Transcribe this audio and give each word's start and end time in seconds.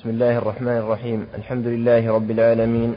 بسم 0.00 0.10
الله 0.10 0.38
الرحمن 0.38 0.76
الرحيم. 0.76 1.26
الحمد 1.38 1.66
لله 1.66 2.12
رب 2.12 2.30
العالمين. 2.30 2.94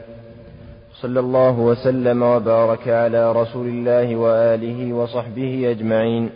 صلى 1.02 1.20
الله 1.20 1.60
وسلم 1.60 2.22
وبارك 2.22 2.88
على 2.88 3.32
رسول 3.32 3.66
الله 3.66 4.16
وآله 4.16 4.92
وصحبه 4.92 5.70
أجمعين. 5.70 6.30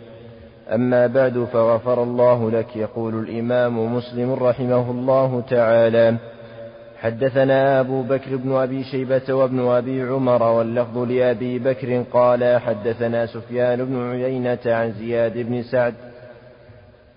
أما 0.73 1.07
بعد 1.07 1.47
فغفر 1.53 2.03
الله 2.03 2.51
لك 2.51 2.75
يقول 2.75 3.19
الإمام 3.19 3.95
مسلم 3.95 4.33
رحمه 4.33 4.91
الله 4.91 5.43
تعالى. 5.49 6.15
حدثنا 7.01 7.79
أبو 7.79 8.01
بكر 8.01 8.35
بن 8.35 8.51
أبي 8.51 8.83
شيبة 8.83 9.33
وابن 9.33 9.59
أبي 9.67 10.01
عمر 10.01 10.43
واللفظ 10.43 10.97
لأبي 10.97 11.59
بكر 11.59 12.03
قال 12.13 12.61
حدثنا 12.61 13.25
سفيان 13.25 13.85
بن 13.85 14.11
عيينة 14.11 14.59
عن 14.65 14.91
زياد 14.91 15.37
بن 15.37 15.63
سعد 15.63 15.93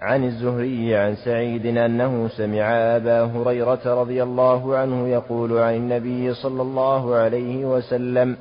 عن 0.03 0.25
الزهري 0.25 0.97
عن 0.97 1.17
سعيد 1.17 1.67
أنه 1.67 2.29
سمع 2.29 2.63
أبا 2.97 3.23
هريرة 3.23 3.81
رضي 3.87 4.23
الله 4.23 4.77
عنه 4.77 5.09
يقول 5.09 5.59
عن 5.59 5.75
النبي 5.75 6.35
صلى 6.35 6.63
الله 6.63 7.15
عليه 7.15 7.65
وسلم 7.65 8.37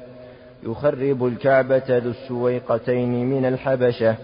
يخرب 0.63 1.26
الكعبة 1.26 1.84
ذو 1.90 2.09
السويقتين 2.09 3.30
من 3.30 3.45
الحبشة. 3.45 4.16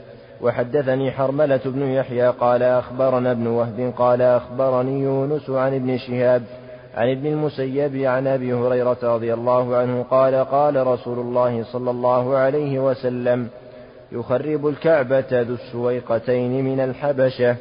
وحدثني 0.41 1.11
حرملة 1.11 1.61
بن 1.65 1.81
يحيى 1.81 2.27
قال 2.27 2.63
أخبرنا 2.63 3.31
ابن 3.31 3.47
وهب 3.47 3.93
قال 3.97 4.21
أخبرني 4.21 5.03
يونس 5.03 5.49
عن 5.49 5.73
ابن 5.73 5.97
شهاب 5.97 6.43
عن 6.95 7.11
ابن 7.11 7.27
المسيب 7.27 7.95
عن 7.95 8.27
أبي 8.27 8.53
هريرة 8.53 8.97
رضي 9.03 9.33
الله 9.33 9.75
عنه 9.75 10.03
قال 10.03 10.35
قال 10.35 10.87
رسول 10.87 11.19
الله 11.19 11.63
صلى 11.63 11.91
الله 11.91 12.37
عليه 12.37 12.79
وسلم 12.79 13.47
يخرب 14.11 14.67
الكعبة 14.67 15.41
ذو 15.41 15.53
السويقتين 15.53 16.63
من 16.65 16.79
الحبشة. 16.79 17.55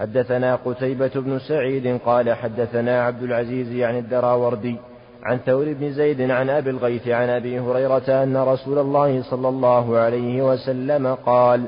حدثنا 0.00 0.56
قتيبة 0.56 1.10
بن 1.14 1.38
سعيد 1.38 1.98
قال 2.06 2.32
حدثنا 2.32 3.02
عبد 3.02 3.22
العزيز 3.22 3.82
عن 3.82 3.98
الدراوردي 3.98 4.76
عن 5.22 5.38
ثور 5.46 5.72
بن 5.72 5.92
زيد 5.92 6.30
عن 6.30 6.50
أبي 6.50 6.70
الغيث 6.70 7.08
عن 7.08 7.28
أبي 7.28 7.60
هريرة 7.60 8.22
أن 8.22 8.36
رسول 8.36 8.78
الله 8.78 9.22
صلى 9.22 9.48
الله 9.48 9.98
عليه 9.98 10.42
وسلم 10.42 11.14
قال 11.14 11.64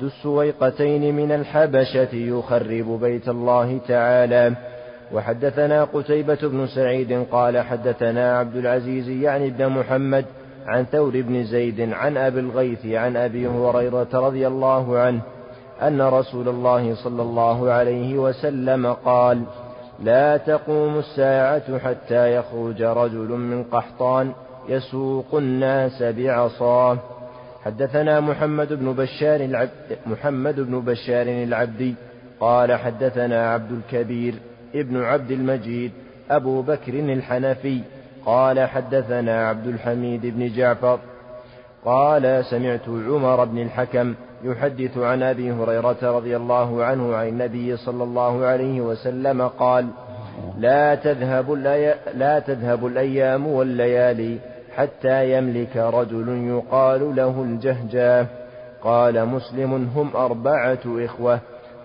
ذو 0.00 0.06
السويقتين 0.06 1.16
من 1.16 1.32
الحبشة 1.32 2.14
يخرب 2.14 3.00
بيت 3.00 3.28
الله 3.28 3.78
تعالى. 3.88 4.52
وحدثنا 5.12 5.84
قتيبة 5.84 6.38
بن 6.42 6.66
سعيد 6.66 7.26
قال 7.30 7.58
حدثنا 7.58 8.38
عبد 8.38 8.56
العزيز 8.56 9.08
يعني 9.08 9.46
ابن 9.46 9.68
محمد 9.68 10.24
عن 10.66 10.84
ثور 10.84 11.20
بن 11.20 11.44
زيد 11.44 11.92
عن 11.92 12.16
أبي 12.16 12.40
الغيث 12.40 12.86
عن 12.86 13.16
أبي 13.16 13.46
هريرة 13.46 14.08
رضي 14.14 14.46
الله 14.46 14.98
عنه 14.98 15.20
أن 15.82 16.02
رسول 16.02 16.48
الله 16.48 16.94
صلى 16.94 17.22
الله 17.22 17.70
عليه 17.70 18.18
وسلم 18.18 18.86
قال 18.86 19.42
لا 20.02 20.36
تقوم 20.36 20.98
الساعة 20.98 21.78
حتى 21.78 22.36
يخرج 22.36 22.82
رجل 22.82 23.28
من 23.28 23.64
قحطان 23.64 24.32
يسوق 24.68 25.34
الناس 25.34 26.02
بعصاه. 26.02 26.98
حدثنا 27.64 28.20
محمد 28.20 28.72
بن 28.72 28.92
بشار 28.92 29.40
العبد 29.40 29.70
محمد 30.06 30.60
بن 30.60 30.80
بشار 30.80 31.26
العبدي 31.26 31.94
قال 32.40 32.72
حدثنا 32.72 33.52
عبد 33.52 33.72
الكبير 33.72 34.34
ابن 34.74 35.02
عبد 35.02 35.30
المجيد 35.30 35.92
أبو 36.30 36.62
بكر 36.62 36.94
الحنفي 36.94 37.80
قال 38.26 38.68
حدثنا 38.68 39.48
عبد 39.48 39.66
الحميد 39.66 40.26
بن 40.26 40.52
جعفر 40.52 40.98
قال 41.84 42.44
سمعت 42.44 42.88
عمر 42.88 43.44
بن 43.44 43.58
الحكم 43.58 44.14
يحدث 44.44 44.98
عن 44.98 45.22
أبي 45.22 45.52
هريرة 45.52 45.96
رضي 46.02 46.36
الله 46.36 46.84
عنه 46.84 47.14
عن 47.14 47.28
النبي 47.28 47.76
صلى 47.76 48.04
الله 48.04 48.44
عليه 48.44 48.80
وسلم 48.80 49.48
قال 49.48 49.86
لا 50.58 50.94
تذهب 50.94 51.52
لا 52.14 52.38
تذهب 52.38 52.86
الأيام 52.86 53.46
والليالي 53.46 54.38
حتى 54.76 55.38
يملك 55.38 55.76
رجل 55.76 56.28
يقال 56.48 57.16
له 57.16 57.42
الجهجاه 57.42 58.26
قال 58.82 59.26
مسلم 59.26 59.90
هم 59.96 60.16
أربعة 60.16 60.78
إخوة 60.86 61.40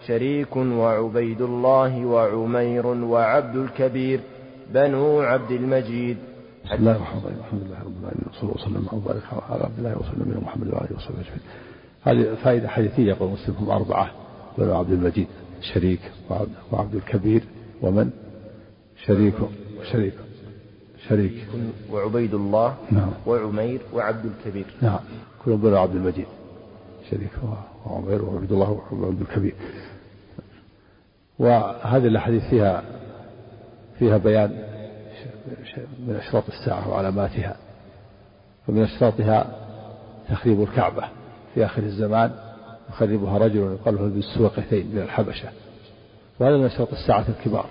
شريك 0.07 0.55
وعبيد 0.55 1.41
الله 1.41 2.05
وعمير 2.05 2.87
وعبد 2.87 3.55
الكبير. 3.55 4.19
بنو 4.73 5.21
عبد 5.21 5.51
المجيد. 5.51 6.17
بسم 6.65 6.75
الله 6.75 6.95
الرحمن 6.95 7.21
الرحيم. 7.21 7.39
الحمد 7.39 7.61
لله 7.61 7.79
رب 7.79 7.97
العالمين 8.01 8.25
وصلى 8.31 8.43
الله 8.43 8.61
وسلم 8.61 8.87
وبارك 8.91 9.23
على 9.49 9.63
عبد 9.63 9.77
الله 9.77 9.97
وسلم 9.97 10.21
نبينا 10.21 10.39
محمد 10.39 10.67
وعلى 10.67 10.85
آله 10.85 10.95
وصحبه 10.95 11.19
أجمعين. 11.19 11.41
هذه 12.03 12.35
فائدة 12.43 12.67
حديثية 12.67 13.03
يقول 13.03 13.29
مسلم 13.29 13.55
هم 13.55 13.69
أربعة 13.69 14.11
بنو 14.57 14.75
عبد 14.75 14.91
المجيد 14.91 15.27
شريك 15.73 15.99
وعبد, 16.29 16.49
وعبد 16.71 16.95
الكبير 16.95 17.43
ومن؟ 17.81 18.09
شريك 19.05 19.35
شريك 19.91 20.13
شريك. 21.07 21.33
وعبيد 21.91 22.33
الله 22.33 22.75
نعم. 22.91 23.11
وعمير 23.25 23.81
وعبد 23.93 24.25
الكبير. 24.25 24.65
نعم. 24.81 24.99
كلهم 25.45 25.61
بنو 25.61 25.77
عبد 25.77 25.95
المجيد 25.95 26.27
شريك 27.11 27.31
وعمير 27.85 28.25
وعبد 28.25 28.51
الله 28.51 28.81
وعبد 28.91 29.21
الكبير. 29.21 29.55
وهذه 31.39 32.07
الأحاديث 32.07 32.43
فيها 32.49 32.83
فيها 33.99 34.17
بيان 34.17 34.49
من 35.99 36.15
أشراط 36.15 36.43
الساعة 36.47 36.89
وعلاماتها 36.89 37.55
ومن 38.67 38.83
أشراطها 38.83 39.45
تخريب 40.29 40.61
الكعبة 40.61 41.03
في 41.53 41.65
آخر 41.65 41.83
الزمان 41.83 42.31
يخربها 42.89 43.37
رجل 43.37 43.77
يقال 43.81 43.95
له 43.95 44.01
بالسوقتين 44.01 44.95
من 44.95 45.01
الحبشة. 45.01 45.49
وهذا 46.39 46.57
من 46.57 46.65
أشراط 46.65 46.91
الساعة 46.91 47.25
الكبار. 47.29 47.65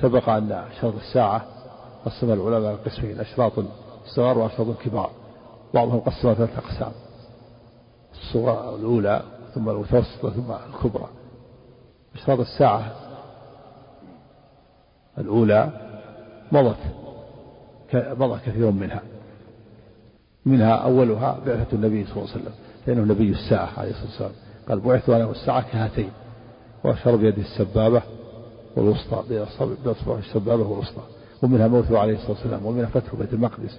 سبق 0.00 0.28
أن 0.28 0.52
أشراط 0.52 0.94
الساعة 0.94 1.46
قسم 2.04 2.32
العلماء 2.32 2.76
قسمين 2.76 3.20
أشراط 3.20 3.52
الصغار 4.04 4.38
وأشراط 4.38 4.68
الكبار 4.68 5.10
بعضهم 5.74 6.00
قسمها 6.00 6.34
ثلاثة 6.34 6.58
أقسام 6.58 6.92
الصغرى 8.12 8.76
الأولى 8.76 9.22
ثم 9.54 9.68
المتوسطة 9.68 10.30
ثم 10.30 10.52
الكبرى. 10.52 11.08
أشراط 12.14 12.40
الساعة 12.40 13.07
الأولى 15.18 15.70
مضت 16.52 16.76
مضى 17.94 18.40
كثير 18.46 18.70
منها 18.70 19.02
منها 20.46 20.74
أولها 20.74 21.38
بعثة 21.46 21.66
النبي 21.76 22.04
صلى 22.04 22.16
الله 22.16 22.30
عليه 22.32 22.42
وسلم 22.42 22.54
لأنه 22.86 23.14
نبي 23.14 23.30
الساعة 23.30 23.68
عليه 23.76 23.90
الصلاة 23.90 24.06
والسلام. 24.06 24.32
قال 24.68 24.80
بعثت 24.80 25.08
أنا 25.10 25.24
والساعة 25.24 25.72
كهاتين 25.72 26.10
وأشار 26.84 27.16
بيده 27.16 27.42
السبابة 27.42 28.02
والوسطى 28.76 29.24
بأصبع 29.84 30.18
السبابة 30.18 30.62
والوسطى 30.62 31.02
ومنها 31.42 31.68
موته 31.68 31.98
عليه 31.98 32.14
الصلاة 32.14 32.30
والسلام 32.30 32.66
ومنها 32.66 32.86
فتح 32.86 33.14
بيت 33.14 33.32
المقدس 33.32 33.78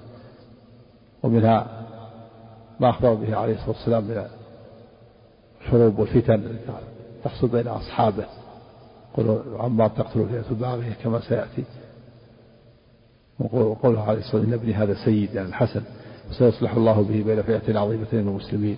ومنها 1.24 1.86
ما 2.80 2.90
أخبر 2.90 3.14
به 3.14 3.36
عليه 3.36 3.54
الصلاة 3.54 3.70
والسلام 3.70 4.04
من 4.04 4.26
الحروب 5.62 6.00
والفتن 6.00 6.56
تحصل 7.24 7.48
بين 7.48 7.68
أصحابه. 7.68 8.26
قل 9.14 9.42
عمار 9.60 9.90
تقتل 9.90 10.30
فئة 10.30 10.52
الباغية 10.52 10.94
كما 11.04 11.20
سيأتي. 11.20 11.64
وقوله 13.40 14.02
عليه 14.02 14.20
الصلاة 14.20 14.36
والسلام 14.36 14.60
ابني 14.60 14.74
هذا 14.74 15.06
سيد 15.06 15.34
يعني 15.34 15.48
الحسن 15.48 15.82
وسيصلح 16.30 16.76
الله 16.76 17.02
به 17.02 17.24
بين 17.24 17.42
فئتين 17.42 17.78
عظيمتين 17.78 18.24
من 18.24 18.30
المسلمين. 18.30 18.78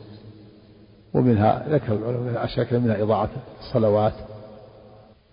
ومنها 1.14 1.66
ذكر 1.70 1.94
العلماء 1.94 2.46
أشياء 2.46 2.80
منها 2.80 3.03
إضاعة 3.03 3.30
الصلوات 3.59 4.14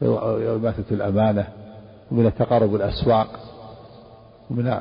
وإماتة 0.00 0.84
الأمانة 0.90 1.48
ومن 2.10 2.34
تقارب 2.34 2.74
الأسواق 2.74 3.28
ومن 4.50 4.78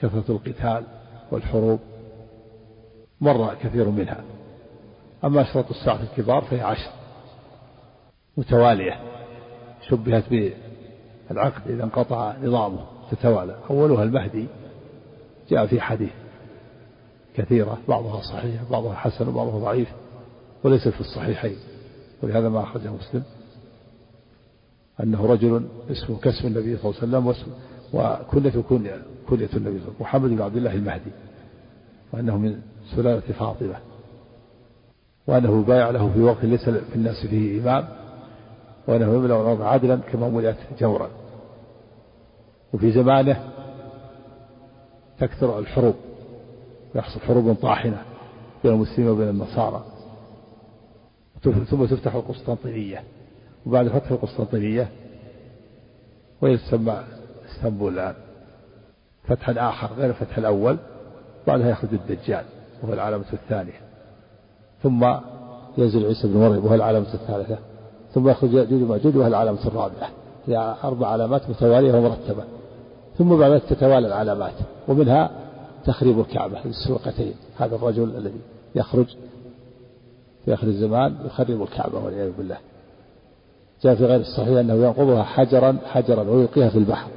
كثرة 0.00 0.24
القتال 0.28 0.84
والحروب. 1.30 1.80
مر 3.20 3.54
كثير 3.54 3.88
منها. 3.88 4.24
أما 5.24 5.42
أشراط 5.42 5.70
الساعة 5.70 6.02
الكبار 6.02 6.42
فهي 6.42 6.60
عشر. 6.60 6.90
متوالية 8.36 9.00
شبهت 9.88 10.24
بالعقد 11.30 11.70
إذا 11.70 11.84
انقطع 11.84 12.34
نظامه 12.42 12.84
تتوالى. 13.10 13.58
أولها 13.70 14.02
المهدي 14.02 14.46
جاء 15.50 15.66
في 15.66 15.80
حديث 15.80 16.12
كثيرة 17.36 17.78
بعضها 17.88 18.20
صحيح 18.22 18.62
بعضها 18.70 18.94
حسن 18.94 19.28
وبعضها 19.28 19.58
ضعيف 19.58 19.88
وليس 20.64 20.88
في 20.88 21.00
الصحيحين. 21.00 21.56
ولهذا 22.22 22.48
ما 22.48 22.62
أخرجه 22.62 22.90
مسلم. 22.90 23.22
أنه 25.02 25.26
رجل 25.26 25.68
اسمه 25.90 26.18
كسم 26.18 26.46
النبي 26.46 26.76
صلى 26.76 26.90
الله 26.90 26.94
عليه 27.02 27.08
وسلم 27.08 27.26
واسم 27.26 27.52
كنية 28.30 29.02
كنية 29.28 29.48
النبي 29.48 29.48
صلى 29.48 29.58
الله 29.58 29.70
عليه 29.70 29.80
وسلم 29.80 29.94
محمد 30.00 30.30
بن 30.30 30.42
عبد 30.42 30.56
الله 30.56 30.74
المهدي 30.74 31.10
وأنه 32.12 32.38
من 32.38 32.60
سلالة 32.96 33.20
فاطمة 33.20 33.76
وأنه 35.26 35.62
بايع 35.62 35.90
له 35.90 36.12
في 36.12 36.20
وقت 36.20 36.44
ليس 36.44 36.68
في 36.68 36.94
الناس 36.96 37.26
فيه 37.26 37.60
إمام 37.60 37.88
وأنه 38.86 39.14
يملأ 39.14 39.40
الأرض 39.40 39.62
عدلا 39.62 39.96
كما 39.96 40.28
ملئت 40.28 40.56
جورا. 40.80 41.08
وفي 42.72 42.92
زمانه 42.92 43.50
تكثر 45.18 45.58
الحروب 45.58 45.94
يحصل 46.94 47.20
حروب 47.20 47.54
طاحنة 47.54 48.02
بين 48.64 48.72
المسلمين 48.72 49.10
وبين 49.10 49.28
النصارى. 49.28 49.84
ثم 51.42 51.84
تفتح 51.84 52.14
القسطنطينية. 52.14 53.02
وبعد 53.66 53.88
فتح 53.88 54.10
القسطنطينية 54.10 54.88
وهي 56.42 56.56
تسمى 56.56 57.04
اسطنبول 57.50 57.92
الآن 57.92 58.14
فتحا 59.24 59.54
آخر 59.68 59.94
غير 59.94 60.10
الفتح 60.10 60.38
الأول 60.38 60.76
بعدها 61.46 61.70
يخرج 61.70 61.90
الدجال 61.92 62.44
وهو 62.82 62.92
العلامة 62.92 63.24
الثانية. 63.32 63.80
ثم 64.82 65.14
ينزل 65.78 66.06
عيسى 66.06 66.28
بن 66.28 66.36
مريم 66.36 66.64
وهو 66.64 66.74
العلامة 66.74 67.14
الثالثة. 67.14 67.58
ثم 68.14 68.28
يخرج 68.28 68.52
يأجوج 68.52 68.82
ومأجوج 68.82 69.16
وهو 69.16 69.26
العلامة 69.26 69.66
الرابعة. 69.66 70.10
هي 70.46 70.76
أربع 70.84 71.08
علامات 71.08 71.50
متوالية 71.50 71.94
ومرتبة. 71.94 72.44
ثم 73.18 73.36
بعد 73.36 73.50
ذلك 73.50 73.62
تتوالى 73.62 74.06
العلامات. 74.06 74.54
ومنها 74.88 75.30
تخريب 75.84 76.20
الكعبة 76.20 76.62
بالسوقتين 76.64 77.34
هذا 77.58 77.76
الرجل 77.76 78.16
الذي 78.16 78.40
يخرج 78.74 79.06
في 80.44 80.54
آخر 80.54 80.66
الزمان 80.66 81.16
يخرب 81.26 81.62
الكعبة 81.62 81.98
والعياذ 81.98 82.32
بالله. 82.38 82.56
جاء 83.82 83.94
في 83.94 84.04
غير 84.04 84.20
الصحيح 84.20 84.58
أنه 84.58 84.74
ينقضها 84.74 85.22
حجرا 85.22 85.76
حجرا 85.86 86.22
ويلقيها 86.22 86.68
في 86.68 86.78
البحر. 86.78 87.10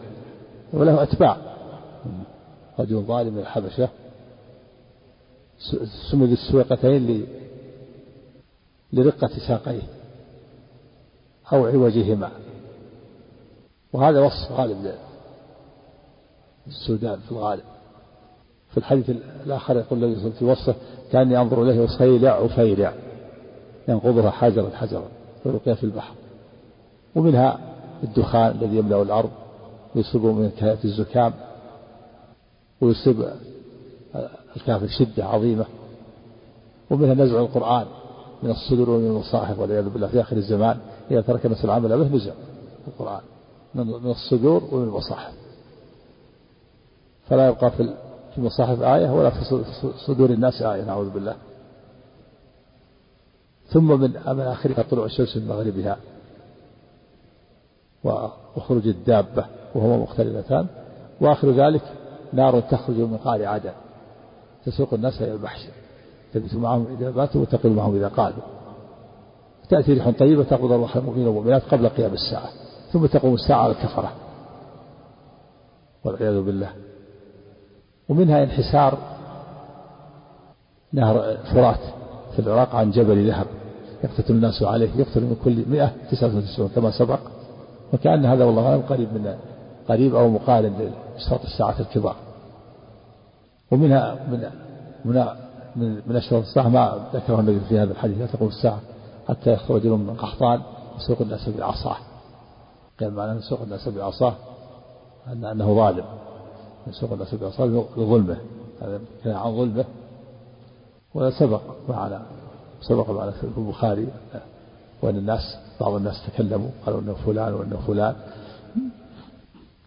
وله 0.73 1.03
أتباع. 1.03 1.37
رجل 2.79 3.01
ظالم 3.01 3.33
من 3.33 3.39
الحبشة. 3.39 3.89
سمد 6.11 6.29
السويقتين 6.29 7.25
لرقة 8.93 9.29
ساقيه. 9.47 9.81
أو 11.53 11.65
عوجهما. 11.65 12.31
وهذا 13.93 14.19
وصف 14.21 14.51
غالب 14.51 14.95
السودان 16.67 17.19
في 17.19 17.31
الغالب. 17.31 17.63
في 18.71 18.77
الحديث 18.77 19.09
الآخر 19.45 19.77
يقول 19.77 20.03
النبي 20.03 20.31
في 20.31 20.45
وصفه 20.45 20.75
كأني 21.11 21.41
أنظر 21.41 21.63
إليه 21.63 21.87
صيلع 21.87 22.39
وفيلع 22.39 22.93
ينقضها 23.87 24.29
حجرا 24.29 24.69
حجرا 24.69 25.07
ويلقيها 25.45 25.75
في 25.75 25.83
البحر. 25.83 26.13
ومنها 27.15 27.59
الدخان 28.03 28.57
الذي 28.61 28.77
يملأ 28.77 29.01
الأرض 29.01 29.29
ويصيب 29.95 30.25
من 30.25 30.51
كهات 30.59 30.85
الزكام 30.85 31.33
ويصيب 32.81 33.25
الكافر 34.55 34.87
شدة 34.87 35.25
عظيمة. 35.25 35.65
ومنها 36.89 37.13
نزع 37.13 37.39
القرآن 37.39 37.85
من 38.43 38.49
الصدور 38.49 38.89
ومن 38.89 39.07
المصاحف 39.07 39.59
والعياذ 39.59 39.89
بالله 39.89 40.07
في 40.07 40.21
آخر 40.21 40.37
الزمان. 40.37 40.79
إذا 41.11 41.21
ترك 41.21 41.45
الناس 41.45 41.65
العمل 41.65 41.89
به 41.89 42.15
نزع 42.15 42.33
القرآن 42.87 43.21
من 43.75 44.11
الصدور 44.11 44.63
ومن 44.71 44.83
المصاحف. 44.83 45.33
فلا 47.29 47.47
يبقى 47.47 47.71
في 47.71 47.93
المصاحف 48.37 48.81
آية 48.81 49.09
ولا 49.09 49.29
في 49.29 49.63
صدور 50.07 50.29
الناس 50.29 50.61
آية 50.61 50.83
نعوذ 50.83 51.09
بالله. 51.09 51.35
ثم 53.67 53.87
من 53.87 54.11
من 54.27 54.41
آخرها 54.41 54.83
طلوع 54.91 55.05
الشمس 55.05 55.37
من 55.37 55.47
مغربها 55.47 55.97
وخروج 58.55 58.87
الدابة 58.87 59.45
وهما 59.75 59.97
مختلفتان. 59.97 60.67
وآخر 61.21 61.51
ذلك 61.51 61.81
نار 62.33 62.59
تخرج 62.59 62.95
من 62.95 63.17
قار 63.17 63.45
عدن 63.45 63.73
تسوق 64.65 64.93
الناس 64.93 65.21
إلى 65.21 65.31
المحشر 65.31 65.71
تبت 66.33 66.53
معهم 66.55 66.97
إذا 66.99 67.11
ماتوا 67.11 67.41
وتقل 67.41 67.69
معهم 67.69 67.95
إذا 67.95 68.07
قالوا. 68.07 68.54
تأتي 69.69 69.93
ريح 69.93 70.09
طيبة 70.09 70.43
تقبض 70.43 70.71
أرواح 70.71 70.95
المؤمنين 70.95 71.27
والمؤمنات 71.27 71.63
قبل 71.71 71.89
قيام 71.89 72.13
الساعة 72.13 72.49
ثم 72.91 73.05
تقوم 73.05 73.33
الساعة 73.33 73.63
على 73.63 73.71
الكفرة. 73.71 74.11
والعياذ 76.03 76.41
بالله. 76.41 76.69
ومنها 78.09 78.43
انحسار 78.43 78.97
نهر 80.93 81.37
فرات 81.53 81.79
في 82.35 82.39
العراق 82.39 82.75
عن 82.75 82.91
جبل 82.91 83.27
ذهب 83.27 83.47
يقتتل 84.03 84.33
الناس 84.33 84.63
عليه 84.63 84.89
يقتل 84.95 85.21
من 85.21 85.37
كل 85.43 85.65
مئة 85.69 85.91
تسعة 86.11 86.37
وتسعون 86.37 86.69
كما 86.75 86.91
سبق. 86.91 87.19
وكأن 87.93 88.25
هذا 88.25 88.43
والله 88.43 88.69
أعلم 88.69 88.81
قريب 88.81 89.13
من 89.13 89.35
قريب 89.89 90.15
أو 90.15 90.29
مقارن 90.29 90.91
لأشراط 91.15 91.41
الساعة 91.43 91.75
الكبار. 91.79 92.15
ومنها 93.71 94.15
من 94.31 94.49
من 95.05 95.25
من, 95.75 96.01
من 96.07 96.15
أشراط 96.15 96.43
الساعة 96.43 96.69
ما 96.69 97.09
ذكره 97.13 97.39
النبي 97.39 97.59
في 97.69 97.79
هذا 97.79 97.91
الحديث 97.91 98.17
لا 98.17 98.25
تقوم 98.25 98.47
الساعة. 98.47 98.79
حتى 99.27 99.53
يخرج 99.53 99.87
من 99.87 100.15
قحطان 100.15 100.61
يسوق 100.97 101.21
الناس 101.21 101.49
بعصاه 101.49 101.97
قال 102.99 103.13
معنى 103.13 103.39
يسوق 103.39 103.61
الناس 103.61 103.87
بعصاه 103.87 104.35
أن 105.27 105.45
أنه 105.45 105.75
ظالم. 105.75 106.05
يسوق 106.87 107.13
الناس 107.13 107.35
بعصاه 107.35 107.65
لظلمه. 107.97 108.37
هذا 108.81 109.01
كان 109.23 109.33
عن 109.33 109.57
ظلمه. 109.57 109.85
وسبق 111.13 111.61
معنا. 111.89 112.21
سبق 112.81 113.09
معنا 113.09 113.31
في 113.31 113.43
البخاري 113.57 114.07
وأن 115.01 115.15
الناس 115.15 115.57
بعض 115.81 115.93
الناس 115.93 116.15
تكلموا 116.27 116.69
قالوا 116.85 117.01
أنه 117.01 117.13
فلان 117.13 117.53
وأنه 117.53 117.77
فلان. 117.87 118.15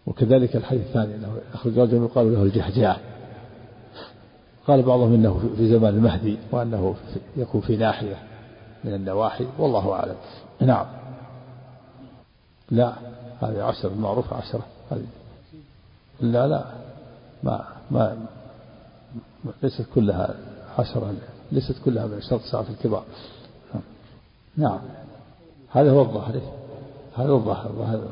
وكذلك 0.07 0.55
الحديث 0.55 0.87
الثاني 0.87 1.15
أنه 1.15 1.37
أخرج 1.53 1.79
رجل 1.79 2.03
يقال 2.03 2.33
له 2.33 2.43
الجهجاه. 2.43 2.97
قال 4.67 4.81
بعضهم 4.81 5.13
إنه 5.13 5.39
في 5.57 5.69
زمان 5.69 5.95
المهدي 5.95 6.37
وأنه 6.51 6.95
يكون 7.37 7.61
في 7.61 7.77
ناحية. 7.77 8.17
من 8.83 8.93
النواحي 8.93 9.47
والله 9.57 9.93
أعلم. 9.93 10.15
نعم. 10.59 10.85
لا 12.71 12.93
هذه 13.41 13.63
عشرة 13.63 13.89
المعروفة 13.89 14.35
عشرة. 14.35 14.65
هذه. 14.91 15.05
لا 16.19 16.47
لا. 16.47 16.63
ما 17.43 17.65
ما 17.91 18.17
ليست 19.63 19.85
كلها 19.95 20.35
عشرة 20.79 21.13
ليست 21.51 21.75
كلها 21.85 22.05
من 22.05 22.21
شرط 22.21 22.41
ساعة 22.41 22.65
الكبار. 22.69 23.03
نعم. 24.57 24.79
هذا 25.71 25.91
هو 25.91 26.01
الظاهر. 26.01 26.41
هذا 27.15 27.31
الظاهر. 27.31 27.69
الظاهر 27.69 28.07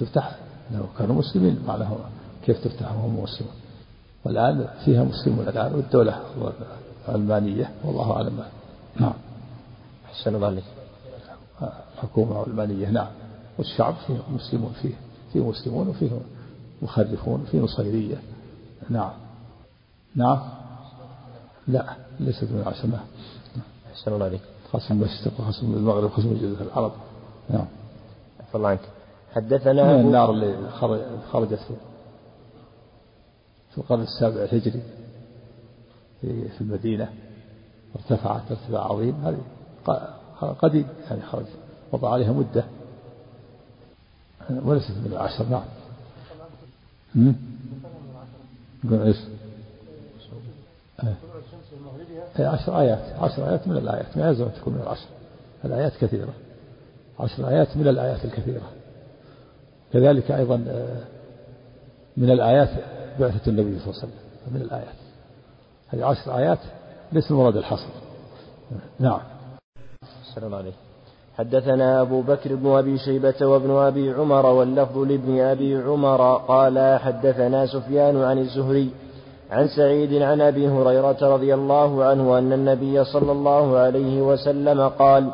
تفتح 0.00 0.38
لو 0.74 0.84
كانوا 0.98 1.14
مسلمين 1.14 1.62
معناه 1.66 1.96
كيف 2.44 2.64
تفتح 2.64 2.92
وهم 2.92 3.22
مسلمون؟ 3.22 3.54
والآن 4.24 4.68
فيها 4.84 5.04
مسلمون 5.04 5.48
الآن 5.48 5.74
والدولة 5.74 6.22
علمانية 7.08 7.70
والله 7.84 8.12
أعلم. 8.12 8.42
نعم. 9.00 9.12
أحسن 10.18 10.34
الله 10.34 10.46
عليك 10.46 10.64
حكومة 11.96 12.38
علمانية 12.38 12.88
نعم. 12.90 13.08
والشعب 13.58 13.94
فيه 14.06 14.18
مسلمون 14.30 14.72
فيه 14.82 14.94
فيه 15.32 15.40
مسلمون 15.40 15.88
وفيه 15.88 16.10
مخرفون 16.82 17.46
فيه 17.50 17.60
نصيرية. 17.60 18.16
نعم. 18.90 19.10
نعم. 20.14 20.38
لا 21.68 21.96
ليست 22.20 22.44
من 22.44 22.60
العشرة 22.60 23.04
أحسن 23.92 24.12
الله 24.12 24.24
عليك. 24.24 24.40
خاصة 24.72 24.90
المشرق 24.90 25.32
وخاصة 25.40 25.62
المغرب 25.62 26.04
وخاصة 26.04 26.34
جزيرة 26.34 26.62
العرب. 26.62 26.92
نعم. 27.50 27.66
عفى 28.40 28.54
الله 28.54 28.68
عنك 28.68 28.88
حدثنا 29.32 29.96
من 29.96 30.00
النار 30.00 30.30
اللي 30.30 30.70
خرجت 31.32 31.60
في 33.70 33.78
القرن 33.78 34.02
السابع 34.02 34.42
الهجري 34.42 34.82
في 36.20 36.60
المدينة. 36.60 37.12
ارتفعت 37.96 38.42
ارتفاع 38.50 38.84
عظيم. 38.84 39.14
هذه 39.24 39.38
قديم 40.40 40.88
يعني 41.10 41.22
خرج. 41.22 41.46
وضع 41.92 42.12
عليها 42.12 42.32
مدة. 42.32 42.64
وليست 44.50 44.90
من 44.90 45.12
العشر 45.12 45.44
نعم. 45.44 45.64
يقول 48.84 49.06
إيش؟ 49.06 49.16
إيه، 52.38 52.46
عشر 52.46 52.80
آيات. 52.80 53.22
عشر 53.22 53.48
آيات 53.48 53.68
من 53.68 53.76
الآيات. 53.76 54.16
ما 54.16 54.28
يلزم 54.28 54.48
تكون 54.48 54.74
من 54.74 54.80
العشر. 54.80 55.06
الآيات 55.64 55.92
كثيرة. 55.96 56.32
عشر 57.20 57.48
آيات 57.48 57.76
من 57.76 57.88
الآيات 57.88 58.24
الكثيرة. 58.24 58.70
كذلك 59.92 60.30
أيضا 60.30 60.64
آه، 60.68 61.04
من 62.16 62.30
الآيات 62.30 62.70
بعثة 63.20 63.50
النبي 63.50 63.78
صلى 63.78 63.90
الله 63.90 64.02
عليه 64.02 64.12
وسلم. 64.12 64.18
من 64.50 64.62
الآيات. 64.62 64.94
هذه 65.88 66.04
عشر 66.04 66.38
آيات 66.38 66.58
ليس 67.12 67.30
المراد 67.30 67.56
الحصر. 67.56 67.88
نعم. 68.98 69.20
السلام 70.28 70.54
عليكم 70.54 70.76
حدثنا 71.38 72.00
أبو 72.00 72.20
بكر 72.20 72.54
بن 72.54 72.70
أبي 72.70 72.98
شيبة 72.98 73.46
وابن 73.46 73.70
أبي 73.70 74.12
عمر 74.12 74.46
واللفظ 74.46 74.98
لابن 74.98 75.40
أبي 75.40 75.76
عمر 75.76 76.36
قال 76.48 76.98
حدثنا 76.98 77.66
سفيان 77.66 78.22
عن 78.22 78.38
الزهري 78.38 78.90
عن 79.50 79.68
سعيد 79.68 80.22
عن 80.22 80.40
أبي 80.40 80.68
هريرة 80.68 81.16
رضي 81.34 81.54
الله 81.54 82.04
عنه 82.04 82.38
أن 82.38 82.52
النبي 82.52 83.04
صلى 83.04 83.32
الله 83.32 83.78
عليه 83.78 84.22
وسلم 84.22 84.88
قال 84.88 85.30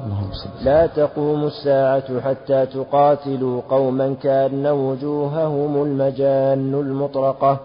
لا 0.63 0.87
تقوم 0.87 1.45
الساعة 1.45 2.21
حتى 2.21 2.67
تقاتلوا 2.67 3.61
قوما 3.71 4.15
كأن 4.23 4.67
وجوههم 4.67 5.83
المجان 5.83 6.75
المطرقة. 6.75 7.61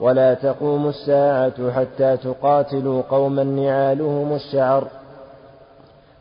ولا 0.00 0.34
تقوم 0.34 0.88
الساعة 0.88 1.70
حتى 1.70 2.16
تقاتلوا 2.16 3.02
قوما 3.10 3.44
نعالهم 3.44 4.34
الشعر. 4.34 4.97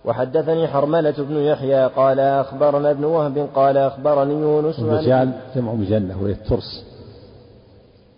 وحدثني 0.06 0.68
حرملة 0.68 1.12
بن 1.18 1.36
يحيى 1.36 1.88
قال 1.88 2.20
أخبرنا 2.20 2.92
ابن 2.92 3.04
وهب 3.04 3.50
قال 3.56 3.78
أخبرني 3.78 4.34
يونس 4.34 4.80
المجان 4.80 5.40
جمع 5.56 5.74
مجنة 5.74 6.22
وهي 6.22 6.32
الترس. 6.32 6.86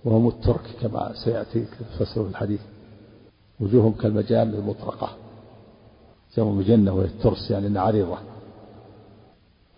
وهم 0.06 0.28
الترك 0.28 0.62
كما 0.82 1.12
سيأتي 1.24 1.66
فسر 2.00 2.22
الحديث. 2.22 2.62
وجوههم 3.60 3.92
كالمجان 3.92 4.54
المطرقة. 4.54 5.10
جمع 6.38 6.50
مجنة 6.50 6.94
وهي 6.94 7.06
الترس 7.06 7.52
يعني 7.52 7.68
أنها 7.68 7.82
عريضة. 7.82 8.18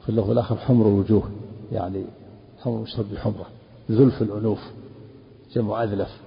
في 0.03 0.10
اللغة 0.10 0.31
الآخر 0.31 0.55
حمر 0.55 0.86
الوجوه 0.86 1.24
يعني 1.72 2.05
حمر 2.60 2.77
مشتق 2.77 3.05
بحمرة. 3.13 3.46
ذلف 3.91 4.22
الأنوف 4.22 4.60
جمع 5.53 5.84
أذلف 5.84 6.17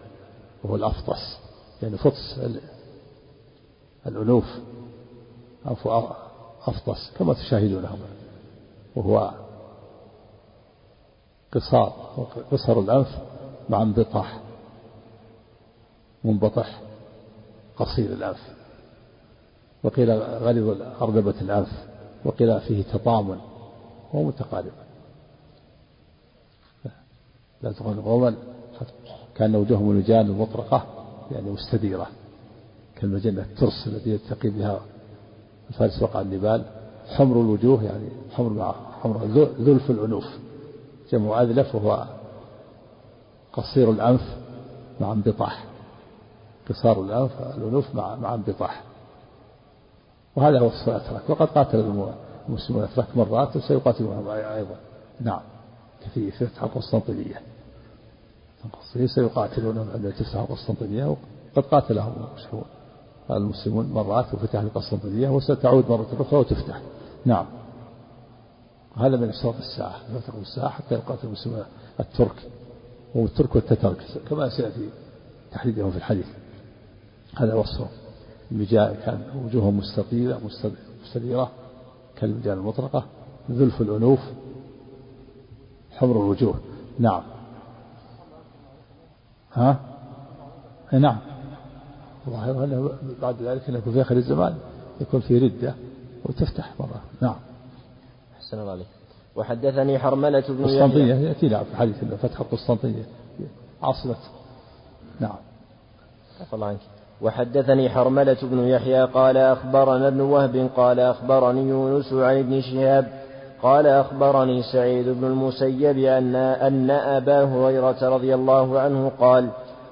وهو 0.64 0.76
الأفطس 0.76 1.38
يعني 1.82 1.96
فطس 1.96 2.40
الأنوف. 4.06 4.44
أفطس 5.66 7.12
كما 7.18 7.34
تشاهدونه 7.34 7.98
وهو 8.96 9.30
قصار 11.52 11.92
قصر 12.52 12.80
الأنف 12.80 13.18
مع 13.68 13.82
انبطاح 13.82 14.40
منبطح 16.24 16.80
قصير 17.76 18.12
الأنف. 18.12 18.54
وقيل 19.82 20.10
غلظ 20.20 20.82
أرغبة 21.02 21.34
الأنف 21.40 21.86
وقيل 22.24 22.60
فيه 22.60 22.82
تطامن 22.82 23.38
هو 24.14 24.22
متقارب. 24.22 24.72
لا 27.62 27.72
تقول 27.72 28.00
قوما 28.00 28.34
كان 29.34 29.56
وجوههم 29.56 29.90
الوجان 29.90 30.26
المطرقة 30.26 30.86
يعني 31.30 31.50
مستديرة 31.50 32.06
كالمجنة 32.96 33.42
الترس 33.42 33.86
التي 33.86 34.10
يتقي 34.10 34.48
بها 34.48 34.80
الفارس 35.70 36.02
وقع 36.02 36.20
النبال 36.20 36.64
حمر 37.16 37.40
الوجوه 37.40 37.84
يعني 37.84 38.08
حمر 38.32 38.50
مع 38.50 38.74
حمر 39.02 39.24
ذلف 39.60 39.90
الأنوف 39.90 40.26
جمع 41.12 41.42
أذلف 41.42 41.74
وهو 41.74 42.06
قصير 43.52 43.90
الأنف 43.90 44.36
مع 45.00 45.12
انبطاح. 45.12 45.64
قصار 46.68 47.00
الأنف 47.00 47.30
الأنوف 47.56 47.94
مع 47.94 48.14
مع 48.14 48.34
انبطاح. 48.34 48.82
وهذا 50.36 50.58
هو 50.58 50.66
وصف 50.66 50.88
الأتراك 50.88 51.30
وقد 51.30 51.46
قاتل 51.46 51.80
المسلمون 52.48 52.84
الأتراك 52.84 53.16
مرات 53.16 53.56
وسيقاتلونهم 53.56 54.28
أيضا. 54.28 54.76
نعم. 55.20 55.40
في 56.14 56.30
فتح 56.30 56.62
القسطنطينية 56.62 57.40
سيقاتلونهم 59.06 59.90
عندما 59.94 60.10
تفتح 60.10 60.36
القسطنطينية 60.36 61.16
وقد 61.56 61.68
قاتلهم 61.70 62.12
المسلمون. 62.16 62.64
مرات 63.30 64.34
وفتح 64.34 64.60
القسطنطينية 64.60 65.28
وستعود 65.28 65.90
مرة 65.90 66.06
أخرى 66.20 66.38
وتفتح. 66.38 66.80
نعم. 67.24 67.46
هذا 68.96 69.16
من 69.16 69.28
أشراط 69.28 69.54
الساعة 69.56 69.94
لا 70.12 70.20
تقوم 70.20 70.42
الساعة 70.42 70.68
حتى 70.68 70.94
يقاتل 70.94 71.26
المسلمون 71.26 71.62
الترك 72.00 72.50
والترك 73.14 73.54
والتترك 73.54 73.96
كما 74.28 74.48
سيأتي 74.48 74.88
تحديدهم 75.52 75.90
في 75.90 75.96
الحديث. 75.96 76.26
هذا 77.36 77.54
وصفهم 77.54 77.88
المجاء 78.52 78.94
كان 79.06 79.44
وجوههم 79.44 79.78
مستطيلة 79.78 80.40
مستديرة 81.04 81.50
كالمجال 82.16 82.58
المطرقة 82.58 83.04
ذلف 83.50 83.80
الأنوف 83.80 84.20
حمر 85.90 86.16
الوجوه. 86.16 86.54
نعم. 86.98 87.22
ها؟ 89.52 89.80
نعم. 90.92 91.33
ظاهر 92.30 92.64
أنه 92.64 92.90
بعد 93.22 93.42
ذلك 93.42 93.68
أنه 93.68 93.80
في 93.80 94.00
آخر 94.00 94.16
الزمان 94.16 94.54
يكون 95.00 95.20
في 95.20 95.38
ردة 95.38 95.74
وتفتح 96.24 96.72
مرة. 96.80 97.00
نعم. 97.20 97.36
أحسن 98.36 98.60
الله 98.60 98.72
عليك 98.72 98.86
وحدثني 99.36 99.98
حرملة 99.98 100.44
بن 100.48 100.64
قسطنطينية 100.64 101.14
يأتي 101.14 101.48
نعم 101.48 101.64
في 101.64 101.76
حديث 101.76 102.04
فتح 102.22 102.40
القسطنطينية 102.40 103.04
عاصمة. 103.82 104.16
نعم. 105.20 105.36
الله 106.52 106.66
عنك. 106.66 106.78
وحدثني 107.22 107.90
حرملة 107.90 108.36
بن 108.42 108.58
يحيى 108.58 109.04
قال 109.04 109.36
أخبرنا 109.36 110.08
ابن 110.08 110.20
وهب 110.20 110.70
قال 110.76 111.00
أخبرني 111.00 111.68
يونس 111.68 112.12
عن 112.12 112.38
ابن 112.38 112.60
شهاب 112.60 113.24
قال 113.62 113.86
أخبرني 113.86 114.62
سعيد 114.62 115.08
بن 115.08 115.24
المسيب 115.24 115.98
أن 115.98 116.36
أن 116.36 116.90
أبا 116.90 117.44
هريرة 117.44 118.08
رضي 118.08 118.34
الله 118.34 118.80
عنه 118.80 119.12
قال 119.20 119.50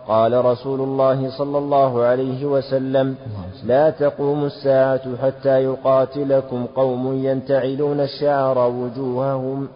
قال 0.09 0.45
رسول 0.45 0.81
الله 0.81 1.39
صلى 1.39 1.59
الله 1.59 2.03
عليه 2.03 2.47
وسلم 2.47 3.15
لا 3.65 3.91
تقوم 3.91 4.45
الساعة 4.45 5.17
حتى 5.23 5.63
يقاتلكم 5.65 6.67
قوم 6.77 7.25
ينتعلون 7.25 8.01
الشعر 8.01 8.59
وجوههم 8.59 9.69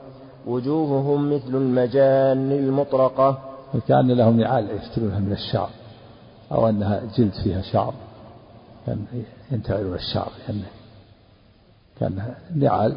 وجوههم 0.47 1.35
مثل 1.35 1.49
المجان 1.55 2.53
المطرقة. 2.53 3.39
وكأن 3.75 4.13
لهم 4.13 4.41
نعال 4.41 4.71
يفتلونها 4.71 5.19
من 5.19 5.33
الشعر 5.33 5.71
أو 6.53 6.69
أنها 6.69 7.01
جلد 7.17 7.33
فيها 7.45 7.63
شعر 7.63 7.95
ينتعلون 9.53 9.95
الشعر 9.95 10.31
يعني 10.49 10.61
كأنها 12.01 12.35
نعال 12.55 12.97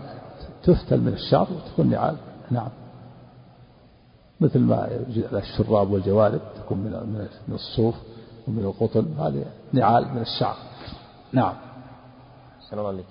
تفتل 0.64 0.98
من 0.98 1.14
الشعر 1.14 1.48
وتكون 1.52 1.90
نعال 1.90 2.16
نعم. 2.52 2.70
مثل 4.42 4.60
ما 4.60 4.88
الشراب 5.34 5.92
والجوارب 5.92 6.40
تكون 6.66 6.78
من 6.78 6.92
من 7.48 7.56
الصوف 7.56 7.96
ومن 8.48 8.64
القطن 8.64 9.06
هذه 9.20 9.44
نعال 9.74 10.06
من 10.16 10.22
الشعر. 10.22 10.56
نعم. 11.34 11.54
السلام 12.62 12.86
عليكم. 12.86 13.10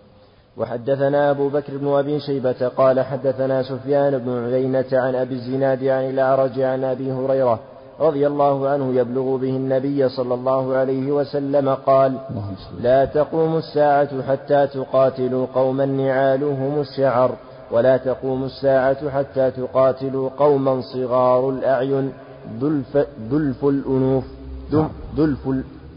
وحدثنا 0.56 1.30
أبو 1.30 1.48
بكر 1.48 1.76
بن 1.76 1.88
أبي 1.88 2.20
شيبة 2.20 2.68
قال 2.68 3.00
حدثنا 3.00 3.62
سفيان 3.62 4.18
بن 4.18 4.44
عيينة 4.44 4.86
عن 4.92 5.14
أبي 5.14 5.34
الزناد 5.34 5.84
عن 5.84 6.10
الأعرج 6.10 6.60
عن 6.60 6.84
أبي 6.84 7.12
هريرة 7.12 7.60
رضي 8.00 8.26
الله 8.26 8.68
عنه 8.68 8.94
يبلغ 8.94 9.36
به 9.36 9.56
النبي 9.56 10.08
صلى 10.08 10.34
الله 10.34 10.76
عليه 10.76 11.12
وسلم 11.12 11.74
قال 11.74 12.18
لا 12.80 13.04
تقوم 13.04 13.56
الساعة 13.56 14.22
حتى 14.22 14.66
تقاتلوا 14.66 15.46
قوما 15.54 15.86
نعالهم 15.86 16.80
الشعر. 16.80 17.36
ولا 17.70 17.96
تقوم 17.96 18.44
الساعة 18.44 19.10
حتى 19.10 19.50
تقاتلوا 19.50 20.28
قوما 20.28 20.80
صغار 20.80 21.50
الأعين 21.50 22.12
دلف, 22.60 22.96
دلف 23.30 23.64
الأنوف. 23.64 24.24
دلف, 25.16 25.48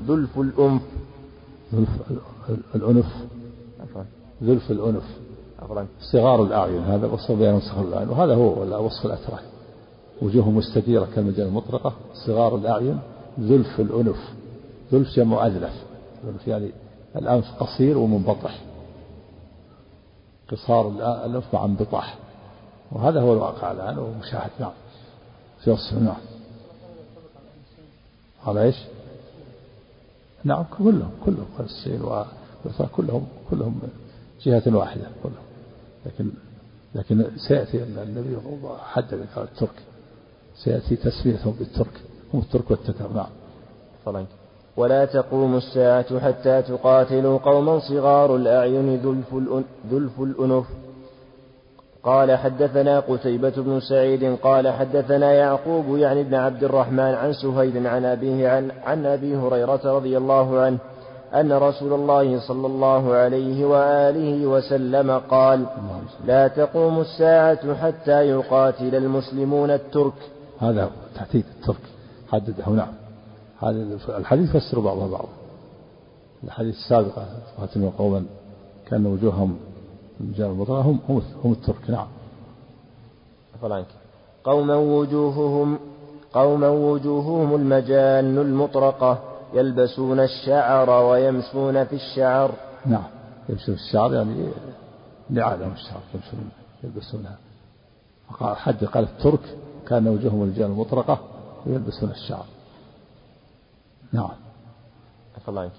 دلف 0.07 0.39
الأنف 0.39 0.81
دلف 1.71 2.71
الأنف. 2.75 3.05
ذلف 4.43 4.71
الأنف 4.71 5.03
صغار 6.11 6.43
الأعين 6.43 6.81
هذا 6.81 7.07
وصف 7.07 7.31
بيان 7.31 7.59
صغار 7.59 7.87
الأعين 7.87 8.09
وهذا 8.09 8.35
هو 8.35 8.85
وصف 8.85 9.05
الأتراك. 9.05 9.43
وجوه 10.21 10.49
مستديرة 10.49 11.07
كالمجال 11.15 11.47
المطرقة 11.47 11.93
صغار 12.27 12.55
الأعين 12.55 12.99
ذلف 13.39 13.79
الأنف 13.79 14.33
ذلف 14.93 15.07
جمع 15.15 15.47
أذلف 15.47 15.73
ذلف 16.27 16.47
يعني 16.47 16.71
الأنف 17.15 17.45
قصير 17.59 17.97
ومنبطح. 17.97 18.59
قصار 20.51 20.87
الأنف 20.89 21.53
مع 21.53 21.65
انبطاح. 21.65 22.17
وهذا 22.91 23.21
هو 23.21 23.33
الواقع 23.33 23.71
الآن 23.71 23.97
ومشاهد 23.97 24.51
نعم. 24.59 24.71
في 25.63 25.71
وصف 25.71 25.93
نعم. 25.93 26.15
على 28.47 28.63
إيش؟ 28.63 28.75
نعم 30.43 30.65
كلهم 30.77 31.11
كلهم 31.25 31.47
الصين 31.59 32.01
كلهم 32.95 33.27
كلهم 33.49 33.79
جهة 34.41 34.63
واحدة 34.75 35.07
كلهم. 35.23 35.45
لكن 36.05 36.31
لكن 36.95 37.25
سيأتي 37.47 37.83
النبي 37.83 38.37
حدد 38.79 39.27
الترك. 39.37 39.83
سيأتي 40.55 40.95
تسميتهم 40.95 41.55
بالترك 41.59 42.01
هم 42.33 42.39
الترك 42.39 42.71
والتتر. 42.71 43.13
نعم. 43.13 43.29
ولا 44.77 45.05
تقوم 45.05 45.55
الساعة 45.55 46.19
حتى 46.19 46.61
تقاتلوا 46.61 47.37
قوما 47.37 47.79
صغار 47.79 48.35
الأعين 48.35 48.95
ذلف 49.91 50.19
الأنف 50.21 50.65
قال 52.03 52.37
حدثنا 52.37 52.99
قتيبة 52.99 53.53
بن 53.57 53.79
سعيد 53.79 54.35
قال 54.43 54.69
حدثنا 54.69 55.33
يعقوب 55.33 55.97
يعني 55.97 56.21
ابن 56.21 56.35
عبد 56.35 56.63
الرحمن 56.63 56.99
عن 56.99 57.33
سهيل 57.33 57.87
عن 57.87 58.05
أبيه 58.05 58.49
عن, 58.49 58.71
عن 58.85 59.05
أبي 59.05 59.35
هريرة 59.35 59.81
رضي 59.95 60.17
الله 60.17 60.59
عنه 60.59 60.77
أن 61.33 61.53
رسول 61.53 61.93
الله 61.93 62.39
صلى 62.39 62.67
الله 62.67 63.13
عليه 63.13 63.65
وآله 63.65 64.45
وسلم 64.45 65.11
قال 65.11 65.65
لا 66.25 66.47
تقوم 66.47 66.99
الساعة 66.99 67.75
حتى 67.75 68.29
يقاتل 68.29 68.95
المسلمون 68.95 69.71
الترك. 69.71 70.13
هذا 70.59 70.89
تحديد 71.15 71.45
الترك. 71.57 71.81
حدده 72.31 72.69
نعم 72.69 73.00
هذا 73.61 73.97
الحديث 74.17 74.55
يفسر 74.55 74.79
بعضها 74.79 75.07
بعضا. 75.07 75.29
الحديث 76.43 76.75
السابقة 76.75 77.25
قاتلوا 77.57 77.91
قوما 77.97 78.25
كان 78.87 79.05
وجوههم 79.05 79.57
رجال 80.21 80.47
المطرة 80.47 80.81
هم 80.81 80.99
هم, 81.09 81.21
هم 81.43 81.51
الترك 81.51 81.89
نعم. 81.89 82.07
عنك. 83.63 83.85
قوما 84.43 84.75
وجوههم 84.75 85.79
قوما 86.33 86.69
وجوههم 86.69 87.55
المجان 87.55 88.37
المطرقة 88.37 89.19
يلبسون 89.53 90.19
الشعر 90.19 90.89
ويمشون 90.89 91.85
في 91.85 91.95
الشعر. 91.95 92.51
نعم. 92.85 93.03
يمشون 93.49 93.75
في 93.75 93.81
الشعر 93.81 94.13
يعني 94.13 94.47
نعالهم 95.29 95.71
الشعر 95.71 96.01
يمشون 96.15 96.49
يلبسونها. 96.83 97.37
حد 98.39 98.85
قال 98.85 99.03
الترك 99.03 99.57
كان 99.87 100.07
وجوههم 100.07 100.43
الرجال 100.43 100.65
المطرقة 100.65 101.19
ويلبسون 101.65 102.09
الشعر. 102.09 102.45
نعم. 104.13 104.29
الله 105.47 105.69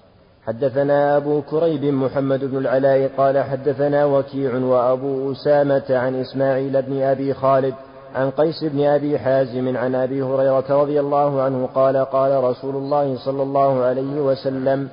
حدثنا 0.47 1.17
أبو 1.17 1.43
كريب 1.43 1.85
محمد 1.85 2.45
بن 2.45 2.59
العلاء 2.59 3.11
قال 3.17 3.39
حدثنا 3.39 4.05
وكيع 4.05 4.57
وأبو 4.57 5.33
أسامة 5.33 5.85
عن 5.91 6.21
إسماعيل 6.21 6.83
بن 6.83 7.03
أبي 7.03 7.35
خالد 7.35 7.75
عن 8.15 8.31
قيس 8.31 8.65
بن 8.65 8.85
أبي 8.85 9.19
حازم 9.19 9.77
عن 9.77 9.95
أبي 9.95 10.23
هريرة 10.23 10.83
رضي 10.83 11.01
الله 11.01 11.43
عنه 11.43 11.69
قال 11.75 11.97
قال 11.97 12.45
رسول 12.45 12.77
الله 12.77 13.17
صلى 13.25 13.43
الله 13.43 13.85
عليه 13.85 14.21
وسلم 14.21 14.89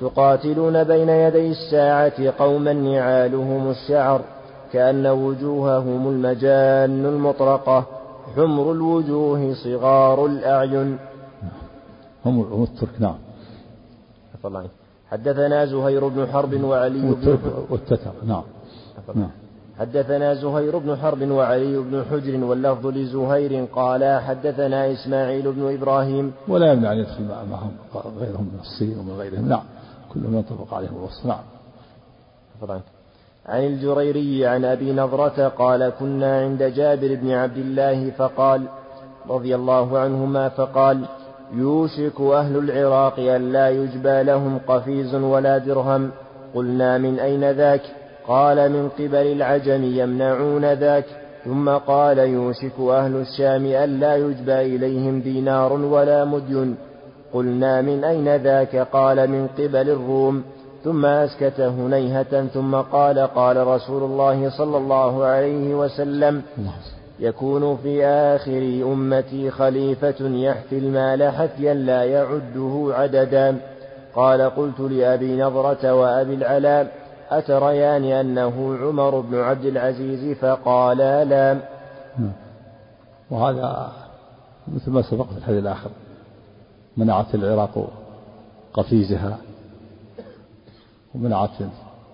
تقاتلون 0.00 0.84
بين 0.84 1.08
يدي 1.08 1.50
الساعة 1.50 2.32
قوما 2.38 2.72
نعالهم 2.72 3.70
الشعر 3.70 4.20
كأن 4.72 5.06
وجوههم 5.06 6.08
المجان 6.08 7.06
المطرقة 7.06 7.84
حمر 8.36 8.72
الوجوه 8.72 9.54
صغار 9.54 10.26
الأعين 10.26 10.98
هم 12.26 12.62
الترك 12.62 13.00
نعم. 13.00 13.18
حدثنا 15.10 15.66
زهير 15.66 16.08
بن 16.08 16.26
حرب 16.26 16.64
وعلي 16.64 17.00
بن 17.00 17.38
والتتر 17.70 18.12
نعم. 18.26 18.42
نعم. 19.14 19.30
حدثنا 19.78 20.34
زهير 20.34 20.78
بن 20.78 20.96
حرب 20.96 21.30
وعلي 21.30 21.78
بن 21.78 22.04
حجر 22.10 22.44
واللفظ 22.44 22.86
لزهير 22.86 23.64
قال 23.64 24.20
حدثنا 24.20 24.92
إسماعيل 24.92 25.52
بن 25.52 25.74
إبراهيم. 25.74 26.32
ولا 26.48 26.72
يمنع 26.72 26.92
أن 26.92 26.98
يدخل 26.98 27.24
معهم 27.50 27.72
غيرهم 28.20 28.50
من 28.52 28.58
الصين 28.60 28.98
ومن 28.98 29.12
غيرهم 29.18 29.48
نعم. 29.48 29.62
كلهم 30.14 30.34
ينطبق 30.34 30.74
عليهم 30.74 30.96
الوصف 30.96 31.26
نعم. 31.26 31.44
عن 33.46 33.66
الجريري 33.66 34.46
عن 34.46 34.64
أبي 34.64 34.92
نضرة 34.92 35.48
قال 35.48 35.92
كنا 36.00 36.40
عند 36.40 36.62
جابر 36.62 37.14
بن 37.14 37.30
عبد 37.30 37.56
الله 37.56 38.10
فقال 38.10 38.66
رضي 39.28 39.54
الله 39.54 39.98
عنهما 39.98 40.48
فقال 40.48 41.04
يوشك 41.52 42.20
أهل 42.20 42.56
العراق 42.56 43.18
أن 43.18 43.52
لا 43.52 43.70
يجبى 43.70 44.22
لهم 44.22 44.58
قفيز 44.68 45.14
ولا 45.14 45.58
درهم. 45.58 46.10
قلنا 46.54 46.98
من 46.98 47.18
أين 47.18 47.50
ذاك؟ 47.50 47.80
قال 48.26 48.72
من 48.72 48.88
قبل 48.88 49.26
العجم 49.26 49.84
يمنعون 49.84 50.72
ذاك. 50.72 51.04
ثم 51.44 51.68
قال 51.70 52.18
يوشك 52.18 52.80
أهل 52.80 53.16
الشام 53.16 53.66
أن 53.66 54.00
لا 54.00 54.16
يجبى 54.16 54.76
إليهم 54.76 55.20
دينار 55.20 55.72
ولا 55.72 56.24
مدين 56.24 56.76
قلنا 57.32 57.82
من 57.82 58.04
أين 58.04 58.36
ذاك؟ 58.36 58.76
قال 58.76 59.30
من 59.30 59.46
قبل 59.58 59.90
الروم. 59.90 60.42
ثم 60.84 61.06
أسكت 61.06 61.60
هنيهة 61.60 62.46
ثم 62.46 62.74
قال 62.74 63.18
قال 63.18 63.66
رسول 63.66 64.02
الله 64.02 64.50
صلى 64.50 64.76
الله 64.76 65.24
عليه 65.24 65.74
وسلم 65.74 66.42
يكون 67.18 67.76
في 67.76 68.06
آخر 68.06 68.92
أمتي 68.92 69.50
خليفة 69.50 70.14
يحفي 70.20 70.78
المال 70.78 71.32
حفيا 71.32 71.74
لا 71.74 72.04
يعده 72.04 72.88
عددا. 72.90 73.60
قال 74.14 74.42
قلت 74.42 74.80
لأبي 74.80 75.36
نضرة 75.36 75.94
وأبي 75.94 76.34
العلاء 76.34 76.92
أتريان 77.30 78.04
أنه 78.04 78.76
عمر 78.76 79.20
بن 79.20 79.38
عبد 79.40 79.64
العزيز؟ 79.64 80.36
فقالا 80.36 81.24
لا. 81.24 81.58
وهذا 83.30 83.92
مثل 84.68 84.90
ما 84.90 85.02
سبق 85.02 85.26
في 85.30 85.38
الحديث 85.38 85.58
الآخر 85.62 85.90
منعت 86.96 87.34
العراق 87.34 87.88
قفيزها 88.74 89.38
ومنعت 91.14 91.50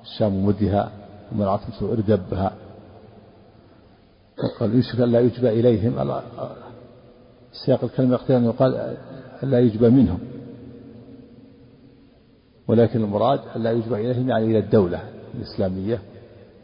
الشام 0.03 0.47
مدها 0.47 0.91
ومنعت 1.33 1.61
إردبها 1.83 2.53
قال 4.61 4.83
أن 5.01 5.13
لا 5.13 5.21
يجبى 5.21 5.49
إليهم. 5.49 6.21
سياق 7.53 7.85
الكلمة 7.85 8.13
يقتضي 8.13 8.37
أن 8.37 8.45
يقال 8.45 8.97
لا 9.43 9.61
يجبى 9.61 9.91
منهم. 9.91 10.19
ولكن 12.69 13.05
المراد 13.05 13.41
أن 13.57 13.63
لا 13.63 13.73
يجبى 13.73 13.95
إليهم 13.95 14.29
يعني 14.29 14.45
إلى 14.45 14.59
الدولة 14.59 15.01
الإسلامية 15.35 15.97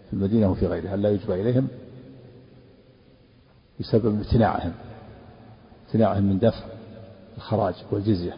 في 0.07 0.13
المدينة 0.13 0.51
وفي 0.51 0.67
غيرها. 0.67 0.95
أن 0.95 1.03
لا 1.03 1.11
يجبى 1.11 1.41
إليهم 1.41 1.69
بسبب 3.81 4.07
امتناعهم. 4.07 4.73
امتناعهم 5.87 6.23
من 6.23 6.39
دفع 6.39 6.65
الخراج 7.37 7.75
والجزية. 7.93 8.37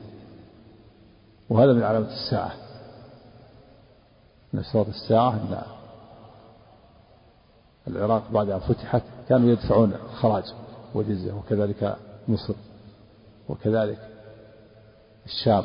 وهذا 1.48 1.72
من 1.72 1.82
علامة 1.82 2.08
الساعة. 2.12 2.52
من 4.52 4.60
الساعة 4.88 5.77
العراق 7.88 8.30
بعد 8.30 8.50
أن 8.50 8.58
فتحت 8.58 9.02
كانوا 9.28 9.50
يدفعون 9.50 9.92
الخراج 9.92 10.44
والجزية 10.94 11.32
وكذلك 11.32 11.96
مصر 12.28 12.54
وكذلك 13.48 13.98
الشام 15.26 15.64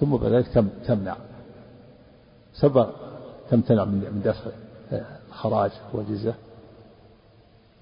ثم 0.00 0.16
بعد 0.16 0.32
ذلك 0.32 0.46
تمنع. 0.86 1.16
سبق 2.54 2.88
تمتنع 3.50 3.84
من 3.84 4.22
دفع 4.24 4.50
الخراج 5.28 5.70
والجزية 5.92 6.34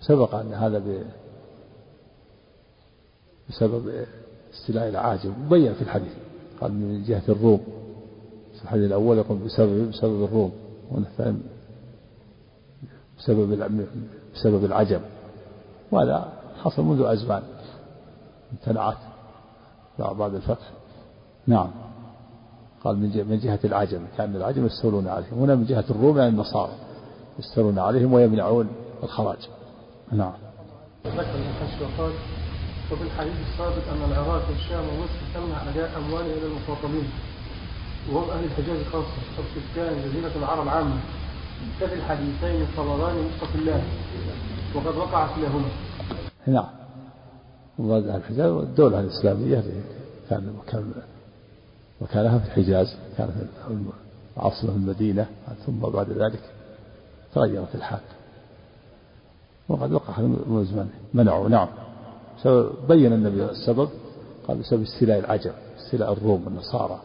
سبق 0.01 0.35
أن 0.35 0.55
هذا 0.55 0.83
بسبب 3.49 4.07
استيلاء 4.55 4.89
العاجم. 4.89 5.33
مبين 5.47 5.75
في 5.75 5.83
الحديث 5.83 6.13
قال 6.61 6.73
من 6.73 7.05
جهة 7.05 7.23
الروم. 7.29 7.61
في 8.55 8.63
الحديث 8.63 8.85
الأول 8.85 9.19
يقول 9.19 9.39
بسبب 9.39 9.91
بسبب 9.91 10.25
الروم. 10.25 10.53
والثاني 10.91 11.39
بسبب 13.19 13.71
بسبب 14.35 14.65
العجم 14.65 15.01
وهذا 15.91 16.33
حصل 16.65 16.83
منذ 16.83 17.03
أزمان. 17.03 17.43
امتنعت 18.53 18.97
بعد 19.99 20.35
الفتح. 20.35 20.71
نعم. 21.47 21.71
قال 22.85 22.97
من 23.29 23.39
جهة 23.39 23.59
العجم. 23.65 24.01
كان 24.19 24.37
العجم 24.37 24.67
يستولون 24.67 25.09
عليهم. 25.09 25.39
هنا 25.39 25.55
من 25.55 25.65
جهة 25.65 25.85
الروم 25.91 26.19
يعني 26.19 26.31
النصارى. 26.31 26.73
يستولون 27.39 27.79
عليهم 27.79 28.13
ويمنعون 28.13 28.69
الخراج. 29.03 29.49
نعم. 30.13 30.33
ذكر 31.07 31.39
وقال 31.83 32.13
وفي 32.93 33.03
الحديث 33.03 33.35
السابق 33.53 33.89
أن 33.93 34.11
العراق 34.11 34.43
والشام 34.51 34.85
ومصر 34.85 35.21
تمنع 35.35 35.71
أداء 35.71 35.99
أموالها 35.99 36.37
إلى 36.37 36.47
المخاطبين 36.47 37.11
وهم 38.13 38.31
أهل 38.31 38.45
الحجاز 38.45 38.85
خاصة. 38.93 39.07
والسكان 39.39 40.09
جزيرة 40.09 40.39
العرب 40.39 40.69
عامة. 40.69 41.01
كفي 41.81 41.95
الحديثين 41.95 42.63
الصبران 42.63 43.15
مستقلان 43.15 43.83
وقد 44.75 44.97
وقع 44.97 45.37
كلاهما 45.37 45.69
نعم. 46.47 46.69
ومراد 47.79 48.09
الحجاز 48.09 48.51
الدولة 48.53 49.01
الإسلامية 49.01 49.65
كان 50.31 50.55
مكان 50.59 50.93
مكانها 52.01 52.39
في 52.39 52.47
الحجاز 52.47 52.97
كانت 53.19 53.33
عاصمة 54.37 54.71
المدينة 54.71 55.27
ثم 55.67 55.81
بعد 55.81 56.11
ذلك 56.11 56.41
تغيرت 57.35 57.75
الحال. 57.75 58.01
وقد 59.69 59.93
وقع 59.93 60.21
من 60.21 60.65
زمان 60.65 60.89
منعوا 61.15 61.49
نعم. 61.49 61.69
بين 62.89 63.13
النبي 63.13 63.45
السبب 63.45 63.89
قال 64.49 64.59
بسبب 64.59 64.83
استيلاء 64.83 65.19
العجم 65.19 65.53
استيلاء 65.79 66.13
الروم 66.13 66.45
والنصارى. 66.45 67.01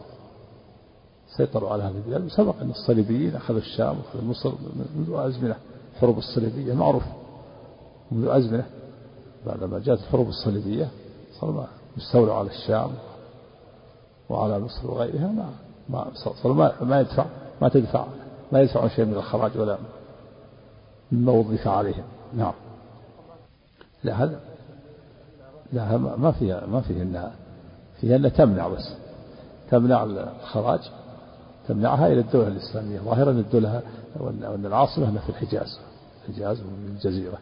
سيطروا 1.36 1.70
على 1.70 1.82
هذه 1.82 1.96
البلاد. 1.96 2.24
وسبق 2.24 2.54
أن 2.60 2.70
الصليبيين 2.70 3.36
أخذوا 3.36 3.60
الشام 3.60 3.96
وأخذوا 3.98 4.24
مصر 4.24 4.52
منذ 4.96 5.10
أزمنة 5.10 5.56
حروب 6.00 6.18
الصليبية. 6.18 6.74
معروف 6.74 7.02
منذ 8.12 8.28
أزمنة 8.28 8.66
بعدما 9.46 9.78
جاءت 9.78 9.98
الحروب 9.98 10.28
الصليبية 10.28 10.88
صاروا 11.40 11.64
يستولوا 11.96 12.34
على 12.34 12.50
الشام 12.50 12.90
وعلى 14.28 14.58
مصر 14.58 14.90
وغيرها. 14.90 15.26
ما 15.26 15.50
ما 15.88 16.10
صاروا 16.42 16.56
ما, 16.56 16.72
ما 16.80 17.00
يدفع 17.00 17.26
ما 17.62 17.68
تدفع 17.68 18.06
ما 18.52 18.60
يدفعون 18.60 18.88
شيء 18.88 19.04
من 19.04 19.14
الخراج 19.14 19.58
ولا 19.58 19.78
مما 21.12 21.32
وظف 21.32 21.68
عليهم. 21.68 22.04
نعم. 22.34 22.52
لا 24.04 24.24
هذا 24.24 24.40
لا 25.72 25.96
ما 25.96 26.32
فيها 26.32 26.66
ما 26.66 26.80
فيها 26.80 27.02
انها 27.02 27.32
فيها 28.00 28.16
إنها 28.16 28.30
تمنع 28.30 28.68
بس. 28.68 28.94
تمنع 29.70 30.04
الخراج. 30.04 30.80
تمنعها 31.68 32.06
إلى 32.06 32.20
الدولة 32.20 32.48
الإسلامية. 32.48 33.00
ظاهرا 33.00 33.30
الدولة 33.30 33.82
وأن 34.20 34.66
العاصمة 34.66 35.10
هنا 35.10 35.20
في 35.20 35.28
الحجاز. 35.28 35.78
الحجاز 36.28 36.60
والجزيرة 36.60 37.38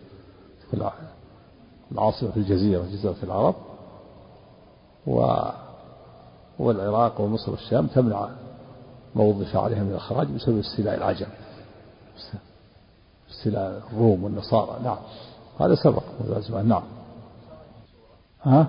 العاصمة 1.92 2.30
في 2.30 2.36
الجزيرة 2.36 2.82
جزيرة 2.82 3.16
العرب. 3.22 3.54
و 5.06 5.36
والعراق 6.58 7.20
ومصر 7.20 7.50
والشام 7.50 7.86
تمنع 7.86 8.28
ما 9.14 9.22
وظف 9.22 9.56
عليها 9.56 9.82
من 9.82 9.92
الخراج 9.92 10.28
بسبب 10.28 10.58
استيلاء 10.58 10.94
العجم. 10.94 11.26
استيلاء 13.30 13.82
الروم 13.92 14.24
والنصارى. 14.24 14.82
نعم. 14.84 14.98
هذا 15.60 15.74
سبق. 15.74 16.02
نعم. 16.62 16.82
ها؟ 18.42 18.66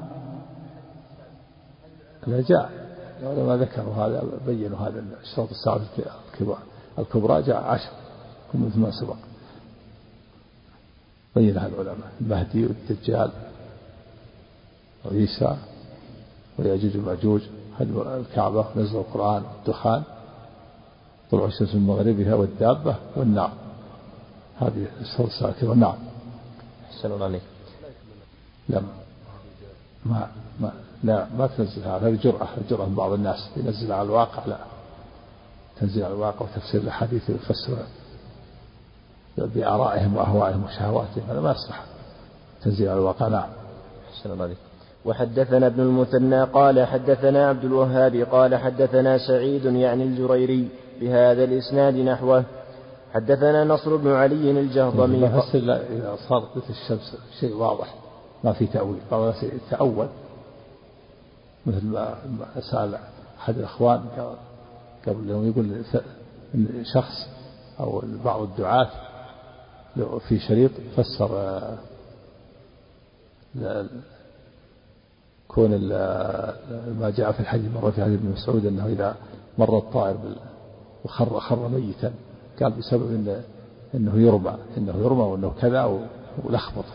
لا 2.27 2.41
جاء. 2.41 2.80
العلماء 3.21 3.55
ذكروا 3.57 3.93
هذا 3.93 4.23
بينوا 4.45 4.77
هذا 4.77 5.03
شرط 5.35 5.49
الساعة 5.49 5.81
الكبرى 6.33 6.57
الكبرى 6.99 7.41
جاء 7.41 7.63
عشر 7.63 7.89
مثل 8.53 8.79
ما 8.79 8.91
سبق. 8.91 9.15
بينها 11.35 11.67
العلماء 11.67 12.11
المهدي 12.21 12.65
والدجال 12.65 13.31
وعيسى 15.05 15.57
ويأجوج 16.59 16.97
ومأجوج 16.97 17.41
الكعبة 17.81 18.65
نزل 18.75 18.97
القرآن 18.97 19.43
والدخان 19.43 20.03
طلوع 21.31 21.47
الشمس 21.47 21.75
من 21.75 21.81
مغربها 21.81 22.35
والدابة 22.35 22.95
والنار. 23.15 23.51
هذه 24.59 24.87
الساعة 25.01 25.49
الكبرى. 25.49 25.75
نعم. 25.75 25.95
أحسن 26.91 27.21
عليك. 27.21 27.41
لا 28.69 28.81
ما 30.05 30.31
ما 30.59 30.73
لا 31.03 31.27
ما 31.37 31.47
تنزل 31.47 31.83
هذا 31.83 32.07
هذه 32.07 32.17
جرأة 32.23 32.47
جرأة 32.69 32.85
من 32.85 32.95
بعض 32.95 33.11
الناس. 33.11 33.49
ينزل 33.57 33.91
على 33.91 34.01
الواقع 34.01 34.45
لا. 34.45 34.57
تنزيل 35.79 36.03
على 36.03 36.13
الواقع 36.13 36.45
وتفسير 36.45 36.81
الأحاديث 36.81 37.29
ويفسر 37.29 37.77
بآرائهم 39.37 40.17
وأهوائهم 40.17 40.63
وشهواتهم. 40.63 41.23
هذا 41.29 41.41
ما 41.41 41.51
يصلح. 41.51 41.83
تنزيل 42.63 42.89
على 42.89 42.99
الواقع 42.99 43.27
نعم. 43.27 43.49
أحسن 44.13 44.31
الله 44.31 44.55
وحدثنا 45.05 45.67
ابن 45.67 45.79
المثنى 45.79 46.43
قال 46.43 46.87
حدثنا 46.87 47.49
عبد 47.49 47.63
الوهاب 47.63 48.15
قال 48.15 48.55
حدثنا 48.55 49.17
سعيد 49.17 49.65
يعني 49.65 50.03
الجريري 50.03 50.67
بهذا 51.01 51.43
الإسناد 51.43 51.95
نحوه. 51.95 52.43
حدثنا 53.13 53.63
نصر 53.63 53.95
بن 53.95 54.11
علي 54.11 54.51
الجهضمي 54.51 55.27
إذا 55.89 56.17
صارت 56.29 56.57
مثل 56.57 56.69
الشمس 56.69 57.17
شيء 57.39 57.55
واضح 57.55 57.95
ما 58.43 58.53
في 58.53 58.67
تأويل. 58.67 58.99
بعض 59.11 59.21
الناس 59.21 59.43
يتأول. 59.43 60.07
مثل 61.65 61.85
ما 61.85 62.15
سأل 62.71 62.97
أحد 63.39 63.57
الإخوان 63.57 64.01
قبل 65.07 65.29
يوم 65.29 65.47
يقول 65.47 65.83
إن 66.55 66.83
شخص 66.93 67.27
أو 67.79 68.03
بعض 68.25 68.41
الدعاة 68.41 68.89
في 70.27 70.39
شريط 70.39 70.71
فسر 70.95 71.29
آه، 73.63 73.85
كون 75.47 75.69
ما 76.99 77.13
جاء 77.17 77.31
في 77.31 77.39
الحديث 77.39 77.71
مرة 77.75 77.91
في 77.91 78.03
حديث 78.03 78.19
ابن 78.19 78.31
مسعود 78.31 78.65
أنه 78.65 78.85
إذا 78.85 79.15
مر 79.57 79.77
الطائر 79.77 80.17
وخر 81.05 81.39
خر 81.39 81.67
ميتا 81.67 82.13
قال 82.61 82.71
بسبب 82.71 83.11
إنه, 83.11 83.43
إنه 83.95 84.17
يرمى 84.17 84.55
إنه 84.77 84.97
يرمى 84.97 85.21
وإنه 85.21 85.53
كذا 85.61 86.07
ولخبط 86.43 86.85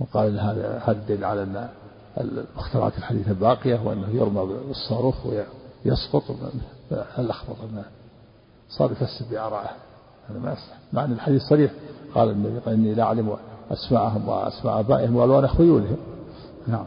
وقال 0.00 0.28
إن 0.28 0.38
هذا 0.38 0.82
هذا 0.86 1.26
على 1.26 1.42
أن 1.42 1.68
المخترعات 2.20 2.98
الحديثة 2.98 3.32
باقية 3.32 3.80
وأنه 3.84 4.08
يرمى 4.10 4.54
بالصاروخ 4.68 5.26
ويسقط 5.26 6.22
لخبط 7.18 7.56
صار 8.68 8.92
يفسر 8.92 9.24
بآرائه 9.30 9.70
هذا 10.28 10.38
ما 10.38 10.52
يصلح 10.52 10.78
مع 10.92 11.04
أن 11.04 11.12
الحديث 11.12 11.42
صريح. 11.42 11.72
قال 12.14 12.30
النبي 12.30 12.60
إني 12.66 12.94
لا 12.94 13.02
أعلم 13.02 13.36
أسماءهم 13.70 14.28
وأسماء 14.28 14.80
آبائهم 14.80 15.16
وألوان 15.16 15.48
خيولهم. 15.48 15.96
نعم. 16.66 16.84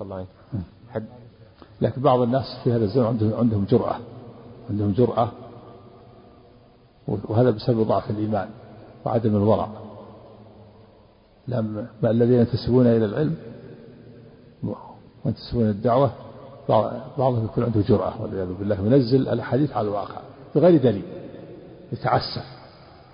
الله 0.00 0.26
حد. 0.90 1.06
لكن 1.80 2.02
بعض 2.02 2.20
الناس 2.20 2.44
في 2.64 2.72
هذا 2.72 2.84
الزمن 2.84 3.04
عندهم 3.04 3.34
عندهم 3.34 3.64
جرأة. 3.64 3.96
عندهم 4.70 4.92
جرأة 4.92 5.30
وهذا 7.08 7.50
بسبب 7.50 7.82
ضعف 7.82 8.10
الإيمان 8.10 8.48
وعدم 9.04 9.36
الورع. 9.36 9.68
لما 11.48 11.86
الذين 12.04 12.38
ينتسبون 12.38 12.86
إلى 12.86 13.04
العلم 13.04 13.36
وينتسبون 15.28 15.70
الدعوة 15.70 16.10
بعضهم 17.18 17.44
يكون 17.44 17.64
عنده 17.64 17.80
جرأة 17.80 18.22
والعياذ 18.22 18.52
بالله 18.58 18.76
ينزل 18.76 19.28
الأحاديث 19.28 19.72
على 19.76 19.88
الواقع 19.88 20.20
بغير 20.54 20.82
دليل 20.82 21.02
يتعسف 21.92 22.44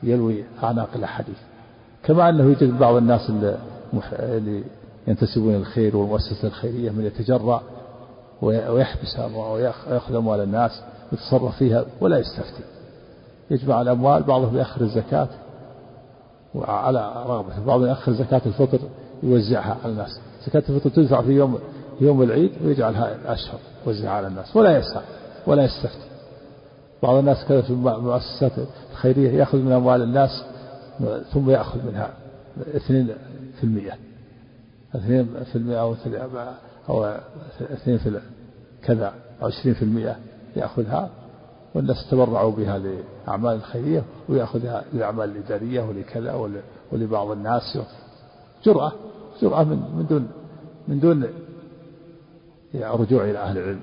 يلوي 0.03 0.44
أعناق 0.62 0.88
الأحاديث. 0.94 1.38
كما 2.03 2.29
أنه 2.29 2.44
يوجد 2.44 2.79
بعض 2.79 2.94
الناس 2.94 3.31
اللي 4.12 4.64
ينتسبون 5.09 5.55
الخير 5.55 5.96
والمؤسسة 5.96 6.48
الخيرية 6.48 6.90
من 6.90 7.05
يتجرأ 7.05 7.62
ويحبس 8.42 9.18
ويأخذ 9.18 10.14
أموال 10.14 10.40
الناس 10.40 10.83
يتصرف 11.12 11.57
فيها 11.57 11.85
ولا 12.00 12.18
يستفتي. 12.18 12.62
يجمع 13.50 13.83
الأموال 13.83 14.22
بعضهم 14.22 14.57
يأخر 14.57 14.81
الزكاة 14.81 15.29
وعلى 16.55 17.24
رغبته 17.27 17.64
بعضهم 17.66 17.87
يأخر 17.87 18.12
زكاة 18.12 18.42
الفطر 18.46 18.79
يوزعها 19.22 19.77
على 19.85 19.92
الناس. 19.92 20.20
زكاة 20.46 20.62
الفطر 20.68 20.90
تدفع 20.90 21.22
في 21.22 21.33
يوم 21.33 21.59
يوم 22.00 22.22
العيد 22.22 22.52
ويجعلها 22.64 23.33
أشهر 23.33 23.59
يوزعها 23.87 24.11
على 24.11 24.26
الناس 24.26 24.57
ولا 24.57 24.78
يسعى 24.78 25.02
ولا 25.46 25.64
يستفتي 25.64 26.09
بعض 27.02 27.16
الناس 27.16 27.44
كذا 27.48 27.62
في 27.62 27.70
المؤسسات 27.70 28.52
الخيرية 28.92 29.30
يأخذ 29.30 29.59
من 29.59 29.72
أموال 29.72 30.02
الناس 30.02 30.44
ثم 31.33 31.50
يأخذ 31.50 31.87
منها 31.87 32.11
اثنين 32.76 33.09
في 33.59 33.64
المئة. 33.64 33.94
اثنين 34.94 35.28
في 35.52 35.57
المئة 35.57 35.80
أو 35.80 35.94
أو 36.88 37.04
اثنين 37.61 37.98
في 37.98 38.20
كذا 38.83 39.14
أو 39.42 39.46
عشرين 39.46 39.74
في 39.74 39.83
المئة 39.83 40.16
يأخذها 40.57 41.11
والناس 41.74 42.11
تبرعوا 42.11 42.52
بها 42.52 42.78
لأعمال 42.78 43.54
الخيرية 43.54 44.02
ويأخذها 44.28 44.85
للأعمال 44.92 45.30
الإدارية 45.30 45.80
ولكذا 45.83 46.48
ولبعض 46.92 47.30
الناس. 47.30 47.78
جرأة 48.64 48.92
جرأة 49.42 49.64
من 49.64 49.76
من 49.96 50.07
دون 50.07 50.28
من 50.88 51.00
دون 51.00 51.24
رجوع 52.74 53.24
إلى 53.24 53.38
أهل 53.38 53.58
العلم. 53.58 53.80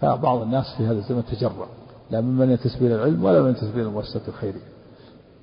فبعض 0.00 0.42
الناس 0.42 0.64
في 0.76 0.86
هذا 0.86 0.98
الزمن 0.98 1.24
تجرأ 1.24 1.68
لا 2.10 2.20
ممن 2.20 2.50
ينتسب 2.50 2.82
إلى 2.82 2.94
العلم 2.94 3.24
ولا 3.24 3.42
من 3.42 3.48
ينتسب 3.48 3.74
إلى 3.74 3.82
المؤسسة 3.82 4.22
الخيرية 4.28 4.68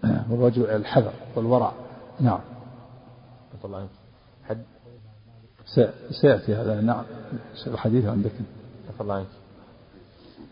والرجوع 0.30 0.65
إلى 0.65 0.76
الحذر 0.76 1.13
والورع 1.36 1.71
نعم. 2.19 2.39
الله 3.65 3.88
حد؟ 4.43 4.62
سيأتي 6.21 6.56
هذا. 6.56 6.82
نعم. 6.82 7.04
الحديث 7.67 8.06
عندك 8.06 8.32
الله 9.02 9.15
عنك. 9.15 9.26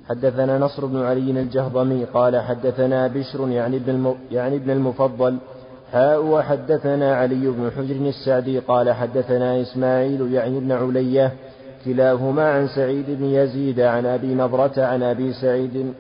حدثنا 0.10 0.58
نصر 0.58 0.86
بن 0.86 1.02
علي 1.02 1.32
الجهضمي 1.32 2.06
قال 2.06 2.42
حدثنا 2.42 3.08
بشر 3.08 3.50
يعني 3.50 3.78
ابن 3.78 4.16
يعني 4.32 4.56
ابن 4.56 4.70
المفضل. 4.70 5.38
حاء 5.92 6.26
وحدثنا 6.26 7.16
علي 7.16 7.48
بن 7.48 7.72
حجر 7.78 7.96
السعدي 7.96 8.60
قال 8.60 8.92
حدثنا 8.94 9.62
إسماعيل 9.62 10.34
يعني 10.34 10.58
ابن 10.58 10.72
علية 10.72 11.34
كلاهما 11.86 12.50
عن 12.50 12.68
سعيد 12.68 13.06
بن 13.08 13.26
يزيد 13.26 13.80
عن 13.80 14.06
أبي 14.06 14.34
نضرة 14.34 14.72
عن 14.78 15.04
أبي 15.04 15.34
سعيد 15.34 15.94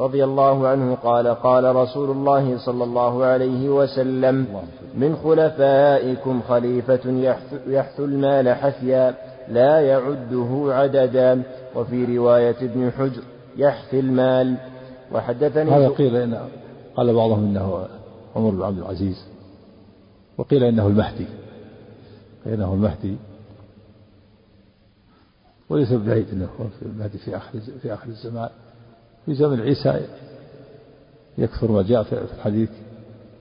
رضي 0.00 0.24
الله 0.24 0.68
عنه 0.68 0.94
قال 0.94 1.28
قال 1.28 1.76
رسول 1.76 2.10
الله 2.10 2.58
صلى 2.58 2.84
الله 2.84 3.24
عليه 3.24 3.68
وسلم 3.68 4.46
من 4.94 5.16
خلفائكم 5.16 6.40
خليفة 6.48 7.32
يحث 7.66 8.00
المال 8.00 8.48
حثيا 8.48 9.14
لا 9.48 9.80
يعده 9.80 10.66
عددا. 10.68 11.42
وفي 11.76 12.16
رواية 12.16 12.56
ابن 12.62 12.90
حجر 12.98 13.22
يحثي 13.56 14.00
المال. 14.00 14.56
وحدثني 15.12 15.70
هذا 15.70 15.88
قيل 15.88 16.16
إن 16.16 16.38
قال 16.96 17.14
بعضهم 17.14 17.44
إنه 17.44 17.86
عمر 18.36 18.50
بن 18.50 18.62
عبد 18.62 18.78
العزيز 18.78 19.24
وقيل 20.38 20.64
إنه 20.64 20.86
المهدي 20.86 21.26
قيل 22.44 22.54
إنه 22.54 22.72
المهدي 22.74 23.16
وليس 25.70 25.92
بعيد 25.92 26.26
إنه 26.32 26.48
المهدي 26.82 27.18
في 27.18 27.36
آخر 27.36 27.60
في 27.82 27.94
آخر 27.94 28.08
الزمان. 28.08 28.48
في 29.26 29.34
زمن 29.34 29.60
عيسى 29.60 30.00
يكثر 31.38 31.72
ما 31.72 31.82
جاء 31.82 32.02
في 32.02 32.18
الحديث 32.34 32.70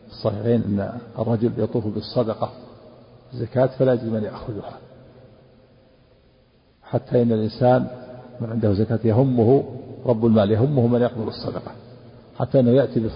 الصحيحين 0.09 0.61
أن 0.63 0.99
الرجل 1.19 1.51
يطوف 1.57 1.87
بالصدقة 1.87 2.51
الزكاه 3.33 3.65
فلا 3.65 3.93
يجد 3.93 4.05
من 4.05 4.23
يأخذها. 4.23 4.77
حتى 6.83 7.21
إن 7.21 7.31
الإنسان 7.31 7.87
من 8.41 8.49
عنده 8.49 8.73
زكاة 8.73 8.99
يهمه 9.03 9.63
رب 10.05 10.25
المال 10.25 10.51
يهمه 10.51 10.87
من 10.87 11.01
يقبل 11.01 11.27
الصدقة. 11.27 11.71
حتى 12.39 12.59
إنه 12.59 12.71
يأتي 12.71 13.09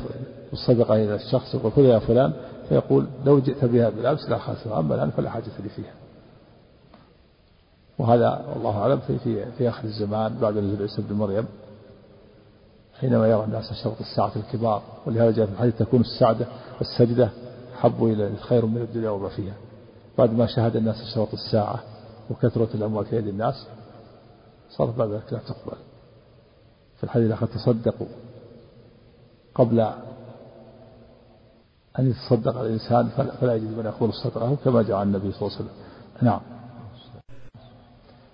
بالصدقة 0.51 0.95
إلى 0.95 1.15
الشخص 1.15 1.55
يقول 1.55 1.71
خذها 1.71 1.93
يا 1.93 1.99
فلان 1.99 2.33
فيقول 2.69 3.05
لو 3.25 3.39
جئت 3.39 3.65
بها 3.65 3.89
بالأمس 3.89 4.29
لا 4.29 4.37
خاسرها 4.37 4.79
أما 4.79 4.95
الآن 4.95 5.09
فلا 5.09 5.29
حاجة 5.29 5.43
لي 5.63 5.69
فيها. 5.69 5.93
وهذا 7.97 8.45
والله 8.53 8.77
أعلم 8.77 8.99
في, 8.99 9.19
في, 9.19 9.51
في 9.51 9.69
آخر 9.69 9.83
الزمان 9.83 10.37
بعد 10.41 10.57
نزول 10.57 10.81
عيسى 10.81 11.01
بن 11.01 11.15
مريم 11.15 11.45
حينما 12.99 13.27
يرى 13.27 13.43
الناس 13.43 13.73
شرط 13.73 13.99
الساعة 13.99 14.31
الكبار 14.35 14.81
ولهذا 15.05 15.31
جاء 15.31 15.45
في 15.45 15.51
الحديث 15.51 15.77
تكون 15.77 16.01
السعدة 16.01 16.45
والسجدة 16.77 17.29
حبوا 17.75 18.09
إلى 18.09 18.27
الخير 18.27 18.65
من 18.65 18.81
الدنيا 18.81 19.09
وما 19.09 19.29
فيها. 19.29 19.53
بعد 20.17 20.33
ما 20.33 20.45
شاهد 20.45 20.75
الناس 20.75 20.95
شرط 21.15 21.33
الساعة 21.33 21.83
وكثرة 22.29 22.67
الأموال 22.73 23.05
في 23.05 23.17
يد 23.17 23.27
الناس 23.27 23.67
صارت 24.69 24.95
بعد 24.95 25.09
ذلك 25.09 25.33
لا 25.33 25.39
تقبل. 25.39 25.77
في 26.97 27.03
الحديث 27.03 27.31
لقد 27.31 27.47
تصدقوا 27.47 28.07
قبل 29.55 29.79
أن 31.99 32.11
يتصدق 32.11 32.57
الإنسان 32.59 33.09
فلا 33.41 33.55
يجد 33.55 33.77
من 33.77 33.85
يقبل 33.85 34.09
الصدقة 34.09 34.55
كما 34.65 34.81
جاء 34.81 35.03
النبي 35.03 35.31
صلى 35.31 35.41
الله 35.41 35.57
عليه 35.57 35.65
وسلم. 35.65 35.83
نعم. 36.21 36.52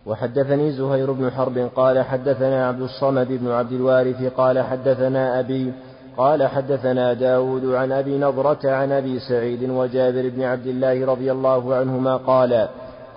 وحدثني 0.09 0.71
زهير 0.71 1.11
بن 1.11 1.31
حرب 1.31 1.69
قال 1.75 2.03
حدثنا 2.03 2.67
عبد 2.67 2.81
الصمد 2.81 3.27
بن 3.27 3.47
عبد 3.47 3.71
الوارث 3.71 4.33
قال 4.33 4.59
حدثنا 4.59 5.39
أبي 5.39 5.73
قال 6.17 6.47
حدثنا 6.47 7.13
داود 7.13 7.65
عن 7.65 7.91
أبي 7.91 8.17
نضرة 8.17 8.59
عن 8.63 8.91
أبي 8.91 9.19
سعيد 9.19 9.69
وجابر 9.69 10.29
بن 10.29 10.41
عبد 10.43 10.67
الله 10.67 11.05
رضي 11.05 11.31
الله 11.31 11.75
عنهما 11.75 12.17
قال 12.17 12.67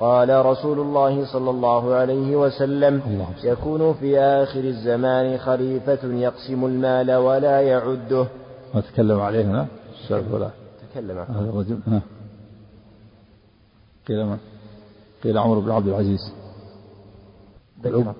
قال 0.00 0.46
رسول 0.46 0.80
الله 0.80 1.32
صلى 1.32 1.50
الله 1.50 1.94
عليه 1.94 2.36
وسلم 2.36 3.02
يكون 3.44 3.94
في 3.94 4.20
آخر 4.20 4.60
الزمان 4.60 5.38
خليفة 5.38 5.98
يقسم 6.04 6.64
المال 6.64 7.14
ولا 7.14 7.60
يعده. 7.60 8.26
ما 8.74 8.80
تكلم 8.80 9.20
عليه 9.20 9.44
هنا؟ 9.44 9.66
ولا. 10.10 10.50
تكلم. 10.92 11.18
هذا 11.18 11.50
الرجل 11.50 11.78
قيل؟ 14.08 14.36
قيل 15.24 15.38
عمر 15.38 15.58
بن 15.58 15.70
عبد 15.70 15.88
العزيز. 15.88 16.41
الأب 17.86 18.14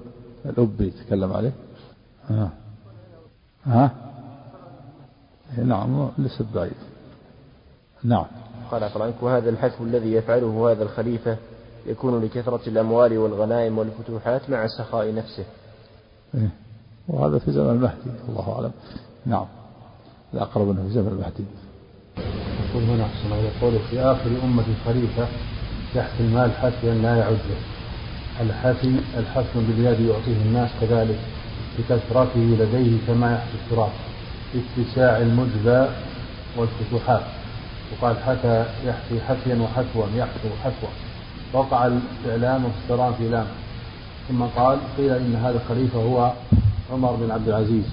الأب 0.47 0.81
يتكلم 0.81 1.33
عليه. 1.33 1.53
ها 2.29 2.51
ها؟ 3.67 3.91
نعم 5.65 6.11
ليس 6.19 6.43
بعيد. 6.55 6.73
نعم. 8.05 8.27
قال 8.71 8.85
عنك 8.85 9.23
وهذا 9.23 9.51
الحث 9.51 9.81
الذي 9.81 10.13
يفعله 10.13 10.71
هذا 10.71 10.83
الخليفة 10.83 11.37
يكون 11.87 12.25
لكثرة 12.25 12.61
الأموال 12.67 13.19
والغنائم 13.19 13.79
والفتوحات 13.79 14.51
مع 14.51 14.67
سخاء 14.67 15.15
نفسه. 15.15 15.45
إيه؟ 16.35 16.51
وهذا 17.09 17.39
في 17.39 17.53
زمن 17.53 17.71
المهدي 17.71 18.11
الله 18.29 18.53
أعلم. 18.53 18.73
نعم. 19.27 19.47
الأقرب 20.35 20.71
أنه 20.71 20.83
في 20.83 20.95
زمن 20.95 21.09
المهدي. 21.09 21.45
يقول 22.71 22.83
هنا 22.83 23.05
أحسن 23.05 23.31
يقول 23.31 23.79
في 23.91 24.01
آخر 24.01 24.31
أمة 24.45 24.65
خليفة 24.85 25.29
يحفي 25.95 26.21
المال 26.21 26.53
حفيا 26.53 26.95
لا 26.95 27.17
يعده 27.17 27.57
الحفي 28.41 28.95
الحفن 29.19 29.61
باليد 29.69 30.01
يعطيه 30.01 30.43
الناس 30.47 30.71
كذلك 30.81 31.19
بكثرته 31.79 32.41
لديه 32.41 32.99
كما 33.07 33.35
يحفي 33.35 33.55
التراب. 33.65 33.91
اتساع 34.55 35.17
المجبى 35.17 35.87
والفتوحات. 36.57 37.23
وقال 37.93 38.17
حكى 38.17 38.65
يحفي 38.87 39.21
حفيا 39.21 39.57
وحفوا 39.63 40.05
يحفو 40.17 40.49
حفوا 40.65 40.89
وقع 41.53 41.91
الإعلام 42.25 42.65
والسران 42.65 43.15
في 43.19 43.29
لام. 43.29 43.47
ثم 44.29 44.43
قال 44.43 44.79
قيل 44.97 45.11
إن 45.11 45.37
هذا 45.37 45.57
الخليفة 45.57 45.99
هو 46.03 46.33
عمر 46.93 47.13
بن 47.13 47.31
عبد 47.31 47.49
العزيز. 47.49 47.85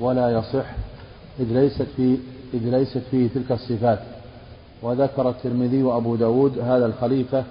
ولا 0.00 0.30
يصح 0.30 0.64
إذ 1.40 1.46
ليست 1.52 1.86
في 1.96 2.16
إذ 2.54 2.70
ليست 2.70 3.02
فيه 3.10 3.28
تلك 3.34 3.52
الصفات. 3.52 3.98
وذكر 4.82 5.30
الترمذي 5.30 5.82
وأبو 5.82 6.16
داود 6.16 6.58
هذا 6.58 6.86
الخليفة 6.86 7.44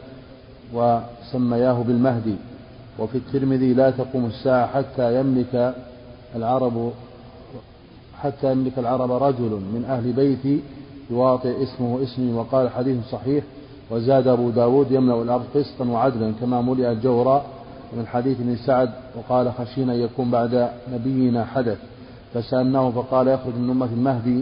وسمياه 0.73 1.84
بالمهدي. 1.88 2.36
وفي 2.99 3.17
الترمذي 3.17 3.73
لا 3.73 3.91
تقوم 3.91 4.25
الساعة 4.25 4.67
حتى 4.67 5.19
يملك 5.19 5.75
العرب 6.36 6.91
حتى 8.21 8.51
يملك 8.51 8.79
العرب 8.79 9.12
رجل 9.12 9.51
من 9.73 9.86
أهل 9.89 10.12
بيتي 10.12 10.62
يواطئ 11.10 11.63
اسمه 11.63 12.03
اسمي 12.03 12.34
وقال 12.34 12.69
حديث 12.69 12.97
صحيح. 13.12 13.43
وزاد 13.91 14.27
أبو 14.27 14.49
داود 14.49 14.91
يملأ 14.91 15.21
الأرض 15.21 15.45
قسطا 15.55 15.86
وعدلا 15.86 16.34
كما 16.41 16.62
ملئت 16.62 16.97
جورا 17.03 17.45
من 17.97 18.08
حديث 18.08 18.39
ابن 18.39 18.55
سعد 18.55 18.89
وقال 19.15 19.53
خشينا 19.53 19.93
أن 19.93 19.99
يكون 19.99 20.32
بعد 20.32 20.69
نبينا 20.93 21.45
حدث. 21.45 21.77
فسألناه 22.34 22.89
فقال 22.91 23.27
يخرج 23.27 23.55
من 23.55 23.69
أمة 23.69 23.86
المهدي 23.86 24.39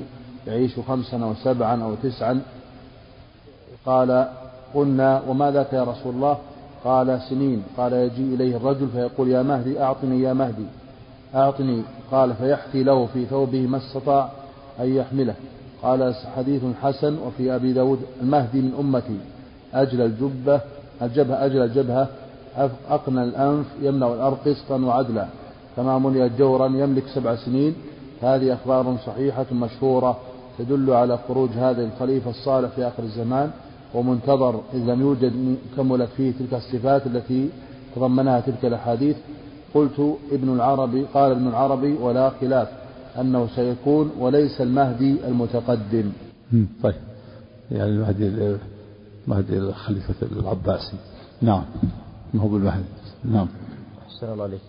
يعيش 0.47 0.79
خمسا 0.87 1.23
أو 1.23 1.33
سبعا 1.43 1.83
أو 1.83 1.95
تسعا. 2.03 2.41
قال 3.85 4.27
قلنا 4.73 5.21
وما 5.27 5.51
ذاك 5.51 5.73
يا 5.73 5.83
رسول 5.83 6.15
الله؟ 6.15 6.37
قال 6.83 7.21
سنين. 7.29 7.63
قال 7.77 7.93
يجي 7.93 8.35
إليه 8.35 8.57
الرجل 8.57 8.87
فيقول 8.87 9.27
يا 9.27 9.43
مهدي 9.43 9.81
أعطني 9.81 10.21
يا 10.21 10.33
مهدي. 10.33 10.65
أعطني. 11.35 11.81
قال 12.11 12.33
فيحثي 12.33 12.83
له 12.83 13.05
في 13.05 13.25
ثوبه 13.25 13.67
ما 13.67 13.77
استطاع 13.77 14.29
أن 14.79 14.95
يحمله. 14.95 15.33
قال 15.83 16.15
حديث 16.35 16.61
حسن 16.81 17.17
وفي 17.25 17.55
أبي 17.55 17.73
داود 17.73 17.99
المهدي 18.21 18.61
من 18.61 18.73
أمتي. 18.79 19.19
أجل 19.73 20.01
الجبة 20.01 20.61
الجبهة 21.01 21.45
أجل 21.45 21.61
الجبهة. 21.61 22.07
أقنى 22.89 23.23
الأنف 23.23 23.65
يمنع 23.81 24.07
الأرض 24.13 24.37
قسطا 24.45 24.81
وعدلا. 24.81 25.25
كما 25.75 25.97
ملئت 25.97 26.31
جورا 26.37 26.67
يملك 26.67 27.03
سبع 27.15 27.35
سنين. 27.35 27.75
هذه 28.21 28.53
أخبار 28.53 28.97
صحيحة 29.05 29.45
مشهورة 29.51 30.17
تدل 30.57 30.91
على 30.91 31.19
خروج 31.27 31.49
هذا 31.49 31.83
الخليفة 31.83 32.29
الصالح 32.29 32.69
في 32.69 32.87
آخر 32.87 33.03
الزمان. 33.03 33.51
ومنتظر 33.93 34.61
إذ 34.73 34.79
لم 34.79 35.01
يوجد 35.01 35.57
كملت 35.77 36.09
فيه 36.17 36.31
تلك 36.31 36.53
الصفات 36.53 37.07
التي 37.07 37.49
تضمنها 37.95 38.39
تلك 38.39 38.65
الأحاديث. 38.65 39.15
قلت 39.73 40.17
ابن 40.31 40.53
العربي 40.53 41.03
قال 41.13 41.31
ابن 41.31 41.47
العربي 41.47 41.93
ولا 41.93 42.29
خلاف 42.29 42.67
أنه 43.19 43.47
سيكون 43.55 44.11
وليس 44.19 44.61
المهدي 44.61 45.27
المتقدم. 45.27 46.11
طيب. 46.83 46.95
يعني 47.71 47.89
المهدي 47.89 48.57
مهدي 49.27 49.57
الخليفة 49.57 50.15
العباسي. 50.31 50.97
نعم. 51.41 51.63
ما 52.33 52.41
هو 52.41 52.47
بالمهدي؟ 52.47 52.83
نعم. 53.25 53.47
أحسن 54.07 54.33
الله 54.33 54.43
عليك 54.43 54.61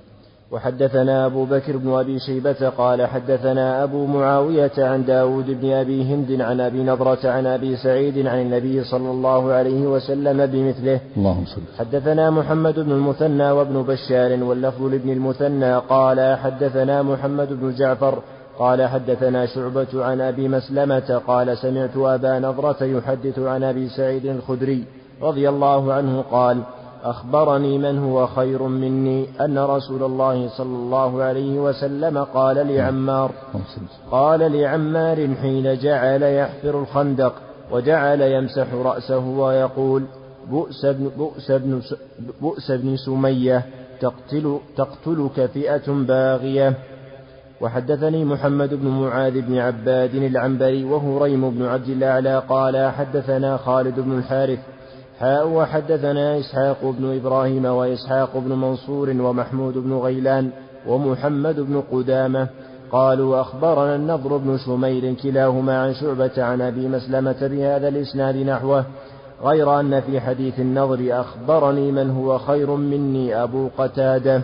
وحدثنا 0.53 1.27
أبو 1.27 1.45
بكر 1.45 1.77
بن 1.77 1.93
أبي 1.93 2.19
شيبة 2.19 2.69
قال 2.69 3.07
حدثنا 3.07 3.83
أبو 3.83 4.07
معاوية 4.07 4.71
عن 4.79 5.05
داود 5.05 5.61
بن 5.61 5.73
أبي 5.73 6.03
هند 6.05 6.41
عن 6.41 6.61
أبي 6.61 6.83
نضرة 6.83 7.19
عن 7.25 7.47
أبي 7.47 7.77
سعيد 7.77 8.27
عن 8.27 8.41
النبي 8.41 8.85
صلى 8.85 9.11
الله 9.11 9.53
عليه 9.53 9.87
وسلم 9.87 10.47
بمثله. 10.47 11.01
اللهم 11.17 11.45
صل 11.45 11.61
حدثنا 11.79 12.31
محمد 12.31 12.75
بن 12.81 12.93
المثنى 12.93 13.51
وابن 13.51 13.83
بشار 13.83 14.45
واللفظ 14.45 14.83
لابن 14.83 15.11
المثنى 15.11 15.77
قال 15.77 16.37
حدثنا 16.37 17.03
محمد 17.03 17.49
بن 17.53 17.75
جعفر 17.75 18.19
قال 18.59 18.89
حدثنا 18.89 19.47
شعبة 19.47 20.05
عن 20.05 20.21
أبي 20.21 20.49
مسلمة 20.49 21.21
قال 21.27 21.59
سمعت 21.59 21.97
أبا 21.97 22.39
نضرة 22.39 22.85
يحدث 22.85 23.39
عن 23.39 23.65
أبي 23.65 23.89
سعيد 23.89 24.27
الخدري 24.27 24.85
رضي 25.23 25.49
الله 25.49 25.93
عنه 25.93 26.21
قال 26.21 26.63
أخبرني 27.05 27.79
من 27.79 27.99
هو 27.99 28.27
خير 28.27 28.63
مني 28.63 29.27
أن 29.41 29.59
رسول 29.59 30.03
الله 30.03 30.49
صلى 30.49 30.77
الله 30.77 31.23
عليه 31.23 31.61
وسلم 31.61 32.19
قال 32.19 32.57
لعمار 32.57 33.31
قال 34.11 34.53
لعمار 34.53 35.35
حين 35.43 35.79
جعل 35.79 36.23
يحفر 36.23 36.81
الخندق 36.81 37.35
وجعل 37.73 38.21
يمسح 38.21 38.75
رأسه 38.75 39.27
ويقول 39.27 40.05
بؤس 40.51 40.87
بن, 40.87 41.11
بؤس 41.19 41.51
بن, 41.51 41.83
بؤس 42.41 42.71
بن 42.71 42.97
سمية 42.97 43.65
تقتل 44.01 44.59
تقتلك 44.77 45.47
فئة 45.47 45.93
باغية. 45.93 46.75
وحدثني 47.61 48.25
محمد 48.25 48.75
بن 48.75 48.89
معاذ 48.89 49.41
بن 49.41 49.59
عباد 49.59 50.15
العنبري 50.15 50.85
وهريم 50.85 51.51
بن 51.51 51.67
عبد 51.67 51.89
الأعلى 51.89 52.43
قال 52.49 52.93
حدثنا 52.93 53.57
خالد 53.57 54.01
بن 54.01 54.19
الحارث 54.19 54.59
وحدثنا 55.23 56.39
إسحاق 56.39 56.85
بن 56.85 57.17
إبراهيم 57.17 57.65
وإسحاق 57.65 58.37
بن 58.37 58.53
منصور 58.53 59.11
ومحمود 59.11 59.75
بن 59.75 59.93
غيلان 59.93 60.51
ومحمد 60.87 61.61
بن 61.61 61.83
قدامة 61.93 62.49
قالوا 62.93 63.41
أخبرنا 63.41 63.97
النضر 63.97 64.37
بن 64.37 64.59
شمير 64.59 65.15
كلاهما 65.15 65.83
عن 65.83 65.95
شعبة 65.95 66.45
عن 66.45 66.61
أبي 66.61 66.89
مسلمة 66.89 67.37
بهذا 67.43 67.89
الإسناد 67.89 68.37
نحوه 68.37 68.85
غير 69.43 69.81
أن 69.81 70.01
في 70.01 70.21
حديث 70.21 70.61
النضر 70.61 71.21
أخبرني 71.21 71.93
من 71.93 72.11
هو 72.11 72.39
خير 72.39 72.71
مني 72.71 73.43
أبو 73.43 73.69
قتادة 73.79 74.43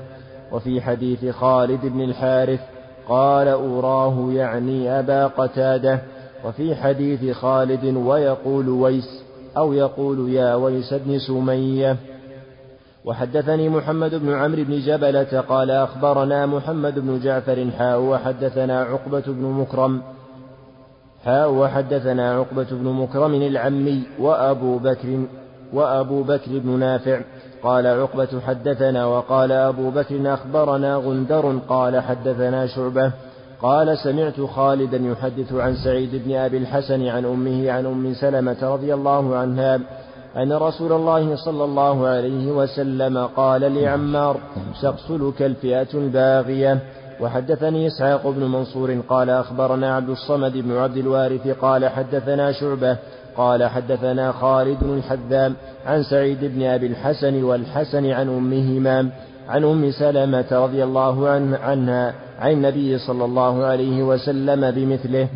وفي 0.53 0.81
حديث 0.81 1.27
خالد 1.27 1.81
بن 1.83 2.01
الحارث 2.01 2.61
قال 3.09 3.49
أراه 3.49 4.29
يعني 4.31 4.99
أبا 4.99 5.27
قتادة 5.27 5.99
وفي 6.45 6.75
حديث 6.75 7.37
خالد 7.37 7.85
ويقول 7.97 8.69
ويس 8.69 9.24
أو 9.57 9.73
يقول 9.73 10.29
يا 10.29 10.55
ويس 10.55 10.95
بن 10.95 11.19
سمية. 11.19 11.97
وحدثني 13.05 13.69
محمد 13.69 14.15
بن 14.15 14.33
عمرو 14.33 14.65
بن 14.65 14.81
جبلة 14.81 15.41
قال 15.49 15.71
أخبرنا 15.71 16.47
محمد 16.47 16.99
بن 16.99 17.21
جعفر. 17.21 17.71
حاء 17.79 18.01
وحدثنا 18.01 18.83
عقبة 18.83 19.23
بن 19.27 19.43
مكرم. 19.43 20.03
حاء 21.25 21.53
وحدثنا 21.53 22.35
عقبة 22.35 22.67
بن 22.71 22.89
مكرم 22.89 23.35
العمي 23.35 24.03
وأبو 24.19 24.79
بكر 24.79 25.25
وأبو 25.73 26.23
بكر 26.23 26.51
بن 26.59 26.79
نافع. 26.79 27.21
قال 27.63 27.87
عقبة 27.87 28.41
حدثنا 28.47 29.07
وقال 29.07 29.53
أبو 29.53 29.91
بكر 29.91 30.35
أخبرنا 30.35 30.97
غندر 30.97 31.59
قال 31.69 32.01
حدثنا 32.01 32.67
شعبة. 32.67 33.13
قال 33.65 33.99
سمعت 33.99 34.41
خالدا 34.41 34.97
يحدث 34.97 35.53
عن 35.53 35.75
سعيد 35.75 36.11
بن 36.25 36.35
أبي 36.35 36.57
الحسن 36.57 37.07
عن 37.07 37.25
أمه 37.25 37.71
عن 37.71 37.87
أم 37.87 38.15
سلمة 38.15 38.57
رضي 38.63 38.95
الله 38.95 39.37
عنها 39.37 39.81
أن 40.37 40.53
رسول 40.53 40.93
الله 40.93 41.37
صلى 41.37 41.65
الله 41.65 42.07
عليه 42.07 42.53
وسلم 42.53 43.27
قال 43.27 43.75
لعمار 43.75 44.37
سقتلك 44.81 45.43
الفئة 45.43 45.89
الباغية. 45.95 46.79
وحدثني 47.21 47.87
إسحاق 47.87 48.29
بن 48.29 48.43
منصور 48.43 49.01
قال 49.09 49.31
أخبرنا 49.31 49.97
عبد 49.97 50.09
الصمد 50.09 50.53
بن 50.53 50.77
عبد 50.77 50.97
الوارث 50.97 51.49
قال 51.49 51.89
حدثنا 51.89 52.53
شعبة 52.53 52.97
قال 53.37 53.65
حدثنا 53.65 54.33
خالد 54.33 54.83
الحذام 54.83 55.55
عن 55.87 56.03
سعيد 56.03 56.45
بن 56.45 56.63
أبي 56.63 56.87
الحسن 56.87 57.45
والحسن 57.45 58.11
عن 58.11 58.29
أمهما. 58.29 59.11
عن 59.49 59.65
أم 59.65 59.91
سلمة 59.91 60.45
رضي 60.53 60.85
الله 60.85 61.29
عنها 61.63 62.15
عن 62.41 62.51
النبي 62.51 62.99
صلى 62.99 63.25
الله 63.25 63.65
عليه 63.65 64.03
وسلم 64.03 64.71
بمثله. 64.71 65.29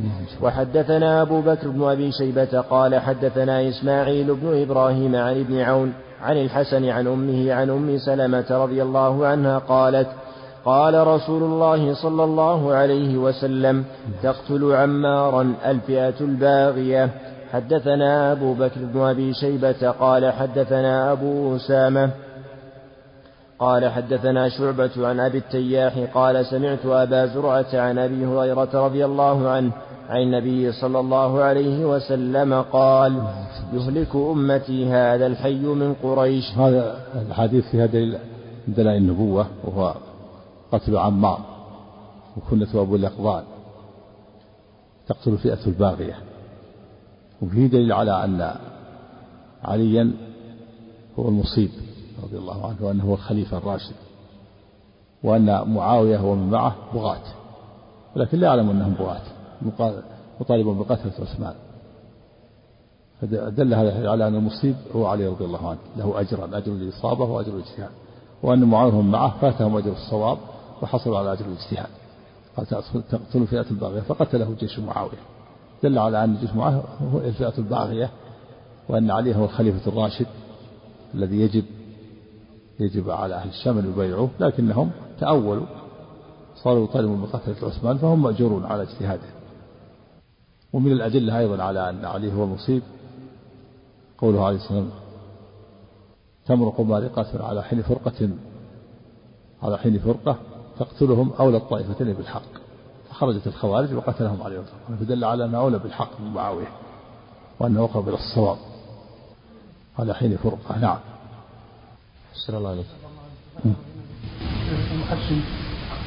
وحدثنا 0.42 1.22
أبو 1.22 1.40
بكر 1.40 1.68
بن 1.68 1.82
أبي 1.82 2.12
شيبة 2.12 2.60
قال 2.60 3.00
حدثنا 3.00 3.68
إسماعيل 3.68 4.34
بن 4.34 4.62
إبراهيم 4.62 5.16
عن 5.16 5.40
ابن 5.40 5.60
عون 5.60 5.92
عن 6.22 6.36
الحسن 6.36 6.84
عن 6.88 7.06
أمه 7.06 7.52
عن 7.52 7.70
أم 7.70 7.98
سلمة 7.98 8.44
رضي 8.50 8.82
الله 8.82 9.26
عنها 9.26 9.58
قالت 9.58 10.08
قال 10.64 11.06
رسول 11.06 11.42
الله 11.42 11.94
صلى 11.94 12.24
الله 12.24 12.74
عليه 12.74 13.16
وسلم 13.16 13.84
تقتل 14.22 14.72
عمارا 14.72 15.54
الفئة 15.66 16.20
الباغية. 16.20 17.10
حدثنا 17.52 18.32
أبو 18.32 18.54
بكر 18.54 18.80
بن 18.94 19.00
أبي 19.00 19.34
شيبة 19.34 19.90
قال 19.90 20.32
حدثنا 20.32 21.12
أبو 21.12 21.56
أسامة 21.56 22.10
قال 23.58 23.90
حدثنا 23.90 24.48
شعبة 24.48 25.08
عن 25.08 25.20
أبي 25.20 25.38
التياح 25.38 25.98
قال 26.14 26.46
سمعت 26.46 26.86
أبا 26.86 27.26
زرعة 27.26 27.66
عن 27.74 27.98
أبي 27.98 28.26
هريرة 28.26 28.86
رضي 28.86 29.04
الله 29.04 29.48
عنه 29.48 29.72
عن 30.08 30.22
النبي 30.22 30.72
صلى 30.72 31.00
الله 31.00 31.40
عليه 31.40 31.84
وسلم 31.84 32.62
قال 32.62 33.22
يهلك 33.72 34.16
أمتي 34.16 34.86
هذا 34.86 35.26
الحي 35.26 35.58
من 35.60 35.94
قريش. 35.94 36.44
هذا 36.56 37.04
الحديث 37.28 37.64
فيها 37.70 37.86
دليل 37.86 38.18
دلائل 38.68 38.96
النبوة 38.98 39.46
وهو 39.64 39.94
قتل 40.72 40.96
عمار 40.96 41.40
وكنة 42.36 42.68
أبو 42.74 42.96
الأقضال 42.96 43.44
تقتل 45.08 45.38
فئة 45.38 45.66
الباغية. 45.66 46.14
وفيه 47.42 47.66
دليل 47.66 47.92
على 47.92 48.24
أن 48.24 48.54
عليا 49.64 50.10
هو 51.18 51.28
المصيب. 51.28 51.70
رضي 52.22 52.38
الله 52.38 52.66
عنه 52.66 52.76
وأنه 52.80 53.04
هو 53.04 53.14
الخليفة 53.14 53.58
الراشد 53.58 53.94
وأن 55.24 55.68
معاوية 55.68 56.20
ومن 56.24 56.50
معه 56.50 56.74
بغاة 56.94 57.22
ولكن 58.16 58.38
لا 58.38 58.46
يعلم 58.46 58.70
أنهم 58.70 58.94
بغاة 58.94 59.20
مطالب 60.40 60.66
بقتل 60.66 61.10
عثمان. 61.22 61.54
فدل 63.20 63.74
هذا 63.74 64.10
على 64.10 64.28
أن 64.28 64.34
المصيب 64.34 64.76
هو 64.96 65.06
علي 65.06 65.26
رضي 65.26 65.44
الله 65.44 65.68
عنه 65.68 65.78
له 65.96 66.20
أجران 66.20 66.54
أجر 66.54 66.72
الإصابة 66.72 67.24
وأجر 67.24 67.52
الاجتهاد 67.52 67.90
وأن 68.42 68.64
معاوية 68.64 69.00
معه 69.02 69.40
فأتهم 69.40 69.76
أجر 69.76 69.92
الصواب 69.92 70.38
وحصلوا 70.82 71.18
على 71.18 71.32
أجر 71.32 71.44
الاجتهاد. 71.46 71.88
قال 72.56 72.66
تقتل 73.10 73.46
فئة 73.46 73.70
الباغية 73.70 74.00
فقتله 74.00 74.54
جيش 74.60 74.78
معاوية. 74.78 75.18
دل 75.82 75.98
على 75.98 76.24
أن 76.24 76.36
جيش 76.40 76.50
معاوية 76.50 76.82
هو 77.12 77.18
الفئة 77.18 77.58
الباغية 77.58 78.10
وأن 78.88 79.10
علي 79.10 79.36
هو 79.36 79.44
الخليفة 79.44 79.90
الراشد 79.90 80.26
الذي 81.14 81.40
يجب 81.40 81.64
يجب 82.80 83.10
على 83.10 83.34
أهل 83.34 83.48
الشام 83.48 83.78
أن 83.78 83.92
يبايعوه 83.92 84.30
لكنهم 84.40 84.90
تأولوا 85.20 85.66
صاروا 86.56 86.84
يطالبون 86.84 87.20
بقتلة 87.20 87.68
عثمان 87.68 87.98
فهم 87.98 88.22
مأجورون 88.22 88.64
على 88.64 88.82
اجتهاده. 88.82 89.28
ومن 90.72 90.92
الأدلة 90.92 91.38
أيضا 91.38 91.62
على 91.62 91.90
أن 91.90 92.04
علي 92.04 92.32
هو 92.32 92.44
المصيب 92.44 92.82
قوله 94.18 94.46
عليه 94.46 94.56
الصلاة 94.56 94.78
والسلام 94.78 95.00
تمرق 96.46 96.80
مارقة 96.80 97.46
على 97.46 97.62
حين 97.62 97.82
فرقة 97.82 98.30
على 99.62 99.78
حين 99.78 99.98
فرقة 99.98 100.36
تقتلهم 100.78 101.32
أولى 101.40 101.56
الطائفتين 101.56 102.12
بالحق. 102.12 102.42
فخرجت 103.10 103.46
الخوارج 103.46 103.94
وقتلهم 103.94 104.42
عليه 104.42 104.60
الصلاة 104.60 104.98
فدل 105.00 105.24
على 105.24 105.44
أنه 105.44 105.58
أولى 105.58 105.78
بالحق 105.78 106.20
من 106.20 106.30
معاوية 106.30 106.68
وأنه 107.60 107.84
أقرب 107.84 108.08
إلى 108.08 108.16
الصواب 108.16 108.58
على 109.98 110.14
حين 110.14 110.36
فرقة. 110.36 110.78
نعم. 110.78 110.98
أحسن 112.38 112.54
الله 112.54 112.70
عليك. 112.70 112.86
المحشي. 114.92 115.40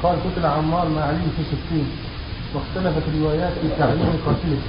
قال 0.03 0.19
قتل 0.23 0.45
عمار 0.45 0.89
مع 0.89 1.01
علي 1.01 1.19
في 1.37 1.43
ستين. 1.43 1.87
واختلفت 2.55 3.07
الروايات 3.07 3.53
في 3.53 3.69
تعيين 3.69 4.07
قتله 4.27 4.61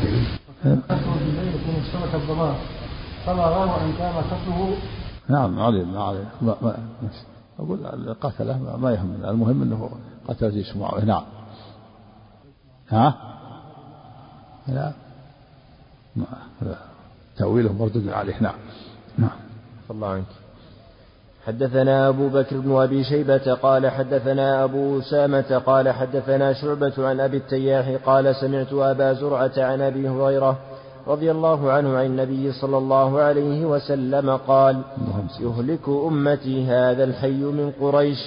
قتله 0.64 1.14
بالليل 1.18 1.54
يكون 1.54 1.74
السمك 1.80 2.14
الضمان 2.14 2.54
فما 3.26 3.42
راه 3.42 3.82
أن 3.84 3.92
كان 3.98 4.14
قتله؟ 4.14 4.76
نعم 5.28 5.60
علي 5.60 5.84
ما 5.84 6.04
علي. 6.04 6.24
ما 6.42 6.56
ما 6.62 6.76
أقول 7.58 8.14
قتله 8.20 8.58
ما, 8.58 8.76
ما 8.76 8.92
يهمنا 8.92 9.30
المهم 9.30 9.62
أنه 9.62 9.90
قتل 10.28 10.50
جيش 10.50 10.76
معاوية 10.76 11.04
نعم. 11.04 11.24
ها؟ 12.88 13.14
لا. 14.68 14.92
ما 16.16 16.26
لا. 16.62 16.76
تأويله 17.36 17.72
مردود 17.72 18.08
عليه. 18.08 18.42
نعم. 18.42 18.58
نعم. 19.18 19.38
الله 19.90 20.08
عنك. 20.08 20.41
حدثنا 21.46 22.08
أبو 22.08 22.28
بكر 22.28 22.58
بن 22.58 22.72
أبي 22.76 23.04
شيبة 23.04 23.54
قال 23.54 23.90
حدثنا 23.90 24.64
أبو 24.64 24.98
أسامة 24.98 25.62
قال 25.66 25.88
حدثنا 25.88 26.52
شعبة 26.52 26.92
عن 26.98 27.20
أبي 27.20 27.36
التياح 27.36 27.96
قال 28.06 28.36
سمعت 28.36 28.72
أبا 28.72 29.12
زرعة 29.12 29.52
عن 29.58 29.80
أبي 29.80 30.08
هريرة 30.08 30.56
رضي 31.06 31.30
الله 31.30 31.72
عنه 31.72 31.96
عن 31.96 32.06
النبي 32.06 32.52
صلى 32.52 32.78
الله 32.78 33.20
عليه 33.20 33.66
وسلم 33.66 34.30
قال 34.30 34.82
يهلك 35.40 35.88
أمتي 35.88 36.64
هذا 36.64 37.04
الحي 37.04 37.42
من 37.42 37.72
قريش. 37.80 38.18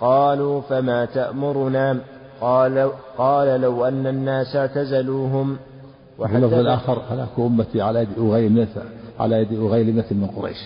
قالوا 0.00 0.60
فما 0.60 1.04
تأمرنا؟ 1.04 1.98
قال 2.40 2.90
قال 3.18 3.60
لو 3.60 3.84
أن 3.84 4.06
الناس 4.06 4.56
اعتزلوهم. 4.56 5.56
وفي 6.18 6.36
اللفظ 6.36 6.54
الآخر 6.54 7.02
هلاك 7.10 7.28
أمتي 7.38 7.82
على 7.82 8.00
يد 8.02 8.08
أغيلمة 8.18 8.68
على 9.18 9.36
يد 9.36 9.52
أغيلمة 9.52 10.04
من 10.10 10.26
قريش. 10.36 10.58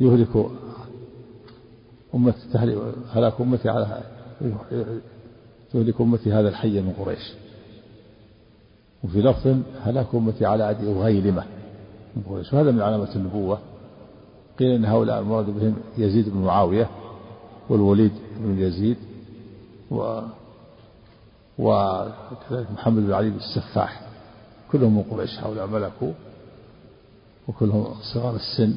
يهلك 0.00 0.46
أمة 2.14 2.34
هلاك 3.12 3.40
أمتي 3.40 3.68
على 3.68 4.02
يهلك 5.74 6.00
أمتي 6.00 6.32
هذا 6.32 6.48
الحي 6.48 6.80
من 6.80 6.92
قريش. 6.92 7.32
وفي 9.04 9.22
لفظ 9.22 9.56
هلاك 9.82 10.06
أمتي 10.14 10.46
على 10.46 10.64
يد 10.70 10.88
أغيلمة 10.88 11.44
من 12.16 12.22
قريش. 12.22 12.52
وهذا 12.52 12.70
من 12.70 12.80
علامة 12.80 13.14
النبوة. 13.16 13.58
قيل 14.58 14.70
إن 14.70 14.84
هؤلاء 14.84 15.20
المراد 15.20 15.46
بهم 15.46 15.76
يزيد 15.98 16.28
بن 16.28 16.38
معاوية 16.38 16.90
والوليد 17.68 18.12
بن 18.36 18.58
يزيد 18.58 18.96
و 19.90 20.20
وكذلك 21.58 22.70
محمد 22.72 23.02
بن 23.02 23.12
علي 23.12 23.30
بن 23.30 23.36
السفاح. 23.36 24.00
كلهم 24.72 24.96
من 24.96 25.02
قريش 25.02 25.38
هؤلاء 25.40 25.66
ملكوا. 25.66 26.12
وكلهم 27.48 27.94
صغار 28.14 28.36
السن. 28.36 28.74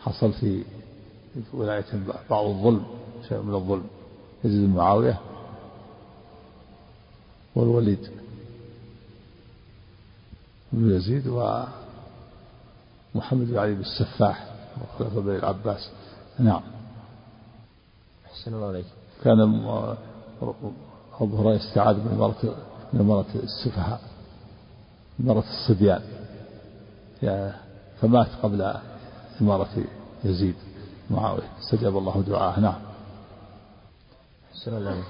حصل 0.00 0.32
في 0.32 0.62
ولاية 1.54 1.84
بعض 2.30 2.46
الظلم 2.46 2.86
شيء 3.28 3.42
من 3.42 3.54
الظلم. 3.54 3.84
يزيد 4.44 4.68
بن 4.68 4.76
معاوية 4.76 5.20
والوليد. 7.54 8.10
بن 10.72 10.96
يزيد 10.96 11.26
ومحمد 11.26 13.46
بن 13.46 13.58
علي 13.58 13.74
بن 13.74 13.80
السفاح 13.80 14.54
وخلفاء 14.82 15.20
بن 15.20 15.30
العباس. 15.30 15.90
نعم. 16.38 16.62
أحسن 18.26 18.54
الله 18.54 18.68
عليك. 18.68 18.86
كان 19.24 19.40
أبو 21.20 21.36
هريرة 21.36 21.56
استعاذ 21.56 21.96
من 21.96 22.16
مرة 22.18 22.56
من 22.92 23.02
مرة 23.02 23.26
السفهاء 23.34 24.00
مرة 25.18 25.44
الصبيان. 25.50 26.02
فمات 28.00 28.28
قبل 28.42 28.74
إمارة 29.40 29.84
يزيد. 30.24 30.54
معاوية. 31.10 31.48
استجاب 31.60 31.98
الله 31.98 32.24
دعاءه. 32.28 32.60
نعم. 32.60 32.74
عليك 34.66 35.04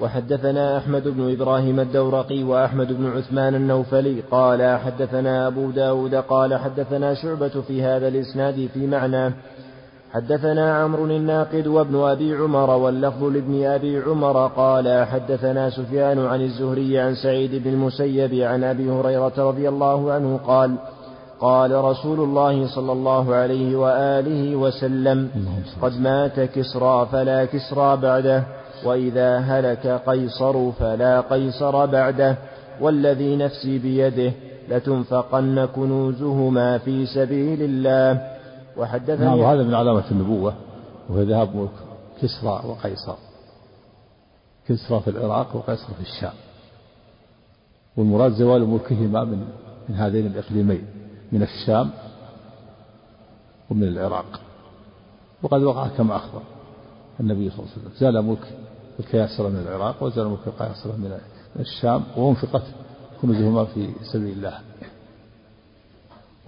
وحدثنا 0.00 0.78
أحمد 0.78 1.08
بن 1.08 1.32
إبراهيم 1.32 1.80
الدورقي 1.80 2.42
وأحمد 2.42 2.92
بن 2.92 3.10
عثمان 3.16 3.54
النوفلي. 3.54 4.20
قال 4.30 4.78
حدثنا 4.78 5.46
أبو 5.46 5.70
داود 5.70 6.14
قال 6.14 6.58
حدثنا 6.58 7.14
شعبة 7.14 7.48
في 7.48 7.82
هذا 7.82 8.08
الإسناد 8.08 8.68
في 8.74 8.86
معناه 8.86 9.32
حدثنا 10.12 10.82
عمرو 10.82 11.04
الناقد 11.04 11.66
وابن 11.66 11.96
أبي 11.96 12.34
عمر 12.34 12.70
واللفظ 12.70 13.24
لابن 13.24 13.64
أبي 13.64 13.98
عمر. 13.98 14.46
قال 14.46 15.06
حدثنا 15.06 15.70
سفيان 15.70 16.26
عن 16.26 16.40
الزهري 16.40 16.98
عن 16.98 17.14
سعيد 17.14 17.54
بن 17.54 17.70
المسيب 17.70 18.34
عن 18.34 18.64
أبي 18.64 18.90
هريرة 18.90 19.32
رضي 19.38 19.68
الله 19.68 20.12
عنه 20.12 20.40
قال 20.46 20.76
قال 21.42 21.84
رسول 21.84 22.20
الله 22.20 22.66
صلى 22.74 22.92
الله 22.92 23.34
عليه 23.34 23.76
وآله 23.76 24.56
وسلم 24.56 25.30
قد 25.82 26.00
مات 26.00 26.40
كسرى 26.40 27.06
فلا 27.12 27.44
كسرى 27.44 27.96
بعده 27.96 28.44
وإذا 28.84 29.38
هلك 29.38 29.86
قيصر 30.06 30.72
فلا 30.72 31.20
قيصر 31.20 31.86
بعده 31.86 32.36
والذي 32.80 33.36
نفسي 33.36 33.78
بيده 33.78 34.32
لتنفقن 34.68 35.64
كنوزهما 35.64 36.78
في 36.78 37.06
سبيل 37.06 37.62
الله. 37.62 38.08
وحدثني 38.76 39.26
نعم 39.26 39.38
وهذا 39.38 39.62
من 39.62 39.74
علامة 39.74 40.04
النبوة 40.10 40.54
وهو 41.08 41.22
ذهاب 41.22 41.56
ملك 41.56 41.76
كسرى 42.22 42.62
وقيصر 42.66 43.18
كسرى 44.68 45.00
في 45.00 45.10
العراق 45.10 45.56
وقيصر 45.56 45.94
في 45.98 46.00
الشام. 46.00 46.36
والمراد 47.96 48.32
زوال 48.32 48.68
ملكهما 48.68 49.24
من 49.24 49.44
من 49.88 49.94
هذين 49.94 50.26
الإقليمين. 50.26 51.01
من 51.32 51.42
الشام 51.42 51.90
ومن 53.70 53.82
العراق. 53.82 54.40
وقد 55.42 55.62
وقع 55.62 55.88
كما 55.88 56.16
أخبر 56.16 56.42
النبي 57.20 57.50
صلى 57.50 57.58
الله 57.58 57.70
عليه 57.72 57.82
وسلم 57.82 57.92
زال 57.98 58.24
ملك 58.24 58.58
الكياسرة 59.00 59.48
من 59.48 59.56
العراق 59.56 60.02
وزال 60.02 60.28
ملك 60.28 60.46
القياصرة 60.46 60.92
من 60.92 61.18
الشام 61.60 62.04
وأنفقت 62.16 62.62
كنوزهما 63.22 63.64
في 63.64 63.90
سبيل 64.12 64.32
الله. 64.32 64.58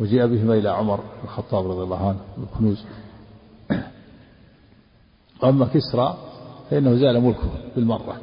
وجيء 0.01 0.27
بهما 0.27 0.55
إلى 0.55 0.69
عمر 0.69 0.97
بن 0.97 1.25
الخطاب 1.25 1.71
رضي 1.71 1.83
الله 1.83 2.09
عنه 2.09 2.21
بالكنوز. 2.37 2.85
أما 5.45 5.67
كسرى 5.67 6.19
فإنه 6.71 6.97
زال 6.97 7.21
ملكه 7.21 7.51
بالمرة. 7.77 8.21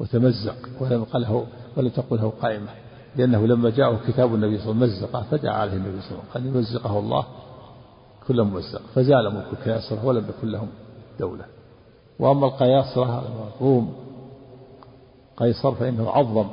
وتمزق 0.00 0.56
ولم 0.80 1.06
له 1.14 1.46
ولم 1.76 1.88
تقل 1.88 2.16
له 2.16 2.32
قائمة. 2.42 2.68
لأنه 3.16 3.46
لما 3.46 3.70
جاءه 3.70 4.00
كتاب 4.08 4.34
النبي 4.34 4.58
صلى 4.58 4.70
الله 4.70 4.82
عليه 4.82 4.92
وسلم 4.92 5.06
مزقة 5.06 5.22
فدعا 5.30 5.54
عليه 5.54 5.72
النبي 5.72 6.00
صلى 6.00 6.10
الله 6.10 6.20
عليه 6.20 6.30
وسلم 6.30 6.46
أن 6.46 6.56
يمزقه 6.56 6.98
الله 6.98 7.26
كل 8.28 8.42
ممزق. 8.42 8.82
فزال 8.94 9.34
ملك 9.34 9.46
الكياسرة 9.52 10.06
ولم 10.06 10.26
يكن 10.28 10.48
لهم 10.48 10.68
دولة. 11.20 11.44
وأما 12.18 12.46
القياصرة 12.46 13.24
الروم 13.56 13.94
قيصر 15.36 15.74
فإنه 15.74 16.10
عظم 16.10 16.48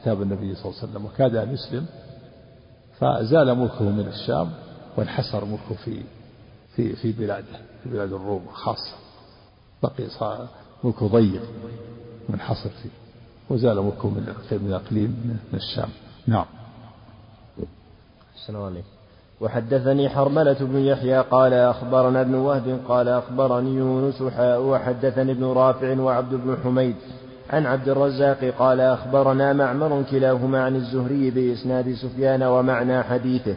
كتاب 0.00 0.22
النبي 0.22 0.54
صلى 0.54 0.64
الله 0.64 0.80
عليه 0.82 0.90
وسلم 0.92 1.06
وكاد 1.06 1.36
أن 1.36 1.54
يسلم. 1.54 1.86
فزال 2.98 3.58
ملكه 3.58 3.84
من 3.84 4.06
الشام 4.08 4.50
وانحسر 4.96 5.44
ملكه 5.44 5.74
في 5.84 6.02
في 6.76 6.96
في 6.96 7.12
بلاده 7.12 7.58
في 7.82 7.88
بلاد 7.88 8.12
الروم 8.12 8.46
خاصة. 8.52 8.96
بقي 9.82 10.08
صار 10.08 10.48
ملكه 10.84 11.06
ضيق 11.08 11.42
منحصر 12.28 12.70
فيه. 12.70 13.05
وزال 13.50 13.76
ملكه 13.76 14.08
من 14.08 14.34
من 14.52 14.72
أقليم 14.72 15.38
من 15.52 15.58
الشام. 15.58 15.88
نعم. 16.26 16.44
السلام 18.36 18.62
عليكم. 18.62 18.88
وحدثني 19.40 20.08
حرملة 20.08 20.56
بن 20.60 20.78
يحيى 20.78 21.20
قال 21.20 21.52
أخبرنا 21.52 22.20
ابن 22.20 22.34
وهب 22.34 22.80
قال 22.88 23.08
أخبرني 23.08 23.74
يونس 23.74 24.22
حاء 24.22 24.62
وحدثني 24.62 25.32
ابن 25.32 25.44
رافع 25.44 26.00
وعبد 26.00 26.34
بن 26.34 26.56
حميد 26.64 26.96
عن 27.50 27.66
عبد 27.66 27.88
الرزاق 27.88 28.54
قال 28.58 28.80
أخبرنا 28.80 29.52
معمر 29.52 30.02
كلاهما 30.10 30.64
عن 30.64 30.76
الزهري 30.76 31.30
بإسناد 31.30 31.94
سفيان 31.94 32.42
ومعنى 32.42 33.02
حديثه. 33.02 33.56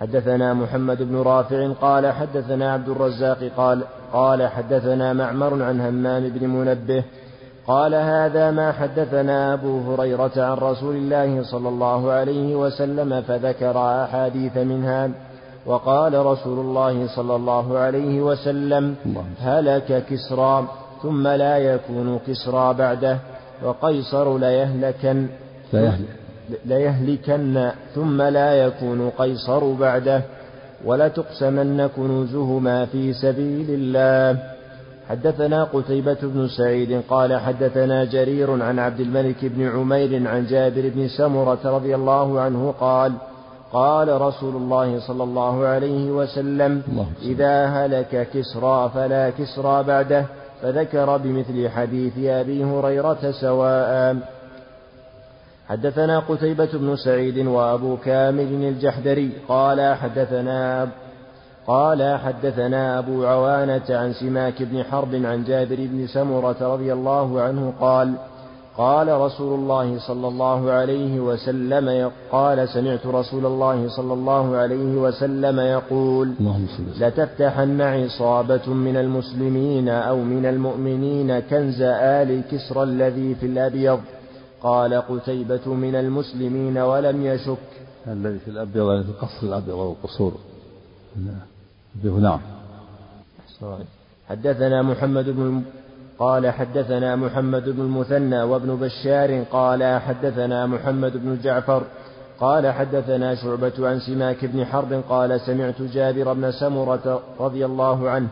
حدثنا 0.00 0.54
محمد 0.54 1.02
بن 1.02 1.16
رافع 1.16 1.72
قال 1.72 2.12
حدثنا 2.12 2.72
عبد 2.72 2.88
الرزاق 2.88 3.50
قال 3.56 3.82
قال 4.12 4.46
حدثنا 4.46 5.12
معمر 5.12 5.62
عن 5.62 5.80
همام 5.80 6.28
بن 6.28 6.46
منبه 6.46 7.04
قال 7.70 7.94
هذا 7.94 8.50
ما 8.50 8.72
حدثنا 8.72 9.54
أبو 9.54 9.80
هريرة 9.80 10.32
عن 10.36 10.56
رسول 10.56 10.96
الله 10.96 11.42
صلى 11.42 11.68
الله 11.68 12.10
عليه 12.12 12.56
وسلم 12.56 13.22
فذكر 13.22 13.76
أحاديث 14.04 14.56
منها 14.56 15.10
وقال 15.66 16.26
رسول 16.26 16.58
الله 16.58 17.06
صلى 17.16 17.36
الله 17.36 17.78
عليه 17.78 18.22
وسلم 18.22 18.94
هلك 19.40 20.04
كسرى 20.10 20.68
ثم 21.02 21.28
لا 21.28 21.58
يكون 21.58 22.18
كسرى 22.26 22.74
بعده 22.74 23.18
وقيصر 23.64 24.38
ليهلكن 24.38 25.26
ليهلكن 26.64 27.70
ثم 27.94 28.22
لا 28.22 28.54
يكون 28.54 29.10
قيصر 29.18 29.72
بعده 29.72 30.22
ولتقسمن 30.84 31.86
كنوزهما 31.96 32.86
في 32.86 33.12
سبيل 33.12 33.66
الله. 33.70 34.59
حدثنا 35.10 35.64
قتيبة 35.64 36.18
بن 36.22 36.48
سعيد 36.48 37.02
قال 37.08 37.40
حدثنا 37.40 38.04
جرير 38.04 38.62
عن 38.62 38.78
عبد 38.78 39.00
الملك 39.00 39.44
بن 39.44 39.68
عمير 39.68 40.28
عن 40.28 40.46
جابر 40.46 40.90
بن 40.94 41.08
سمرة 41.08 41.58
رضي 41.64 41.94
الله 41.94 42.40
عنه 42.40 42.74
قال 42.80 43.12
قال 43.72 44.20
رسول 44.20 44.56
الله 44.56 45.00
صلى 45.00 45.24
الله 45.24 45.66
عليه 45.66 46.10
وسلم 46.10 46.82
إذا 47.22 47.66
هلك 47.66 48.28
كسرى 48.34 48.90
فلا 48.94 49.30
كسرى 49.30 49.82
بعده 49.82 50.26
فذكر 50.62 51.16
بمثل 51.16 51.68
حديث 51.68 52.18
أبي 52.18 52.64
هريرة 52.64 53.30
سواء. 53.30 54.16
حدثنا 55.68 56.18
قتيبة 56.18 56.68
بن 56.72 56.96
سعيد 56.96 57.46
وأبو 57.46 57.96
كامل 57.96 58.68
الجحدري 58.68 59.30
قال 59.48 59.94
حدثنا 59.94 60.88
قال 61.66 62.18
حدثنا 62.18 62.98
أبو 62.98 63.24
عوانة 63.24 63.82
عن 63.90 64.12
سماك 64.12 64.62
بن 64.62 64.84
حرب 64.84 65.14
عن 65.14 65.44
جابر 65.44 65.76
بن 65.76 66.06
سمرة 66.06 66.56
رضي 66.74 66.92
الله 66.92 67.40
عنه 67.40 67.72
قال 67.80 68.14
قال 68.76 69.20
رسول 69.20 69.58
الله 69.58 69.98
صلى 69.98 70.28
الله 70.28 70.70
عليه 70.70 71.20
وسلم 71.20 72.10
قال 72.32 72.68
سمعت 72.68 73.06
رسول 73.06 73.46
الله 73.46 73.88
صلى 73.88 74.12
الله 74.12 74.56
عليه 74.56 74.96
وسلم 74.96 75.60
يقول 75.60 76.32
لتفتحن 77.00 77.80
عصابة 77.80 78.68
من 78.68 78.96
المسلمين 78.96 79.88
أو 79.88 80.16
من 80.16 80.46
المؤمنين 80.46 81.40
كنز 81.40 81.82
آل 81.82 82.42
كسرى 82.50 82.82
الذي 82.82 83.34
في 83.34 83.46
الأبيض. 83.46 84.00
قال 84.62 84.94
قتيبة 84.94 85.74
من 85.74 85.94
المسلمين 85.94 86.78
ولم 86.78 87.26
يشك. 87.26 87.68
الذي 88.08 88.38
في 88.38 88.50
الأبيض 88.50 88.90
يعني 88.90 89.04
في 89.04 89.10
القصر 89.10 89.42
الأبيض 89.42 89.74
والقصور 89.74 90.32
نعم. 91.16 91.46
حدثنا 94.28 94.82
محمد 94.82 95.28
بن 95.28 95.62
قال 96.18 96.50
حدثنا 96.50 97.16
محمد 97.16 97.68
بن 97.68 97.80
المثنى 97.80 98.42
وابن 98.42 98.76
بشار 98.76 99.44
قال 99.52 100.00
حدثنا 100.00 100.66
محمد 100.66 101.12
بن 101.16 101.38
جعفر 101.42 101.82
قال 102.40 102.72
حدثنا 102.72 103.34
شعبة 103.34 103.88
عن 103.88 104.00
سماك 104.00 104.44
بن 104.44 104.64
حرب 104.64 105.02
قال 105.08 105.40
سمعت 105.40 105.82
جابر 105.82 106.32
بن 106.32 106.52
سمرة 106.52 107.20
رضي 107.40 107.64
الله 107.64 108.10
عنه 108.10 108.28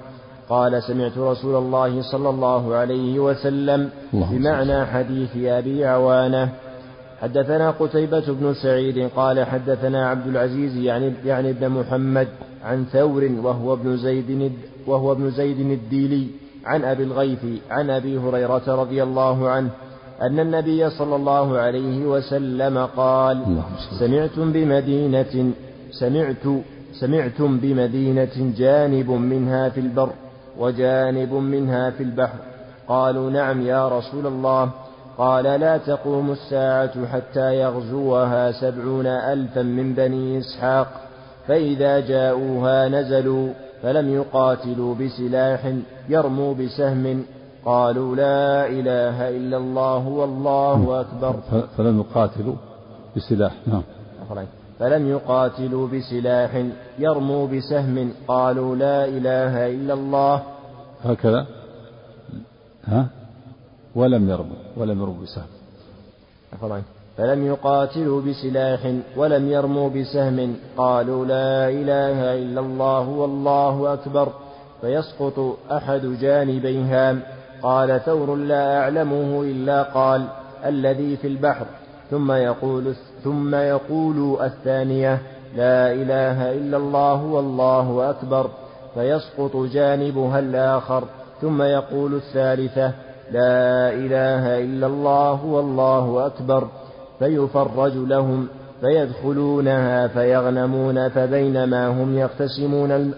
قال 0.48 0.82
سمعت 0.82 1.18
رسول 1.18 1.56
الله 1.56 2.02
صلى 2.02 2.28
الله 2.30 2.74
عليه 2.74 3.18
وسلم 3.18 3.90
بمعنى 4.12 4.86
حديث 4.86 5.36
أبي 5.36 5.86
عوانة. 5.86 6.48
حدثنا 7.20 7.70
قتيبة 7.70 8.24
بن 8.28 8.54
سعيد 8.54 9.10
قال 9.16 9.44
حدثنا 9.44 10.08
عبد 10.08 10.26
العزيز 10.26 10.76
يعني 10.76 11.12
يعني 11.24 11.50
ابن 11.50 11.68
محمد 11.68 12.28
عن 12.64 12.84
ثور 12.84 13.30
وهو 13.42 13.74
ابن 13.74 13.96
زيد 13.96 14.52
وهو 14.86 15.12
ابن 15.12 15.30
زيد 15.30 15.60
الديلي 15.60 16.26
عن 16.66 16.84
أبي 16.84 17.02
الغيث 17.02 17.44
عن 17.70 17.90
أبي 17.90 18.18
هريرة 18.18 18.62
رضي 18.68 19.02
الله 19.02 19.48
عنه 19.48 19.70
أن 20.22 20.40
النبي 20.40 20.90
صلى 20.90 21.16
الله 21.16 21.58
عليه 21.58 22.06
وسلم 22.06 22.78
قال 22.96 23.62
سمعتم 24.00 24.52
بمدينة 24.52 25.52
سمعت 25.90 26.46
سمعتم 27.00 27.58
بمدينة 27.58 28.52
جانب 28.58 29.10
منها 29.10 29.68
في 29.68 29.80
البر 29.80 30.10
وجانب 30.58 31.34
منها 31.34 31.90
في 31.90 32.02
البحر. 32.02 32.38
قالوا 32.88 33.30
نعم 33.30 33.66
يا 33.66 33.88
رسول 33.88 34.26
الله. 34.26 34.70
قال 35.18 35.44
لا 35.44 35.76
تقوم 35.76 36.30
الساعة 36.30 37.06
حتى 37.06 37.54
يغزوها 37.54 38.52
سبعون 38.52 39.06
ألفا 39.06 39.62
من 39.62 39.94
بني 39.94 40.38
إسحاق. 40.38 41.07
فإذا 41.48 42.00
جاءوها 42.00 42.88
نزلوا 42.88 43.52
فلم 43.82 44.14
يقاتلوا 44.14 44.94
بسلاح 44.94 45.72
يرموا 46.08 46.54
بسهم 46.54 47.24
قالوا 47.64 48.16
لا 48.16 48.66
إله 48.66 49.28
إلا 49.28 49.56
الله 49.56 50.08
والله 50.08 51.00
أكبر. 51.00 51.34
فلم 51.76 52.00
يقاتلوا 52.00 52.54
بسلاح. 53.16 53.54
نعم. 53.66 53.82
فلم 54.78 55.08
يقاتلوا 55.08 55.88
بسلاح 55.88 56.64
يرموا 56.98 57.46
بسهم 57.46 58.12
قالوا 58.28 58.76
لا 58.76 59.04
إله 59.04 59.66
إلا 59.66 59.94
الله. 59.94 60.42
هكذا. 61.04 61.46
ها؟ 62.84 63.06
ولم 63.94 64.30
يرموا 64.30 64.56
ولم 64.76 65.00
يرموا 65.00 65.22
بسهم. 65.22 65.46
فلم 67.18 67.46
يقاتلوا 67.46 68.20
بسلاح 68.20 68.80
ولم 69.16 69.48
يرموا 69.48 69.88
بسهم 69.88 70.56
قالوا 70.76 71.24
لا 71.24 71.68
إله 71.68 72.34
إلا 72.34 72.60
الله 72.60 73.08
والله 73.08 73.92
أكبر 73.92 74.28
فيسقط 74.80 75.56
أحد 75.72 76.00
جانبيها. 76.20 77.16
قال 77.62 78.00
ثور 78.00 78.34
لا 78.34 78.80
أعلمه 78.80 79.42
إلا 79.42 79.82
قال 79.82 80.24
الذي 80.66 81.16
في 81.16 81.26
البحر. 81.26 81.66
ثم 82.10 82.32
يقول 82.32 82.94
ثم 83.24 83.54
يقول 83.54 84.36
الثانية 84.42 85.18
لا 85.56 85.92
إله 85.92 86.52
إلا 86.52 86.76
الله 86.76 87.24
والله 87.24 88.10
أكبر 88.10 88.50
فيسقط 88.94 89.56
جانبها 89.56 90.38
الآخر. 90.38 91.04
ثم 91.40 91.62
يقول 91.62 92.14
الثالثة 92.14 92.92
لا 93.30 93.92
إله 93.92 94.58
إلا 94.58 94.86
الله 94.86 95.44
والله 95.44 96.26
أكبر 96.26 96.68
فيفرج 97.18 97.96
لهم 97.96 98.48
فيدخلونها 98.80 100.06
فيغنمون 100.06 101.08
فبينما 101.08 101.88
هم 101.88 102.18
يقتسمون 102.18 103.14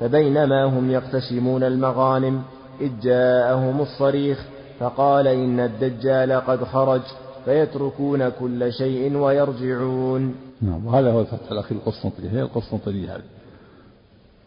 فبينما 0.00 0.64
هم 0.64 0.90
يقتسمون 0.90 1.62
المغانم 1.62 2.42
إذ 2.80 2.90
جاءهم 3.02 3.80
الصريخ 3.80 4.44
فقال 4.80 5.26
إن 5.26 5.60
الدجال 5.60 6.32
قد 6.32 6.64
خرج 6.64 7.00
فيتركون 7.44 8.28
كل 8.28 8.72
شيء 8.72 9.16
ويرجعون. 9.16 10.34
نعم 10.62 10.86
وهذا 10.86 11.12
هو 11.12 11.20
الفتح 11.20 11.50
الأخير 11.50 11.78
القسطنطينية 11.78 12.30
هي 12.30 12.42
القسطنطينية 12.42 13.14
هذه 13.14 13.22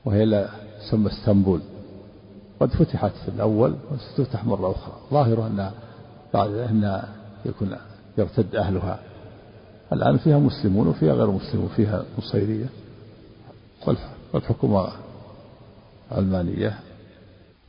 وهي 0.06 0.26
لا 0.26 0.48
تسمى 0.80 1.08
إسطنبول. 1.08 1.62
قد 2.60 2.70
فتحت 2.70 3.12
في 3.26 3.30
الأول 3.36 3.76
وستفتح 3.92 4.46
مرة 4.46 4.72
أخرى. 4.72 4.94
ظاهرها 5.12 5.48
أن 5.48 5.72
بعد 6.34 6.50
أن 6.50 7.02
يكون 7.46 7.76
يرتد 8.18 8.56
أهلها. 8.56 9.00
الآن 9.94 10.18
فيها 10.18 10.40
مسلمون 10.40 10.88
وفيها 10.88 11.14
غير 11.14 11.32
مسلمون 11.32 11.70
فيها 11.76 12.06
نصيرية 12.18 12.66
والحكومة 14.34 14.88
علمانية 16.12 16.80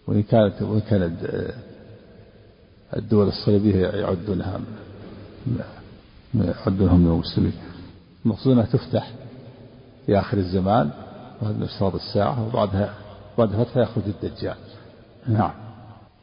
وإن 0.07 0.23
كانت 0.23 0.63
وإن 0.63 0.81
كانت 0.81 1.51
الدول 2.97 3.29
الصليبية 3.29 3.87
يعدونها 3.87 4.61
يعدونهم 6.35 7.01
من 7.01 7.13
المسلمين. 7.13 7.53
المقصود 8.25 8.53
أنها 8.53 8.65
تفتح 8.67 9.13
في 10.07 10.19
آخر 10.19 10.39
الزمان 10.39 10.91
وهذا 11.43 11.65
اشراط 11.65 11.95
الساعة 11.95 12.47
وبعدها 12.47 12.95
بعد 13.39 13.49
فتحة 13.49 13.81
يخرج 13.81 14.05
الدجال. 14.07 14.57
نعم. 15.29 15.53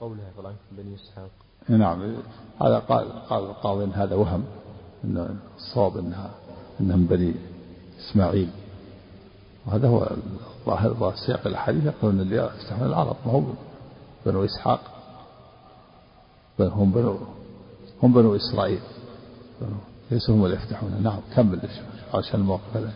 قولها 0.02 0.32
طبعا 0.38 0.54
بني 0.72 0.96
إسحاق. 0.96 1.30
نعم 1.70 2.16
هذا 2.62 2.80
قال 2.80 3.08
قال 3.30 3.44
القاضي 3.44 3.84
إن 3.84 3.92
هذا 3.92 4.16
وهم 4.16 4.44
إن 5.04 5.38
الصواب 5.58 5.98
إنها 5.98 6.30
إنهم 6.82 7.06
بني 7.06 7.34
إسماعيل. 8.00 8.50
وهذا 9.68 9.88
هو 9.88 10.08
ظاهر 10.66 11.14
سياق 11.26 11.48
الأحاديث 11.48 11.86
يقولون 11.86 12.20
اللي 12.20 12.36
يفتحون 12.36 12.88
العرب 12.88 13.16
ما 13.26 13.32
هم 13.32 13.56
بنو 14.26 14.46
إسحاق 14.46 14.80
هم 16.60 16.92
بنو 16.92 17.18
هم 18.04 18.14
بنو 18.14 18.36
إسرائيل. 18.36 18.80
ليسوا 20.12 20.36
هم 20.36 20.46
اللي 20.46 20.56
يفتحون. 20.56 20.92
نعم 21.04 21.20
كمل 21.36 21.60
عشان 22.14 22.40
الموقف 22.40 22.90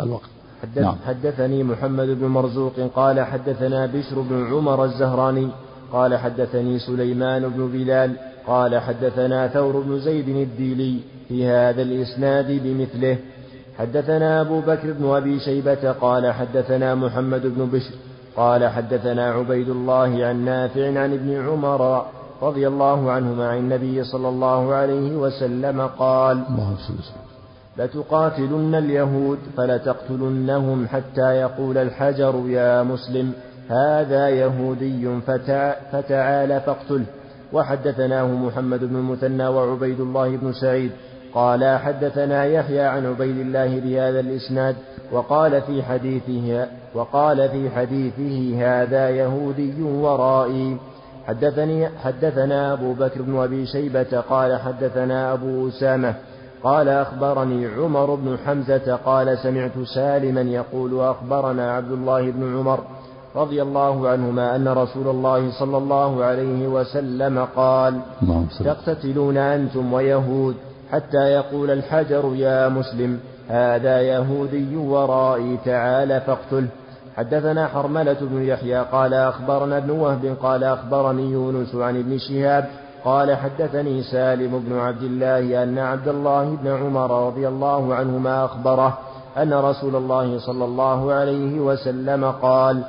الوقت. 0.00 0.28
حدث 0.62 0.78
نعم. 0.78 0.96
حدثني 1.06 1.62
محمد 1.62 2.06
بن 2.06 2.26
مرزوق 2.26 2.72
قال 2.94 3.20
حدثنا 3.20 3.86
بشر 3.86 4.20
بن 4.20 4.46
عمر 4.46 4.84
الزهراني 4.84 5.48
قال 5.92 6.16
حدثني 6.16 6.78
سليمان 6.78 7.48
بن 7.48 7.68
بلال 7.68 8.16
قال 8.46 8.78
حدثنا 8.78 9.48
ثور 9.48 9.80
بن 9.80 10.00
زيد 10.00 10.28
الديلي 10.28 11.00
في 11.28 11.46
هذا 11.46 11.82
الإسناد 11.82 12.60
بمثله. 12.64 13.16
حدثنا 13.78 14.40
أبو 14.40 14.60
بكر 14.60 14.92
بن 14.92 15.06
أبي 15.06 15.40
شيبة 15.40 15.92
قال 15.92 16.32
حدثنا 16.32 16.94
محمد 16.94 17.42
بن 17.46 17.66
بشر 17.66 17.94
قال 18.36 18.68
حدثنا 18.68 19.30
عبيد 19.30 19.68
الله 19.68 20.26
عن 20.26 20.44
نافع 20.44 20.86
عن 20.86 21.12
ابن 21.12 21.48
عمر 21.48 22.06
رضي 22.42 22.68
الله 22.68 23.10
عنهما 23.10 23.48
عن 23.48 23.58
النبي 23.58 24.04
صلى 24.04 24.28
الله 24.28 24.74
عليه 24.74 25.16
وسلم 25.16 25.80
قال 25.86 26.42
لتقاتلن 27.78 28.74
اليهود 28.74 29.38
فلتقتلنهم 29.56 30.86
حتى 30.88 31.34
يقول 31.36 31.78
الحجر 31.78 32.42
يا 32.46 32.82
مسلم. 32.82 33.32
هذا 33.70 34.28
يهودي 34.28 35.20
فتعال 35.92 36.60
فاقتله. 36.60 37.04
وحدثناه 37.52 38.26
محمد 38.26 38.84
بن 38.84 38.96
المثنى 38.96 39.46
وعبيد 39.46 40.00
الله 40.00 40.36
بن 40.36 40.52
سعيد. 40.52 40.90
قال 41.34 41.78
حدثنا 41.78 42.44
يحيى 42.44 42.80
عن 42.80 43.06
عبيد 43.06 43.38
الله 43.38 43.80
بهذا 43.80 44.20
الإسناد. 44.20 44.76
وقال 45.12 45.62
في 45.62 45.82
حديثه 45.82 46.66
وقال 46.94 47.48
في 47.48 47.70
حديثه 47.70 48.58
هذا 48.64 49.10
يهودي 49.10 49.82
ورائي. 49.82 50.76
حدثني 51.26 51.88
حدثنا 51.88 52.72
أبو 52.72 52.92
بكر 52.92 53.22
بن 53.22 53.38
أبي 53.38 53.66
شيبة 53.66 54.20
قال 54.20 54.60
حدثنا 54.60 55.32
أبو 55.32 55.68
أسامة 55.68 56.14
قال 56.62 56.88
أخبرني 56.88 57.66
عمر 57.66 58.14
بن 58.14 58.38
حمزة 58.46 58.96
قال 59.04 59.38
سمعت 59.38 59.78
سالما 59.94 60.40
يقول 60.40 61.00
أخبرنا 61.00 61.76
عبد 61.76 61.92
الله 61.92 62.30
بن 62.30 62.58
عمر 62.58 62.80
رضي 63.36 63.62
الله 63.62 64.08
عنهما 64.08 64.56
أن 64.56 64.68
رسول 64.68 65.08
الله 65.08 65.50
صلى 65.58 65.76
الله 65.76 66.24
عليه 66.24 66.68
وسلم 66.68 67.46
قال 67.56 68.00
تقتتلون 68.64 69.36
أنتم 69.36 69.92
ويهود 69.92 70.54
حتى 70.92 71.32
يقول 71.32 71.70
الحجر 71.70 72.32
يا 72.34 72.68
مسلم 72.68 73.20
هذا 73.48 74.00
يهودي 74.00 74.76
ورائي 74.76 75.58
تعال 75.64 76.20
فاقتله. 76.20 76.68
حدثنا 77.16 77.66
حرملة 77.66 78.16
بن 78.20 78.42
يحيى 78.42 78.78
قال 78.78 79.14
أخبرنا 79.14 79.78
ابن 79.78 79.90
وهب 79.90 80.36
قال 80.42 80.64
أخبرني 80.64 81.30
يونس 81.30 81.74
عن 81.74 81.98
ابن 81.98 82.18
شهاب 82.18 82.64
قال 83.04 83.36
حدثني 83.36 84.02
سالم 84.02 84.58
بن 84.58 84.78
عبد 84.78 85.02
الله 85.02 85.62
أن 85.62 85.78
عبد 85.78 86.08
الله 86.08 86.56
بن 86.62 86.70
عمر 86.70 87.26
رضي 87.26 87.48
الله 87.48 87.94
عنهما 87.94 88.44
أخبره 88.44 88.98
أن 89.38 89.54
رسول 89.54 89.96
الله 89.96 90.38
صلى 90.38 90.64
الله 90.64 91.12
عليه 91.12 91.60
وسلم 91.60 92.24
قال 92.24 92.82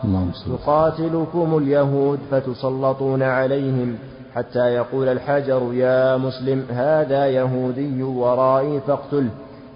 تقاتلكم 0.46 1.58
اليهود 1.58 2.20
فتسلطون 2.32 3.24
عليهم 3.24 3.96
حتى 4.36 4.60
يقول 4.76 5.08
الحجر 5.08 5.74
يا 5.74 6.18
مسلم 6.18 6.66
هذا 6.70 7.28
يهودي 7.28 8.04
ورائي 8.04 8.80
فاقتله 8.88 9.30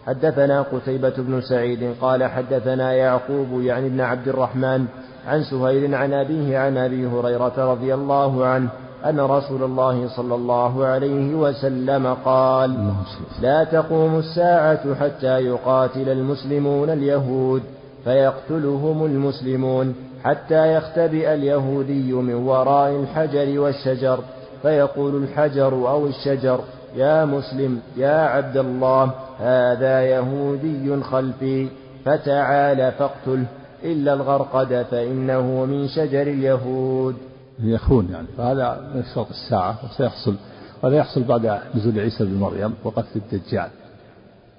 حدثنا 0.07 0.61
قتيبة 0.61 1.13
بن 1.17 1.41
سعيد 1.41 1.95
قال 2.01 2.23
حدثنا 2.23 2.93
يعقوب 2.93 3.61
يعني 3.61 3.87
ابن 3.87 4.01
عبد 4.01 4.27
الرحمن 4.27 4.85
عن 5.27 5.43
سهيل 5.43 5.95
عن 5.95 6.13
أبيه 6.13 6.57
عن 6.57 6.77
أبي 6.77 7.07
هريرة 7.07 7.71
رضي 7.71 7.93
الله 7.93 8.45
عنه 8.45 8.69
أن 9.09 9.19
رسول 9.19 9.63
الله 9.63 10.07
صلى 10.07 10.35
الله 10.35 10.85
عليه 10.85 11.35
وسلم 11.35 12.13
قال 12.25 12.93
لا 13.41 13.63
تقوم 13.63 14.19
الساعة 14.19 14.95
حتى 14.95 15.39
يقاتل 15.39 16.09
المسلمون 16.09 16.89
اليهود 16.89 17.61
فيقتلهم 18.03 19.05
المسلمون 19.05 19.95
حتى 20.23 20.73
يختبئ 20.75 21.33
اليهودي 21.33 22.13
من 22.13 22.33
وراء 22.33 22.91
الحجر 22.91 23.59
والشجر 23.59 24.19
فيقول 24.61 25.23
الحجر 25.23 25.73
أو 25.73 26.07
الشجر 26.07 26.59
يا 26.95 27.25
مسلم 27.25 27.79
يا 27.97 28.17
عبد 28.17 28.57
الله 28.57 29.11
هذا 29.39 30.01
يهودي 30.01 31.03
خلفي 31.03 31.67
فتعال 32.05 32.91
فاقتله 32.91 33.45
إلا 33.83 34.13
الغرقد 34.13 34.85
فإنه 34.91 35.65
من 35.65 35.87
شجر 35.87 36.21
اليهود. 36.21 37.15
يخون 37.59 38.09
يعني. 38.11 38.27
فهذا 38.37 38.91
من 38.93 39.01
اشراط 39.01 39.27
الساعة 39.29 39.79
وسيحصل 39.85 40.35
وهذا 40.83 40.95
يحصل 40.95 41.23
بعد 41.23 41.61
نزول 41.75 41.99
عيسى 41.99 42.25
بن 42.25 42.35
مريم 42.35 42.73
وقتل 42.83 43.15
الدجال. 43.15 43.69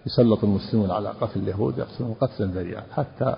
يسلط 0.06 0.44
المسلمون 0.44 0.90
على 0.90 1.08
قتل 1.08 1.40
اليهود 1.40 1.78
يقتلون 1.78 2.14
قتلا 2.20 2.46
ذريعا 2.46 2.82
حتى 2.92 3.36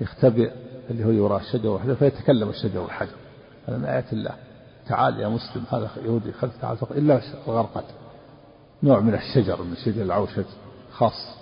يختبئ 0.00 0.50
اليهود 0.90 1.14
وراء 1.14 1.40
الشجر 1.40 1.68
والحجر 1.68 1.94
فيتكلم 1.94 2.48
الشجر 2.48 2.78
والحجر. 2.78 3.16
هذا 3.68 3.76
من 3.76 3.84
آيات 3.84 4.12
الله. 4.12 4.34
تعال 4.88 5.20
يا 5.20 5.28
مسلم 5.28 5.64
هذا 5.70 5.90
يهودي 6.04 6.32
خلف 6.32 6.52
تعال 6.60 6.78
إلا 6.90 7.20
الغرقد 7.46 7.84
نوع 8.82 9.00
من 9.00 9.14
الشجر 9.14 9.62
من 9.62 9.76
شجر 9.84 10.02
العوشج 10.02 10.44
خاص. 10.92 11.36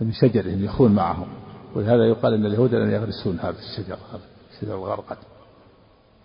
من 0.00 0.12
شجرهم 0.12 0.64
يخون 0.64 0.92
معهم. 0.92 1.28
ولهذا 1.74 2.04
يقال 2.04 2.34
إن 2.34 2.46
اليهود 2.46 2.74
لن 2.74 2.90
يغرسون 2.90 3.38
هذا 3.38 3.56
الشجر 3.58 3.96
هذا 4.12 4.20
شجر 4.60 4.74
الغرقد 4.74 5.16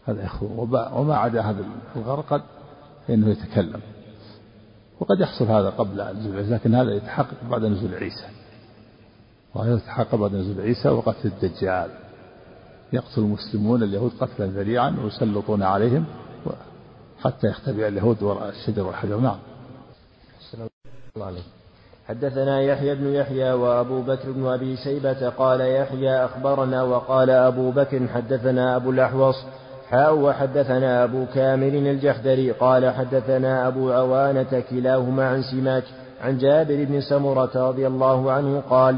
هذا 0.09 0.23
يخون 0.23 0.69
وما 0.93 1.15
عدا 1.15 1.41
هذا 1.41 1.63
الغرقد 1.95 2.41
فإنه 3.07 3.29
يتكلم. 3.29 3.81
وقد 4.99 5.19
يحصل 5.19 5.45
هذا 5.45 5.69
قبل 5.69 6.17
نزول 6.17 6.37
عيسى 6.37 6.49
لكن 6.49 6.75
هذا 6.75 6.91
يتحقق 6.91 7.43
بعد 7.49 7.63
نزول 7.63 7.95
عيسى. 7.95 8.27
وهذا 9.55 9.75
يتحقق 9.75 10.15
بعد 10.15 10.33
نزول 10.33 10.61
عيسى 10.61 10.89
وقتل 10.89 11.27
الدجال. 11.27 11.89
يقتل 12.93 13.21
المسلمون 13.21 13.83
اليهود 13.83 14.11
قتلا 14.19 14.45
ذريعا 14.45 14.95
ويسلطون 15.03 15.63
عليهم 15.63 16.05
حتى 17.23 17.47
يختبئ 17.47 17.87
اليهود 17.87 18.23
وراء 18.23 18.49
الشجر 18.49 18.87
والحجر. 18.87 19.19
نعم. 19.19 19.37
حدثنا 22.07 22.61
يحيى 22.61 22.95
بن 22.95 23.07
يحيى 23.07 23.51
وأبو 23.51 24.01
بكر 24.01 24.31
بن 24.31 24.45
أبي 24.45 24.77
شيبة 24.77 25.29
قال 25.29 25.61
يحيى 25.61 26.25
أخبرنا. 26.25 26.83
وقال 26.83 27.29
أبو 27.29 27.71
بكر 27.71 28.07
حدثنا 28.07 28.75
أبو 28.75 28.91
الأحوص. 28.91 29.35
حاء 29.89 30.15
وحدثنا 30.15 31.03
أبو 31.03 31.25
كامل 31.33 31.87
الجحدري 31.87 32.51
قال 32.51 32.93
حدثنا 32.93 33.67
أبو 33.67 33.91
عوانة 33.91 34.63
كلاهما 34.69 35.27
عن 35.27 35.41
سماك 35.41 35.83
عن 36.21 36.37
جابر 36.37 36.83
بن 36.83 37.01
سمرة 37.01 37.69
رضي 37.69 37.87
الله 37.87 38.31
عنه 38.31 38.63
قال 38.69 38.95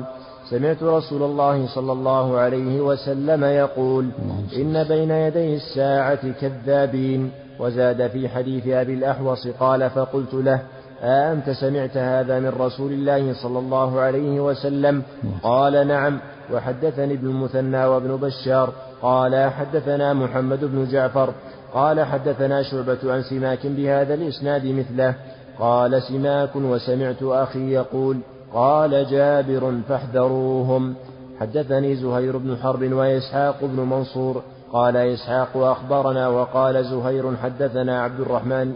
سمعت 0.50 0.84
رسول 0.84 1.24
الله 1.24 1.68
صلى 1.76 1.92
الله 1.92 2.38
عليه 2.38 2.82
وسلم 2.82 3.44
يقول 3.44 4.10
إن 4.58 4.84
بين 4.84 5.12
يدي 5.12 5.56
الساعة 5.56 6.32
كذابين 6.42 7.32
وزاد 7.60 8.08
في 8.08 8.30
حديث 8.30 8.68
أبي 8.68 8.94
الأحوص 8.94 9.48
قال 9.48 9.89
فقلت 9.89 10.34
له 10.34 10.62
أأنت 11.04 11.50
سمعت 11.50 11.98
هذا 11.98 12.39
من 12.39 12.54
رسول 12.60 12.92
الله 12.92 13.34
صلى 13.34 13.60
الله 13.60 14.00
عليه 14.00 14.39
وسلم؟ 14.39 15.04
قال 15.44 15.88
نعم. 15.88 16.20
وحدثني 16.54 17.14
ابن 17.14 17.28
المثنى 17.28 17.86
وابن 17.86 18.16
بشار 18.16 18.74
قال 19.02 19.49
حدثنا 19.52 20.14
محمد 20.14 20.66
بن 20.66 20.88
جعفر 20.91 21.34
قال 21.74 22.06
حدثنا 22.06 22.64
شعبة 22.64 23.14
عن 23.14 23.22
سماك 23.22 23.68
بهذا 23.68 24.14
الإسناد 24.14 24.66
مثله 24.66 25.16
قال 25.60 26.02
سماك 26.02 26.56
وسمعت 26.56 27.24
أخي 27.24 27.74
يقول 27.74 28.18
قال 28.54 29.06
جابر 29.06 29.74
فاحذروهم. 29.89 30.95
حدثني 31.39 31.95
زهير 31.95 32.38
بن 32.38 32.58
حرب 32.58 32.93
وإسحاق 32.93 33.56
بن 33.62 33.80
منصور 33.80 34.41
قال 34.74 34.97
إسحاق 34.97 35.58
أخبرنا 35.58 36.28
وقال 36.28 36.86
زهير 36.86 37.38
حدثنا 37.43 38.02
عبد 38.02 38.20
الرحمن 38.20 38.74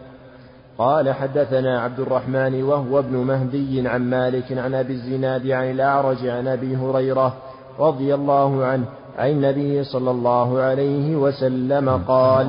قال 0.78 1.14
حدثنا 1.14 1.82
عبد 1.82 2.00
الرحمن 2.00 2.64
وهو 2.64 3.00
ابن 3.00 3.18
مهدي 3.18 3.88
عن 3.88 4.10
مالك 4.10 4.58
عن 4.58 4.74
أبي 4.74 4.94
الزناد 4.94 5.48
عن 5.48 5.72
الأعرج 5.72 6.28
عن 6.28 6.48
أبي 6.48 6.76
هريرة 6.76 7.34
رضي 7.80 8.16
الله 8.16 8.66
عنه 8.66 8.86
عن 9.18 9.30
النبي 9.30 9.84
صلى 9.84 10.12
الله 10.12 10.60
عليه 10.60 11.16
وسلم 11.16 11.90
قال 12.08 12.48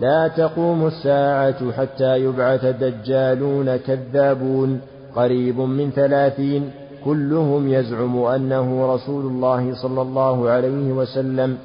لا 0.00 0.28
تقوم 0.28 0.86
الساعة 0.86 1.72
حتى 1.72 2.16
يبعث 2.18 2.64
دجالون 2.64 3.76
كذابون. 3.76 4.80
قريب 5.16 5.60
من 5.60 5.90
ثلاثين. 5.90 6.70
كلهم 7.04 7.68
يزعم 7.68 8.18
أنه 8.18 8.94
رسول 8.94 9.26
الله 9.26 9.74
صلى 9.74 10.02
الله 10.02 10.50
عليه 10.50 10.92
وسلم. 10.92 11.56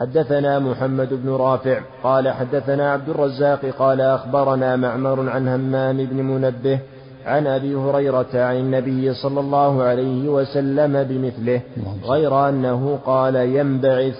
حدثنا 0.00 0.58
محمد 0.58 1.08
بن 1.12 1.30
رافع 1.30 1.80
قال 2.02 2.28
حدثنا 2.28 2.92
عبد 2.92 3.08
الرزاق 3.08 3.66
قال 3.78 4.00
أخبرنا 4.00 4.76
معمر 4.76 5.30
عن 5.30 5.48
همام 5.48 5.96
بن 5.96 6.16
منبه 6.16 6.78
عن 7.26 7.46
أبي 7.46 7.74
هريرة 7.74 8.28
عن 8.34 8.56
النبي 8.56 9.14
صلى 9.14 9.40
الله 9.40 9.82
عليه 9.82 10.28
وسلم 10.28 11.02
بمثله 11.02 11.60
غير 12.04 12.48
أنه 12.48 12.98
قال 13.06 13.36
ينبعث. 13.36 14.18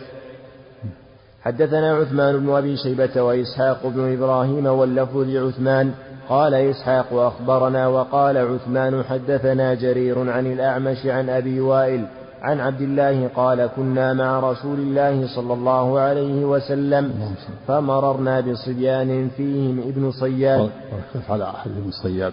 حدثنا 1.43 1.95
عثمان 1.95 2.39
بن 2.39 2.51
أبي 2.51 2.77
شيبة 2.77 3.23
وإسحاق 3.23 3.87
بن 3.87 4.13
إبراهيم 4.13 4.67
واللفظ 4.67 5.17
لعثمان 5.17 5.93
قال 6.29 6.55
إسحاق 6.55 7.13
أخبرنا 7.13 7.89
وقال 7.89 8.39
عثمان 8.39 9.05
حدثنا 9.05 9.75
جرير 9.75 10.31
عن 10.31 10.53
الأعمش 10.53 11.07
عن 11.07 11.29
أبي 11.29 11.61
وائل 11.61 12.07
عن 12.43 12.61
عبد 12.61 12.81
الله 12.81 13.29
قال 13.29 13.69
كنا 13.77 14.13
مع 14.13 14.41
رسول 14.41 14.79
الله 14.79 15.27
صلى 15.37 15.55
الله 15.55 15.99
عليه 16.01 16.45
وسلم 16.45 17.35
فمررنا 17.67 18.41
بصبيان 18.41 19.29
فيهم 19.37 19.79
ابن 19.79 20.11
صياد. 20.11 20.71
كيف 21.13 21.31
على 21.31 21.45
أحد 21.45 21.71
ابن 21.71 21.91
صياد؟ 21.91 22.33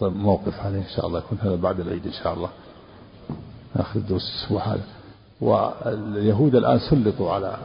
طيب 0.00 0.16
موقف 0.16 0.60
عليه 0.60 0.78
إن 0.78 0.96
شاء 0.96 1.06
الله 1.06 1.18
يكون 1.18 1.38
هذا 1.38 1.56
بعد 1.56 1.80
العيد 1.80 2.06
إن 2.06 2.12
شاء 2.12 2.34
الله. 2.34 2.48
آخر 3.76 4.00
الدروس 4.00 4.22
الأسبوع 4.22 4.74
هذا. 4.74 4.82
واليهود 5.40 6.54
الآن 6.54 6.78
سلطوا 6.78 7.32
على 7.32 7.56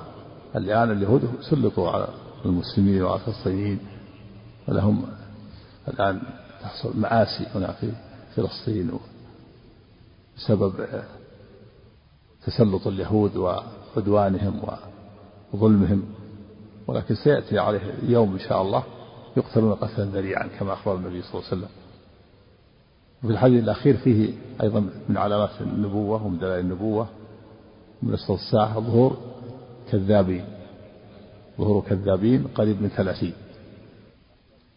الآن 0.55 0.91
اليهود 0.91 1.29
سلطوا 1.49 1.89
على 1.89 2.07
المسلمين 2.45 3.01
وعلى 3.01 3.19
الفلسطينيين. 3.19 3.79
ولهم 4.67 5.05
الآن 5.87 6.21
تحصل 6.61 6.99
مآسي 6.99 7.47
هنا 7.55 7.71
في 7.71 7.91
فلسطين 8.35 8.91
بسبب 10.37 10.73
تسلط 12.45 12.87
اليهود 12.87 13.37
وعدوانهم 13.37 14.61
وظلمهم. 15.53 16.03
ولكن 16.87 17.15
سيأتي 17.15 17.59
عليه 17.59 17.93
يوم 18.03 18.33
إن 18.33 18.39
شاء 18.39 18.61
الله 18.61 18.83
يقتلون 19.37 19.73
قتلا 19.73 20.05
ذريعا 20.05 20.47
كما 20.59 20.73
أخبر 20.73 20.95
النبي 20.95 21.21
صلى 21.21 21.33
الله 21.33 21.45
عليه 21.51 21.57
وسلم. 21.57 21.78
وفي 23.23 23.33
الحديث 23.33 23.63
الأخير 23.63 23.97
فيه 23.97 24.33
أيضا 24.61 24.89
من 25.09 25.17
علامات 25.17 25.49
النبوة 25.61 26.25
ومن 26.25 26.39
دلائل 26.39 26.59
النبوة 26.59 27.07
من 28.03 28.13
الساعة 28.13 28.79
ظهور 28.79 29.17
كذابين 29.91 30.45
ظهور 31.57 31.83
كذابين 31.89 32.47
قريب 32.55 32.81
من 32.81 32.89
ثلاثين. 32.89 33.33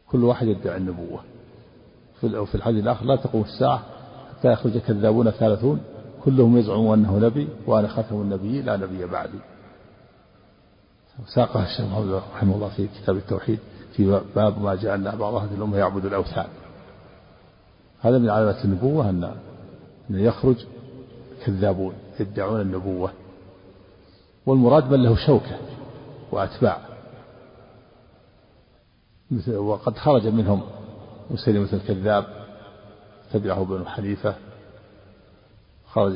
كل 0.09 0.25
واحد 0.25 0.47
يدعي 0.47 0.77
النبوة. 0.77 1.21
في 2.21 2.55
الحديث 2.55 2.85
الآخر 2.85 3.05
لا 3.07 3.17
تقوم 3.17 3.43
الساعة 3.43 3.83
حتى 4.39 4.53
يخرج 4.53 4.79
كذابون 4.79 5.31
ثلاثون 5.31 5.81
كلهم 6.25 6.59
يزعم 6.59 6.87
أنه 6.87 7.19
نبي 7.19 7.49
وأنا 7.67 7.89
خاتم 7.89 8.17
النبي 8.21 8.63
لا 8.63 8.77
نبي 8.77 9.07
بعدي. 9.07 9.39
ساقها 11.35 11.65
الشيخ 11.65 11.87
محمد 11.87 12.13
رحمه 12.13 12.55
الله 12.55 12.69
في 12.69 12.89
كتاب 12.89 13.17
التوحيد 13.17 13.59
في 13.97 14.21
باب 14.37 14.63
ما 14.63 14.75
جعلنا 14.75 15.15
بعض 15.15 15.35
أهل 15.35 15.49
الأمة 15.57 15.77
يعبد 15.79 16.05
الأوثان. 16.05 16.47
هذا 18.03 18.19
من 18.19 18.31
علامات 18.31 18.65
النبوة 18.65 19.11
أن 19.11 19.25
أن 20.11 20.19
يخرج 20.19 20.57
كذابون 21.45 21.95
يدعون 22.21 22.61
النبوة. 22.61 23.13
والمراد 24.47 24.91
من 24.91 25.03
له 25.03 25.27
شوكة 25.27 25.59
وأتباع. 26.33 26.79
وقد 29.49 29.99
خرج 29.99 30.27
منهم 30.27 30.63
مسلمة 31.31 31.69
الكذاب 31.73 32.27
تبعه 33.33 33.65
بن 33.65 33.89
حنيفة. 33.89 34.35
خرج 35.93 36.13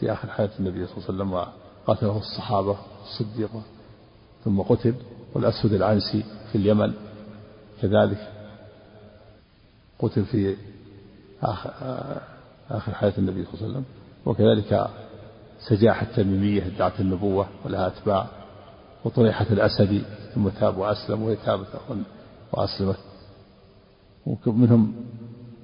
في 0.00 0.12
آخر 0.12 0.28
حياة 0.28 0.50
النبي 0.58 0.86
صلى 0.86 0.96
الله 0.96 1.04
عليه 1.04 1.14
وسلم 1.14 1.32
وقاتله 1.32 2.18
الصحابة 2.18 2.76
الصديقة. 3.04 3.62
ثم 4.44 4.60
قتل 4.60 4.94
والأسود 5.34 5.72
العنسي 5.72 6.24
في 6.52 6.58
اليمن 6.58 6.92
كذلك. 7.82 8.32
قتل 9.98 10.24
في 10.24 10.56
آخر, 11.42 11.70
آخر 12.70 12.94
حياة 12.94 13.12
النبي 13.18 13.44
صلى 13.44 13.54
الله 13.54 13.64
عليه 13.64 13.72
وسلم. 13.72 13.84
وكذلك 14.26 14.90
سجاح 15.68 16.02
التميمية 16.02 16.66
ادعت 16.66 17.00
النبوة 17.00 17.46
ولها 17.64 17.86
أتباع 17.86 18.26
وطريحة 19.04 19.46
الأسدي 19.50 20.02
ثم 20.34 20.48
تاب 20.48 20.78
وأسلم 20.78 21.22
وهي 21.22 21.36
تابت 21.36 21.66
وأسلمت 22.52 22.98
ومنهم 24.46 24.94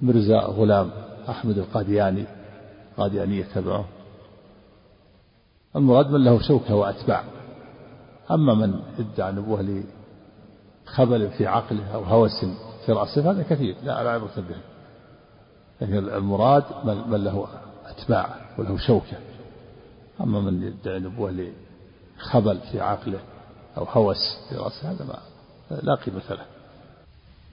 مرزا 0.03 0.39
غلام 0.39 0.91
أحمد 1.29 1.59
القادياني 1.59 2.25
قاديانية 2.97 3.45
تبعه. 3.55 3.85
المراد 5.77 6.11
من 6.11 6.25
له 6.25 6.43
شوكة 6.43 6.75
وأتباع. 6.75 7.25
أما 8.31 8.55
من 8.55 8.81
ادعى 8.99 9.33
نبوة 9.33 9.83
لخبل 10.87 11.31
في 11.31 11.47
عقله 11.47 11.95
أو 11.95 12.03
هوس 12.03 12.45
في 12.87 12.93
رأسه 12.93 13.31
هذا 13.31 13.43
كثير 13.43 13.77
لا 13.85 14.05
لا 14.05 14.11
عبرة 14.11 14.33
به. 14.37 14.57
لكن 15.81 15.95
المراد 15.95 16.65
من 16.85 17.25
له 17.25 17.49
أتباع 17.87 18.37
وله 18.59 18.79
شوكة. 18.79 19.17
أما 20.21 20.41
من 20.41 20.63
يدعي 20.63 20.99
نبوة 20.99 21.53
لخبل 22.19 22.61
في 22.73 22.81
عقله 22.81 23.21
أو 23.77 23.85
هوس 23.85 24.37
في 24.49 24.57
رأسه 24.57 24.91
هذا 24.91 25.05
ما 25.05 25.19
لا 25.83 25.95
قيمة 25.95 26.23
له. 26.31 26.47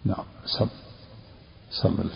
نعم 0.06 0.24
سم 0.46 0.68
سم 1.82 2.10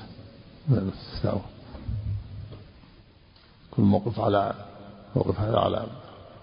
كل 3.71 3.81
موقف 3.81 4.19
على 4.19 4.53
موقف 5.15 5.39
هذا 5.39 5.57
على 5.57 5.87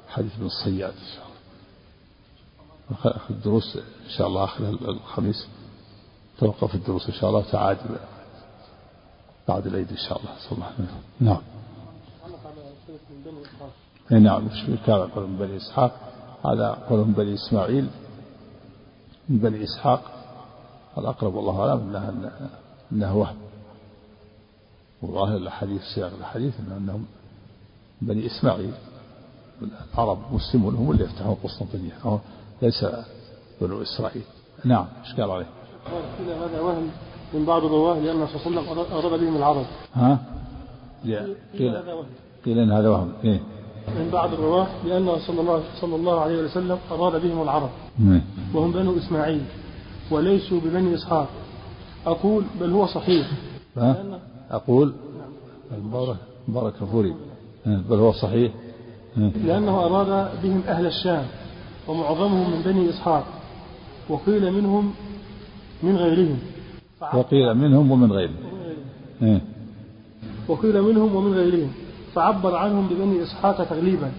حديث 0.08 0.34
ابن 0.36 0.46
الصياد. 0.46 0.94
إن 2.90 2.96
شاء 3.02 3.06
الله 3.06 3.20
الدروس 3.30 3.76
إن 3.76 4.10
شاء 4.10 4.26
الله 4.26 4.44
آخر 4.44 4.68
الخميس. 4.68 5.46
توقف 6.38 6.74
الدروس 6.74 7.06
إن 7.06 7.14
شاء 7.14 7.30
الله 7.30 7.40
وتعاد 7.40 7.78
بعد 9.48 9.66
العيد 9.66 9.90
إن 9.90 9.96
شاء 9.96 10.18
الله. 10.18 10.30
صلى 10.38 10.52
الله 10.52 10.66
عليه 10.66 10.74
وسلم. 10.74 10.88
نعم. 11.20 11.42
اي 14.12 14.18
نعم. 14.20 14.48
كان 14.86 15.08
قول 15.08 15.26
من 15.28 15.36
بني 15.36 15.56
إسحاق. 15.56 15.92
هذا 16.44 16.70
قول 16.88 16.98
من 16.98 17.12
بني 17.12 17.34
إسماعيل. 17.34 17.88
من 19.28 19.38
بني 19.38 19.64
إسحاق 19.64 20.02
الأقرب 20.98 21.34
والله 21.34 21.60
أعلم 21.60 21.80
إنها 21.80 22.14
انه 22.92 23.16
وهم 23.16 23.36
وظاهر 25.02 25.36
الحديث 25.36 25.82
سياق 25.94 26.12
الحديث 26.20 26.54
أنهم 26.76 27.06
بني 28.02 28.26
إسماعيل. 28.26 28.74
العرب 29.94 30.18
مسلمون 30.32 30.74
هم 30.74 30.90
اللي 30.90 31.04
يفتحون 31.04 31.36
قسطنطينيه 31.44 32.20
ليس 32.62 32.86
بنو 33.60 33.82
إسرائيل. 33.82 34.24
نعم. 34.64 34.86
إيش 35.04 35.14
قال 35.20 35.30
عليه؟ 35.30 35.46
هذا 36.28 36.60
وهم. 36.60 36.90
من 37.34 37.44
بعض 37.44 37.64
الرواة 37.64 37.98
لأن 37.98 38.16
الرسول 38.16 38.40
صلى 38.40 38.50
الله 38.50 38.70
عليه 38.70 38.82
وسلم 38.82 38.96
اراد 38.98 39.20
بهم 39.20 39.36
العرب. 39.36 39.66
ها؟ 39.94 40.18
قيل 41.04 41.36
قيل 42.44 42.58
إن 42.58 42.72
هذا 42.72 42.88
وهم. 42.88 43.12
إيه. 43.24 43.40
من 43.88 44.10
بعض 44.12 44.32
الرواة 44.32 44.66
لأن 44.84 45.18
صلى 45.26 45.40
الله, 45.40 45.62
صلى 45.80 45.96
الله 45.96 46.20
عليه 46.20 46.42
وسلم 46.44 46.78
أراد 46.90 47.22
بهم 47.22 47.42
العرب. 47.42 47.70
وهم 48.54 48.72
بنو 48.72 48.98
إسماعيل. 48.98 49.42
وليسوا 50.10 50.60
ببني 50.60 50.94
إسحاق. 50.94 51.28
أقول 52.06 52.44
بل 52.60 52.72
هو 52.72 52.86
صحيح. 52.86 53.26
أقول؟ 54.50 54.94
مبارك 55.82 56.16
مبارك 56.48 56.72
كفوري 56.72 57.14
بل 57.66 57.96
هو 57.96 58.12
صحيح. 58.12 58.52
لأنه 59.16 59.84
أراد 59.86 60.42
بهم 60.42 60.62
أهل 60.68 60.86
الشام. 60.86 61.26
ومعظمهم 61.88 62.50
من 62.50 62.62
بني 62.62 62.90
إسحاق. 62.90 63.24
وقيل 64.08 64.52
منهم 64.52 64.94
من 65.82 65.96
غيرهم. 65.96 66.38
وقيل 67.14 67.54
منهم 67.54 67.90
ومن 67.90 68.12
غيرهم. 68.12 69.40
وقيل 70.48 70.82
منهم 70.82 71.14
ومن 71.16 71.34
غيرهم. 71.34 71.72
فعبر 72.14 72.56
عنهم 72.56 72.88
ببني 72.88 73.22
إسحاق 73.22 73.64
تغليبا 73.64 74.10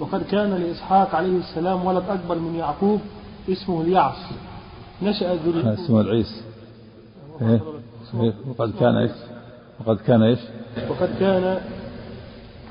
وقد 0.00 0.22
كان 0.22 0.50
لإسحاق 0.50 1.14
عليه 1.14 1.38
السلام 1.38 1.84
ولد 1.86 2.04
أكبر 2.08 2.38
من 2.38 2.54
يعقوب 2.54 3.00
اسمه 3.48 3.80
اليعص. 3.82 4.16
نشأ 5.02 5.34
ذريته. 5.34 5.74
اسمه 5.74 6.00
العيس. 6.00 6.42
إيه؟ 7.42 7.60
إيه؟ 8.20 8.34
وقد 8.48 8.72
كان 8.80 8.96
إيش؟ 8.96 9.10
وقد 9.80 9.96
كان 9.96 10.22
إيش؟ 10.22 10.38
وقد 10.90 11.08
كان 11.20 11.60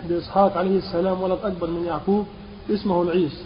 لإسحاق 0.10 0.58
عليه 0.58 0.78
السلام 0.78 1.22
ولد 1.22 1.40
أكبر 1.44 1.70
من 1.70 1.84
يعقوب 1.86 2.26
اسمه 2.70 3.02
العيس. 3.02 3.44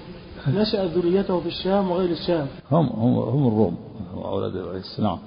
نشأ 0.47 0.85
ذريته 0.85 1.39
في 1.39 1.47
الشام 1.47 1.91
وغير 1.91 2.09
الشام. 2.09 2.47
هم 2.71 2.85
هم 2.87 3.17
هم 3.17 3.47
الروم 3.47 3.77
أولاد 4.15 4.55
العيس. 4.55 4.99
نعم. 4.99 5.17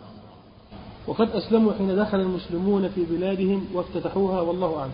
وقد 1.07 1.29
أسلموا 1.31 1.73
حين 1.79 1.97
دخل 1.97 2.21
المسلمون 2.21 2.89
في 2.89 3.05
بلادهم 3.11 3.65
وافتتحوها 3.75 4.41
والله 4.41 4.79
أعلم. 4.79 4.93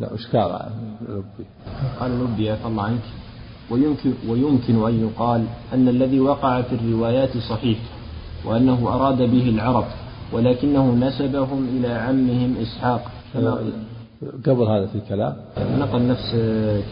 لا 0.00 0.14
إشكال 0.14 0.70
ربي؟ 1.08 1.46
قال 2.00 2.20
ربي 2.20 2.50
عفى 2.50 2.66
الله 2.66 2.82
عنك. 2.82 3.02
ويمكن, 3.70 4.12
ويمكن 4.28 4.86
أن 4.86 5.08
يقال 5.08 5.44
أن 5.74 5.88
الذي 5.88 6.20
وقع 6.20 6.62
في 6.62 6.74
الروايات 6.74 7.36
صحيح 7.36 7.78
وأنه 8.44 8.88
أراد 8.88 9.22
به 9.22 9.48
العرب 9.48 9.84
ولكنه 10.32 10.94
نسبهم 10.94 11.68
إلى 11.76 11.88
عمهم 11.88 12.56
إسحاق. 12.62 13.12
قبل 14.46 14.62
هذا 14.62 14.86
في 14.86 15.00
كلام 15.08 15.36
نقل 15.78 16.08
نفس 16.08 16.30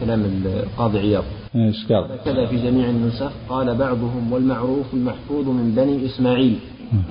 كلام 0.00 0.42
القاضي 0.44 0.98
عياض. 0.98 1.24
إيش 1.54 1.86
قال؟ 1.92 2.18
كذا 2.24 2.46
في 2.46 2.56
جميع 2.56 2.90
النسخ 2.90 3.32
قال 3.48 3.74
بعضهم 3.74 4.32
والمعروف 4.32 4.94
المحفوظ 4.94 5.48
من 5.48 5.74
بني 5.76 6.06
إسماعيل. 6.06 6.58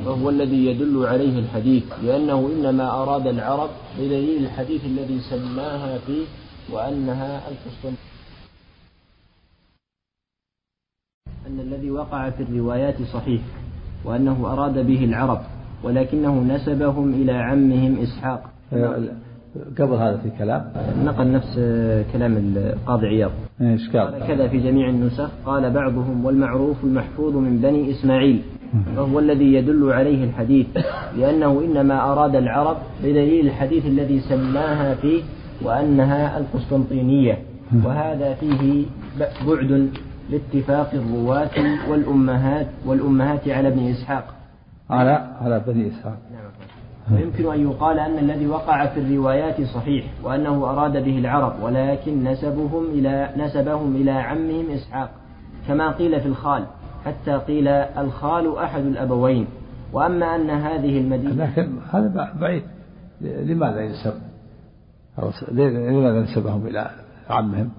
وهو 0.05 0.29
الذي 0.29 0.65
يدل 0.65 1.05
عليه 1.05 1.39
الحديث 1.39 1.83
لأنه 2.03 2.49
إنما 2.55 3.03
أراد 3.03 3.27
العرب 3.27 3.69
بدليل 3.99 4.43
الحديث 4.43 4.85
الذي 4.85 5.19
سماها 5.19 5.97
فيه 5.97 6.25
وأنها 6.73 7.41
القسطنطين 7.49 7.97
أن 11.47 11.59
الذي 11.59 11.91
وقع 11.91 12.29
في 12.29 12.43
الروايات 12.43 13.01
صحيح 13.01 13.41
وأنه 14.05 14.53
أراد 14.53 14.87
به 14.87 15.03
العرب 15.05 15.41
ولكنه 15.83 16.43
نسبهم 16.43 17.13
إلى 17.13 17.31
عمهم 17.31 17.97
إسحاق. 17.97 18.49
قبل 19.77 19.93
هذا 19.93 20.17
في 20.17 20.29
كلام؟ 20.37 20.71
نقل 21.03 21.31
نفس 21.31 21.53
كلام 22.13 22.37
القاضي 22.37 23.07
عياض. 23.07 23.31
إيش 23.61 23.89
قال؟ 23.89 24.27
كذا 24.27 24.47
في 24.47 24.57
جميع 24.57 24.89
النسخ 24.89 25.29
قال 25.45 25.73
بعضهم 25.73 26.25
والمعروف 26.25 26.83
المحفوظ 26.83 27.35
من 27.35 27.57
بني 27.57 27.91
إسماعيل. 27.91 28.41
وهو 28.97 29.19
الذي 29.19 29.53
يدل 29.53 29.93
عليه 29.93 30.23
الحديث 30.23 30.67
لأنه 31.17 31.61
إنما 31.65 32.11
أراد 32.11 32.35
العرب 32.35 32.77
بدليل 33.03 33.45
الحديث 33.47 33.85
الذي 33.85 34.19
سماها 34.19 34.95
فيه 34.95 35.23
وأنها 35.61 36.37
القسطنطينية. 36.37 37.37
وهذا 37.85 38.33
فيه 38.33 38.85
بعد 39.47 39.89
لاتفاق 40.29 40.91
الرواة 40.93 41.51
والأمهات 41.89 42.67
والأمهات 42.85 43.47
على 43.49 43.67
ابن 43.67 43.87
إسحاق. 43.87 44.25
على 44.89 45.35
على 45.41 45.63
بني 45.67 45.87
إسحاق. 45.87 46.17
نعم. 46.31 46.51
ويمكن 47.11 47.53
أن 47.53 47.61
يقال 47.61 47.99
أن 47.99 48.17
الذي 48.19 48.47
وقع 48.47 48.85
في 48.85 48.99
الروايات 48.99 49.61
صحيح 49.61 50.05
وأنه 50.23 50.69
أراد 50.69 51.03
به 51.03 51.17
العرب 51.17 51.53
ولكن 51.63 52.23
نسبهم 52.23 52.85
إلى 52.93 53.29
نسبهم 53.37 53.95
إلى 53.95 54.11
عمهم 54.11 54.65
إسحاق 54.71 55.09
كما 55.67 55.91
قيل 55.91 56.21
في 56.21 56.27
الخال. 56.27 56.63
حتى 57.05 57.37
قيل 57.37 57.67
الخال 57.67 58.57
أحد 58.57 58.85
الأبوين. 58.85 59.47
وأما 59.93 60.35
أن 60.35 60.49
هذه 60.49 60.97
المدينة 60.97 61.45
لكن 61.45 61.77
هذا 61.91 62.33
بعيد. 62.39 62.63
لماذا 63.21 63.81
ينسب؟ 63.81 64.13
لماذا 65.51 66.21
نسبهم 66.21 66.67
إلى 66.67 66.89
عمهم؟ 67.29 67.69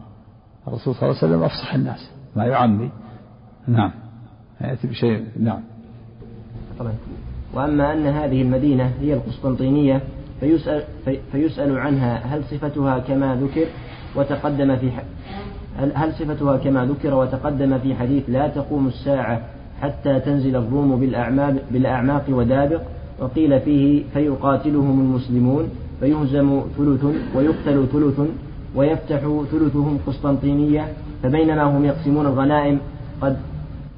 الرسول 0.68 0.95
صلى 0.95 1.03
الله 1.03 1.18
عليه 1.22 1.27
وسلم 1.27 1.43
أفصح 1.43 1.74
الناس 1.74 2.11
ما 2.37 2.45
يعمي 2.45 2.91
نعم. 3.68 3.91
يأتي 4.61 4.87
بشيء. 4.87 5.27
نعم. 5.41 5.61
طبعا. 6.79 6.93
وأما 7.55 7.93
أن 7.93 8.07
هذه 8.07 8.43
المدينة 8.43 8.93
هي 9.01 9.14
القسطنطينية 9.14 10.01
فيسأل, 10.41 10.83
فيسأل 11.33 11.79
عنها 11.79 12.16
هل 12.16 12.45
صفتها 12.45 12.99
كما 12.99 13.35
ذكر 13.35 13.66
وتقدم 14.16 14.77
في 14.77 14.91
هل 15.79 16.12
صفتها 16.12 16.57
كما 16.57 16.85
ذكر 16.85 17.14
وتقدم 17.14 17.79
في 17.79 17.95
حديث 17.95 18.22
لا 18.29 18.49
تقوم 18.49 18.87
الساعة 18.87 19.41
حتى 19.81 20.20
تنزل 20.20 20.57
الروم 20.57 21.01
بالأعماق, 21.70 22.24
ودابق؟ 22.29 22.81
وقيل 23.20 23.61
فيه 23.61 24.03
فيقاتلهم 24.12 25.01
المسلمون 25.01 25.68
فيهزم 26.01 26.62
ثلث 26.79 27.05
ويقتل 27.35 27.87
ثلث 27.93 28.20
ويفتح 28.74 29.20
ثلثهم 29.53 29.99
قسطنطينية 30.07 30.89
فبينما 31.22 31.62
هم 31.62 31.85
يقسمون 31.85 32.27
الغنائم 32.27 32.79
قد 33.20 33.37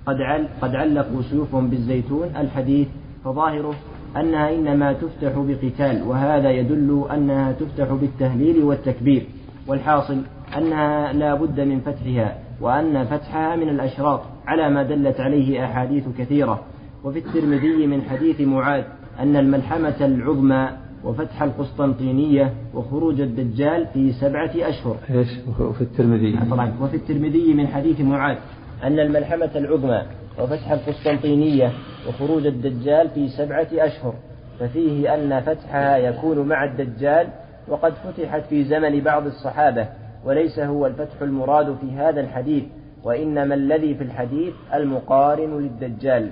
قد 0.07 0.17
قد 0.63 0.75
علقوا 0.75 1.23
سيوفهم 1.31 1.69
بالزيتون. 1.71 2.29
الحديث 2.37 2.89
فظاهره 3.25 3.75
أنها 4.17 4.55
إنما 4.55 4.93
تفتح 4.93 5.33
بقتال 5.37 6.03
وهذا 6.03 6.51
يدل 6.51 7.05
أنها 7.15 7.53
تفتح 7.53 7.93
بالتهليل 7.93 8.63
والتكبير. 8.63 9.27
والحاصل 9.67 10.17
أنها 10.57 11.13
لا 11.13 11.35
بد 11.35 11.61
من 11.61 11.81
فتحها 11.81 12.39
وأن 12.61 13.05
فتحها 13.05 13.57
من 13.57 13.69
الأشراط 13.69 14.21
على 14.47 14.71
ما 14.71 14.83
دلت 14.83 15.21
عليه 15.21 15.65
أحاديث 15.65 16.05
كثيرة. 16.19 16.61
وفي 17.05 17.19
الترمذي 17.19 17.87
من 17.87 18.03
حديث 18.03 18.41
معاذ 18.41 18.85
أن 19.21 19.37
الملحمة 19.37 19.97
العظمى 20.01 20.69
وفتح 21.05 21.43
القسطنطينية 21.43 22.53
وخروج 22.75 23.21
الدجال 23.21 23.87
في 23.95 24.13
سبعة 24.13 24.51
أشهر. 24.57 24.97
إيش؟ 25.11 25.29
وفي 25.61 25.81
الترمذي. 25.81 26.39
طبعا. 26.51 26.73
وفي 26.81 26.97
الترمذي 26.97 27.55
من 27.55 27.67
حديث 27.67 28.01
معاذ 28.01 28.37
أن 28.85 28.99
الملحمة 28.99 29.51
العظمى 29.57 30.03
وفتح 30.39 30.71
القسطنطينية 30.71 31.73
وخروج 32.09 32.47
الدجال 32.47 33.09
في 33.09 33.29
سبعة 33.29 33.69
أشهر. 33.73 34.15
ففيه 34.61 35.15
أن 35.15 35.41
فتحها 35.41 35.97
يكون 35.97 36.49
مع 36.49 36.65
الدجال 36.65 37.27
وقد 37.69 37.93
فتحت 37.93 38.43
في 38.49 38.65
زمن 38.65 39.01
بعض 39.01 39.27
الصحابة. 39.27 39.89
وليس 40.25 40.59
هو 40.59 40.87
الفتح 40.87 41.23
المراد 41.23 41.77
في 41.81 41.93
هذا 41.93 42.21
الحديث 42.21 42.65
وإنما 43.05 43.55
الذي 43.55 43.95
في 43.95 44.05
الحديث 44.05 44.55
المقارن 44.75 45.59
للدجال. 45.59 46.31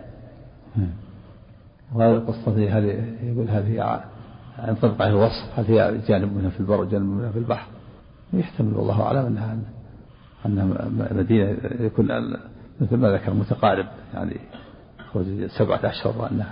وهذا 1.95 2.17
القسطنطينية 2.17 2.79
هذه 2.79 3.05
يقول 3.23 3.49
هذه 3.49 4.01
ينطبق 4.69 5.03
عليه 5.03 5.13
الوصف 5.15 5.59
هل 5.59 5.65
هي 5.65 5.99
جانب 6.09 6.37
منها 6.37 6.51
في 6.51 6.61
البر 6.61 6.81
وجانب 6.81 7.07
منها 7.07 7.31
في 7.31 7.39
البحر. 7.39 7.69
يحتمل 8.33 8.75
والله 8.75 9.03
أعلم 9.03 9.27
أنها 9.27 9.57
أنها 10.47 10.89
مدينة 11.13 11.57
يكون 11.81 12.37
مثل 12.81 12.97
ما 12.97 13.11
ذكر 13.11 13.35
متقارب 13.35 13.87
يعني 14.15 14.37
سبعة 15.47 15.81
أشهر 15.85 16.15
وأن 16.19 16.45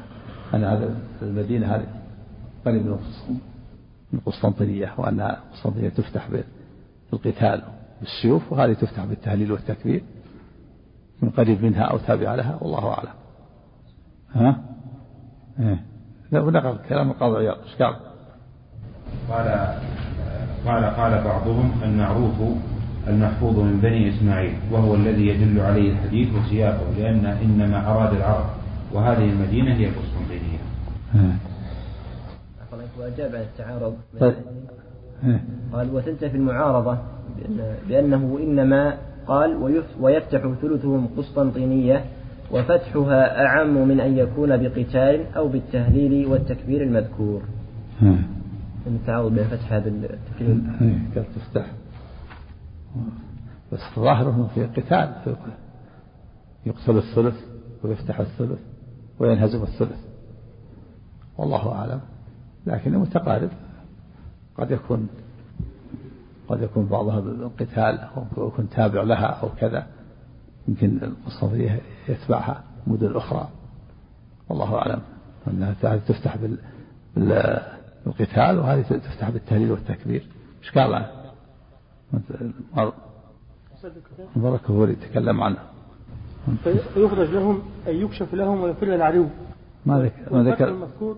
أن 0.55 0.65
هذا 0.65 0.97
المدينة 1.23 1.67
هذه 1.67 1.87
قريب 2.65 2.87
من 2.87 2.99
القسطنطينية 4.15 4.95
وأن 4.99 5.21
القسطنطينية 5.21 5.89
تفتح 5.89 6.29
بالقتال 7.17 7.63
بالسيوف 8.01 8.53
وهذه 8.53 8.73
تفتح 8.73 9.05
بالتهليل 9.05 9.53
والتكبير 9.53 10.05
من 11.23 11.31
قريب 11.31 11.65
منها 11.65 11.83
أو 11.83 11.99
تابع 11.99 12.35
لها 12.35 12.59
والله 12.61 12.89
أعلم 12.89 13.13
ها؟ 14.35 14.65
إيه 15.61 16.41
ونقل 16.41 16.79
كلام 16.89 17.11
القاضي 17.11 17.37
عياض 17.37 17.59
إيش 17.59 17.83
قال؟ 17.83 17.97
قال 19.31 19.79
قال 20.67 20.85
قال 20.85 21.25
بعضهم 21.25 21.73
المعروف 21.83 22.35
المحفوظ 23.09 23.59
من 23.59 23.81
بني 23.81 24.09
إسماعيل 24.09 24.55
وهو 24.73 24.95
الذي 24.95 25.27
يدل 25.27 25.61
عليه 25.61 25.93
الحديث 25.93 26.29
وسياقه 26.35 26.91
لأن 26.99 27.27
إنما 27.27 27.91
أراد 27.91 28.15
العرب 28.15 28.47
وهذه 28.93 29.25
المدينة 29.25 29.75
هي 29.75 29.89
القسطنطينية 29.89 30.59
وأجاب 32.99 33.35
عن 33.35 33.41
التعارض 33.41 33.97
طيب. 34.21 34.35
قال 35.73 35.95
وتنتفي 35.95 36.37
المعارضة 36.37 36.99
بأنه 37.89 38.39
إنما 38.43 38.99
قال 39.27 39.57
ويفتح 40.01 40.53
ثلثهم 40.63 41.09
قسطنطينية 41.17 42.05
وفتحها 42.51 43.47
أعم 43.47 43.89
من 43.89 44.01
أن 44.01 44.19
يكون 44.19 44.57
بقتال 44.57 45.35
أو 45.37 45.49
بالتهليل 45.49 46.27
والتكبير 46.27 46.83
المذكور. 46.83 47.43
التعارض 48.87 49.35
بين 49.35 49.45
فتحها 49.45 49.79
بالتكبير 49.79 50.61
قال 51.15 51.25
تفتح. 51.35 51.67
بس 53.73 53.81
ظاهره 53.97 54.51
في 54.55 54.65
قتال. 54.65 55.37
يقتل 56.67 56.97
الثلث 56.97 57.45
ويفتح 57.85 58.21
الثلث 58.21 58.61
وينهزم 59.19 59.63
الثلث. 59.63 60.05
والله 61.39 61.73
أعلم. 61.73 62.01
لكنه 62.67 62.99
متقارب. 62.99 63.51
قد 64.59 64.71
يكون 64.71 65.09
قد 66.49 66.63
يكون 66.63 66.87
بعضها 66.87 67.21
بالقتال 67.21 67.99
أو 68.17 68.49
يكون 68.49 68.69
تابع 68.71 69.03
لها 69.03 69.27
أو 69.27 69.49
كذا 69.61 69.87
يمكن 70.69 70.99
القسطنطينية 71.03 71.81
يتبعها 72.09 72.65
مدن 72.87 73.17
أخرى 73.17 73.49
والله 74.49 74.75
أعلم 74.75 75.01
أنها 75.49 75.97
تفتح 75.97 76.37
بالقتال 77.17 78.59
وهذه 78.59 78.83
تفتح 78.83 79.31
بالتهليل 79.31 79.71
والتكبير 79.71 80.27
قال 82.77 82.93
بركة 84.37 84.73
هو 84.73 84.85
اللي 84.85 84.97
عنه 85.43 85.59
فيخرج 86.95 87.29
لهم 87.31 87.63
أن 87.89 87.95
يكشف 87.95 88.35
لهم 88.35 88.61
ويفر 88.61 88.95
العدو 88.95 89.27
ما 89.87 90.03
ذكر 90.03 90.35
ما 90.35 90.51
ذكر 90.51 90.69
المذكور. 90.69 91.17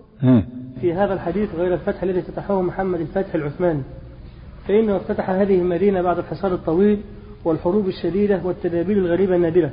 في 0.81 0.93
هذا 0.93 1.13
الحديث 1.13 1.55
غير 1.55 1.73
الفتح 1.73 2.03
الذي 2.03 2.21
فتحه 2.21 2.61
محمد 2.61 2.99
الفاتح 2.99 3.35
العثماني. 3.35 3.81
فإنه 4.67 4.95
افتتح 4.95 5.29
هذه 5.29 5.59
المدينة 5.61 6.01
بعد 6.01 6.17
الحصار 6.17 6.53
الطويل 6.53 7.01
والحروب 7.45 7.87
الشديدة 7.87 8.41
والتدابير 8.43 8.97
الغريبة 8.97 9.35
النادرة. 9.35 9.71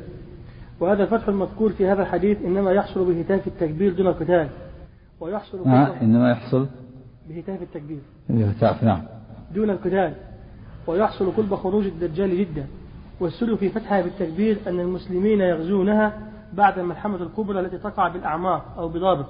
وهذا 0.80 1.03
الفتح 1.03 1.28
المذكور 1.28 1.72
في 1.72 1.86
هذا 1.86 2.03
الحديث 2.03 2.38
إنما 2.45 2.72
يحصل 2.72 3.12
بهتاف 3.12 3.47
التكبير 3.47 3.92
دون 3.92 4.07
القتال. 4.07 4.49
ويحصل 5.20 5.59
آه 5.66 6.03
إنما 6.03 6.30
يحصل 6.30 6.66
بهتاف 7.28 7.62
التكبير. 7.62 8.01
بهتاف 8.28 8.84
نعم. 8.84 9.03
دون 9.55 9.70
القتال. 9.70 10.14
ويحصل 10.86 11.30
قلب 11.36 11.55
خروج 11.55 11.86
الدجال 11.86 12.38
جدا. 12.38 12.66
والسر 13.20 13.57
في 13.57 13.68
فتحها 13.68 14.03
بالتكبير 14.03 14.57
أن 14.66 14.80
المسلمين 14.80 15.40
يغزونها 15.40 16.18
بعد 16.57 16.79
الملحمة 16.79 17.17
الكبرى 17.17 17.61
التي 17.61 17.79
تقع 17.79 18.09
بالأعماق 18.09 18.79
أو 18.79 18.89
بضابط. 18.89 19.27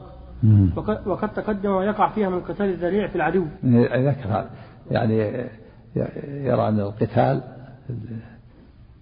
وقد, 1.07 1.29
تقدم 1.29 1.71
ويقع 1.71 2.09
فيها 2.09 2.29
من 2.29 2.41
قتال 2.41 2.67
الذريع 2.67 3.07
في 3.07 3.17
العدو. 3.17 3.47
هذا 3.65 4.51
يعني 4.91 5.19
يرى 6.27 6.69
أن 6.69 6.81
القتال 6.81 7.43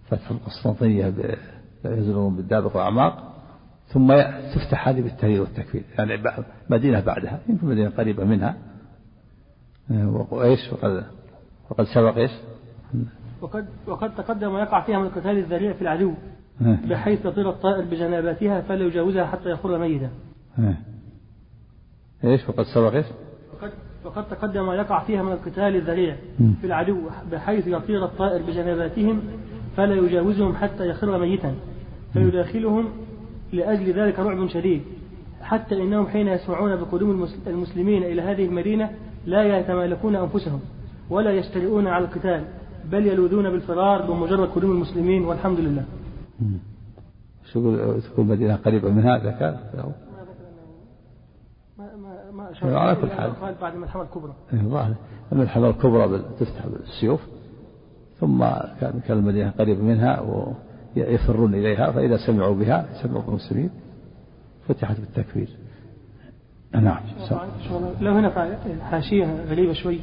فتح 0.06 0.30
القسطنطينية 0.30 1.14
يزرون 1.84 2.36
بالدابق 2.36 2.76
وأعماق 2.76 3.32
ثم 3.86 4.22
تفتح 4.54 4.88
هذه 4.88 5.00
بالتهيئ 5.00 5.40
والتكفير. 5.40 5.82
يعني 5.98 6.22
مدينة 6.70 7.00
بعدها 7.00 7.40
يمكن 7.48 7.66
مدينة 7.66 7.90
قريبة 7.90 8.24
منها. 8.24 8.56
وإيش 10.30 10.72
وقد 10.72 11.04
وقد 11.70 11.84
سبق 11.84 12.16
إيش؟ 12.16 12.30
وقد 13.40 13.66
وقد 13.86 14.14
تقدم 14.14 14.54
ويقع 14.54 14.80
فيها 14.80 14.98
من 14.98 15.08
قتال 15.08 15.38
الذريع 15.38 15.72
في 15.72 15.82
العدو. 15.82 16.14
بحيث 16.88 17.26
يطير 17.26 17.50
الطائر 17.50 17.84
بجناباتها 17.84 18.60
فلا 18.60 18.84
يجاوزها 18.84 19.24
حتى 19.24 19.50
يخر 19.50 19.78
ميتا. 19.78 20.10
إيه. 20.58 20.80
إيش 22.24 22.48
وقد 22.48 22.64
سبق 22.74 22.94
إيش؟ 22.94 23.06
وقد 23.54 23.70
وقد 24.04 24.28
تقدم 24.28 24.68
ويقع 24.68 25.04
فيها 25.04 25.22
من 25.22 25.32
القتال 25.32 25.76
الذريع 25.76 26.16
في 26.60 26.66
العدو 26.66 26.98
بحيث 27.32 27.66
يطير 27.66 28.04
الطائر 28.04 28.42
بجناباتهم 28.42 29.22
فلا 29.76 29.94
يجاوزهم 29.94 30.54
حتى 30.56 30.88
يخر 30.88 31.18
ميتا 31.18 31.54
فيداخلهم 32.12 32.88
لأجل 33.52 33.92
ذلك 33.92 34.18
رعب 34.18 34.48
شديد 34.48 34.82
حتى 35.42 35.82
إنهم 35.82 36.06
حين 36.06 36.28
يسمعون 36.28 36.76
بقدوم 36.76 37.28
المسلمين 37.46 38.02
إلى 38.02 38.22
هذه 38.22 38.44
المدينة 38.44 38.90
لا 39.26 39.58
يتمالكون 39.58 40.16
أنفسهم 40.16 40.60
ولا 41.10 41.30
يجترئون 41.30 41.86
على 41.86 42.04
القتال 42.04 42.44
بل 42.92 43.06
يلوذون 43.06 43.50
بالفرار 43.50 44.02
بمجرد 44.02 44.48
قدوم 44.48 44.70
المسلمين 44.70 45.24
والحمد 45.24 45.60
لله 45.60 45.84
شو 47.52 47.98
تكون 47.98 48.26
مدينة 48.26 48.56
قريبة 48.56 48.90
من 48.90 49.02
هذا 49.02 49.30
كان 49.30 49.56
ما 51.78 51.96
ما 51.96 52.50
ما 52.62 52.78
على 52.78 52.94
كل 52.94 53.10
حال. 53.10 53.32
بعد 53.60 53.74
الملحمة 53.74 54.02
الكبرى. 54.02 54.34
الملحمة 55.32 55.68
الكبرى 55.68 56.22
تفتح 56.40 56.66
بالسيوف 56.66 57.20
ثم 58.20 58.44
كان 58.80 59.00
كان 59.06 59.18
المدينة 59.18 59.50
قريبة 59.50 59.82
منها 59.82 60.20
ويفرون 60.96 61.54
إليها 61.54 61.90
فإذا 61.90 62.16
سمعوا 62.26 62.54
بها 62.54 63.02
سمعوا 63.02 63.22
بالمسلمين 63.22 63.70
فتحت 64.68 65.00
بالتكبير. 65.00 65.48
نعم 66.72 67.00
لو 68.00 68.12
هنا 68.12 68.58
حاشية 68.82 69.44
غريبة 69.44 69.72
شوي 69.72 70.00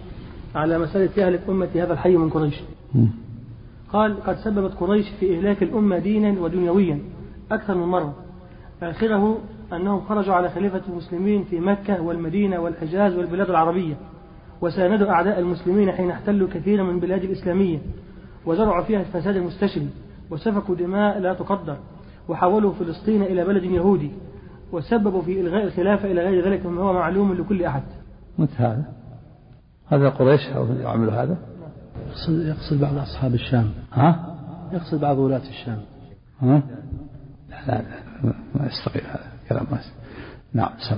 على 0.55 0.79
مسألة 0.79 1.09
يهلك 1.17 1.41
أمة 1.49 1.69
هذا 1.75 1.93
الحي 1.93 2.17
من 2.17 2.29
قريش. 2.29 2.61
قال 3.93 4.23
قد 4.23 4.37
سببت 4.37 4.73
قريش 4.73 5.09
في 5.19 5.37
إهلاك 5.37 5.63
الأمة 5.63 5.97
دينا 5.97 6.41
ودنيويا 6.41 6.99
أكثر 7.51 7.75
من 7.75 7.85
مرة. 7.85 8.15
آخره 8.83 9.37
أنهم 9.73 10.01
خرجوا 10.01 10.33
على 10.33 10.49
خليفة 10.49 10.81
المسلمين 10.89 11.43
في 11.43 11.59
مكة 11.59 12.01
والمدينة 12.01 12.59
والحجاز 12.59 13.15
والبلاد 13.15 13.49
العربية 13.49 13.97
وساندوا 14.61 15.09
أعداء 15.09 15.39
المسلمين 15.39 15.91
حين 15.91 16.11
احتلوا 16.11 16.47
كثيرا 16.53 16.83
من 16.83 16.95
البلاد 16.95 17.23
الإسلامية 17.23 17.79
وزرعوا 18.45 18.83
فيها 18.83 18.99
الفساد 18.99 19.35
المستشري 19.35 19.89
وسفكوا 20.31 20.75
دماء 20.75 21.19
لا 21.19 21.33
تقدر 21.33 21.77
وحولوا 22.29 22.73
فلسطين 22.73 23.21
إلى 23.21 23.45
بلد 23.45 23.63
يهودي 23.63 24.11
وسببوا 24.71 25.21
في 25.21 25.41
إلغاء 25.41 25.63
الخلافة 25.63 26.11
إلى 26.11 26.21
غير 26.21 26.45
ذلك 26.45 26.65
مما 26.65 26.81
هو 26.81 26.93
معلوم 26.93 27.33
لكل 27.33 27.63
أحد. 27.63 27.83
متى 28.37 28.53
هذا؟ 28.57 28.83
هذا 29.87 30.09
قريش 30.09 30.41
يعملوا 30.81 31.13
هذا؟ 31.13 31.37
يقصد, 32.09 32.45
يقصد 32.45 32.79
بعض 32.79 32.97
أصحاب 32.97 33.33
الشام. 33.33 33.71
ها؟ 33.93 34.35
يقصد 34.73 34.99
بعض 34.99 35.17
ولاة 35.17 35.49
الشام. 35.49 35.81
ها؟ 36.41 36.63
لا 37.49 37.81
لا 37.81 37.85
ما 38.55 38.67
يستقيم 38.67 39.03
هذا 39.05 39.31
كلام 39.49 39.67
ما 39.71 39.79
نعم 40.53 40.71
سم 40.89 40.97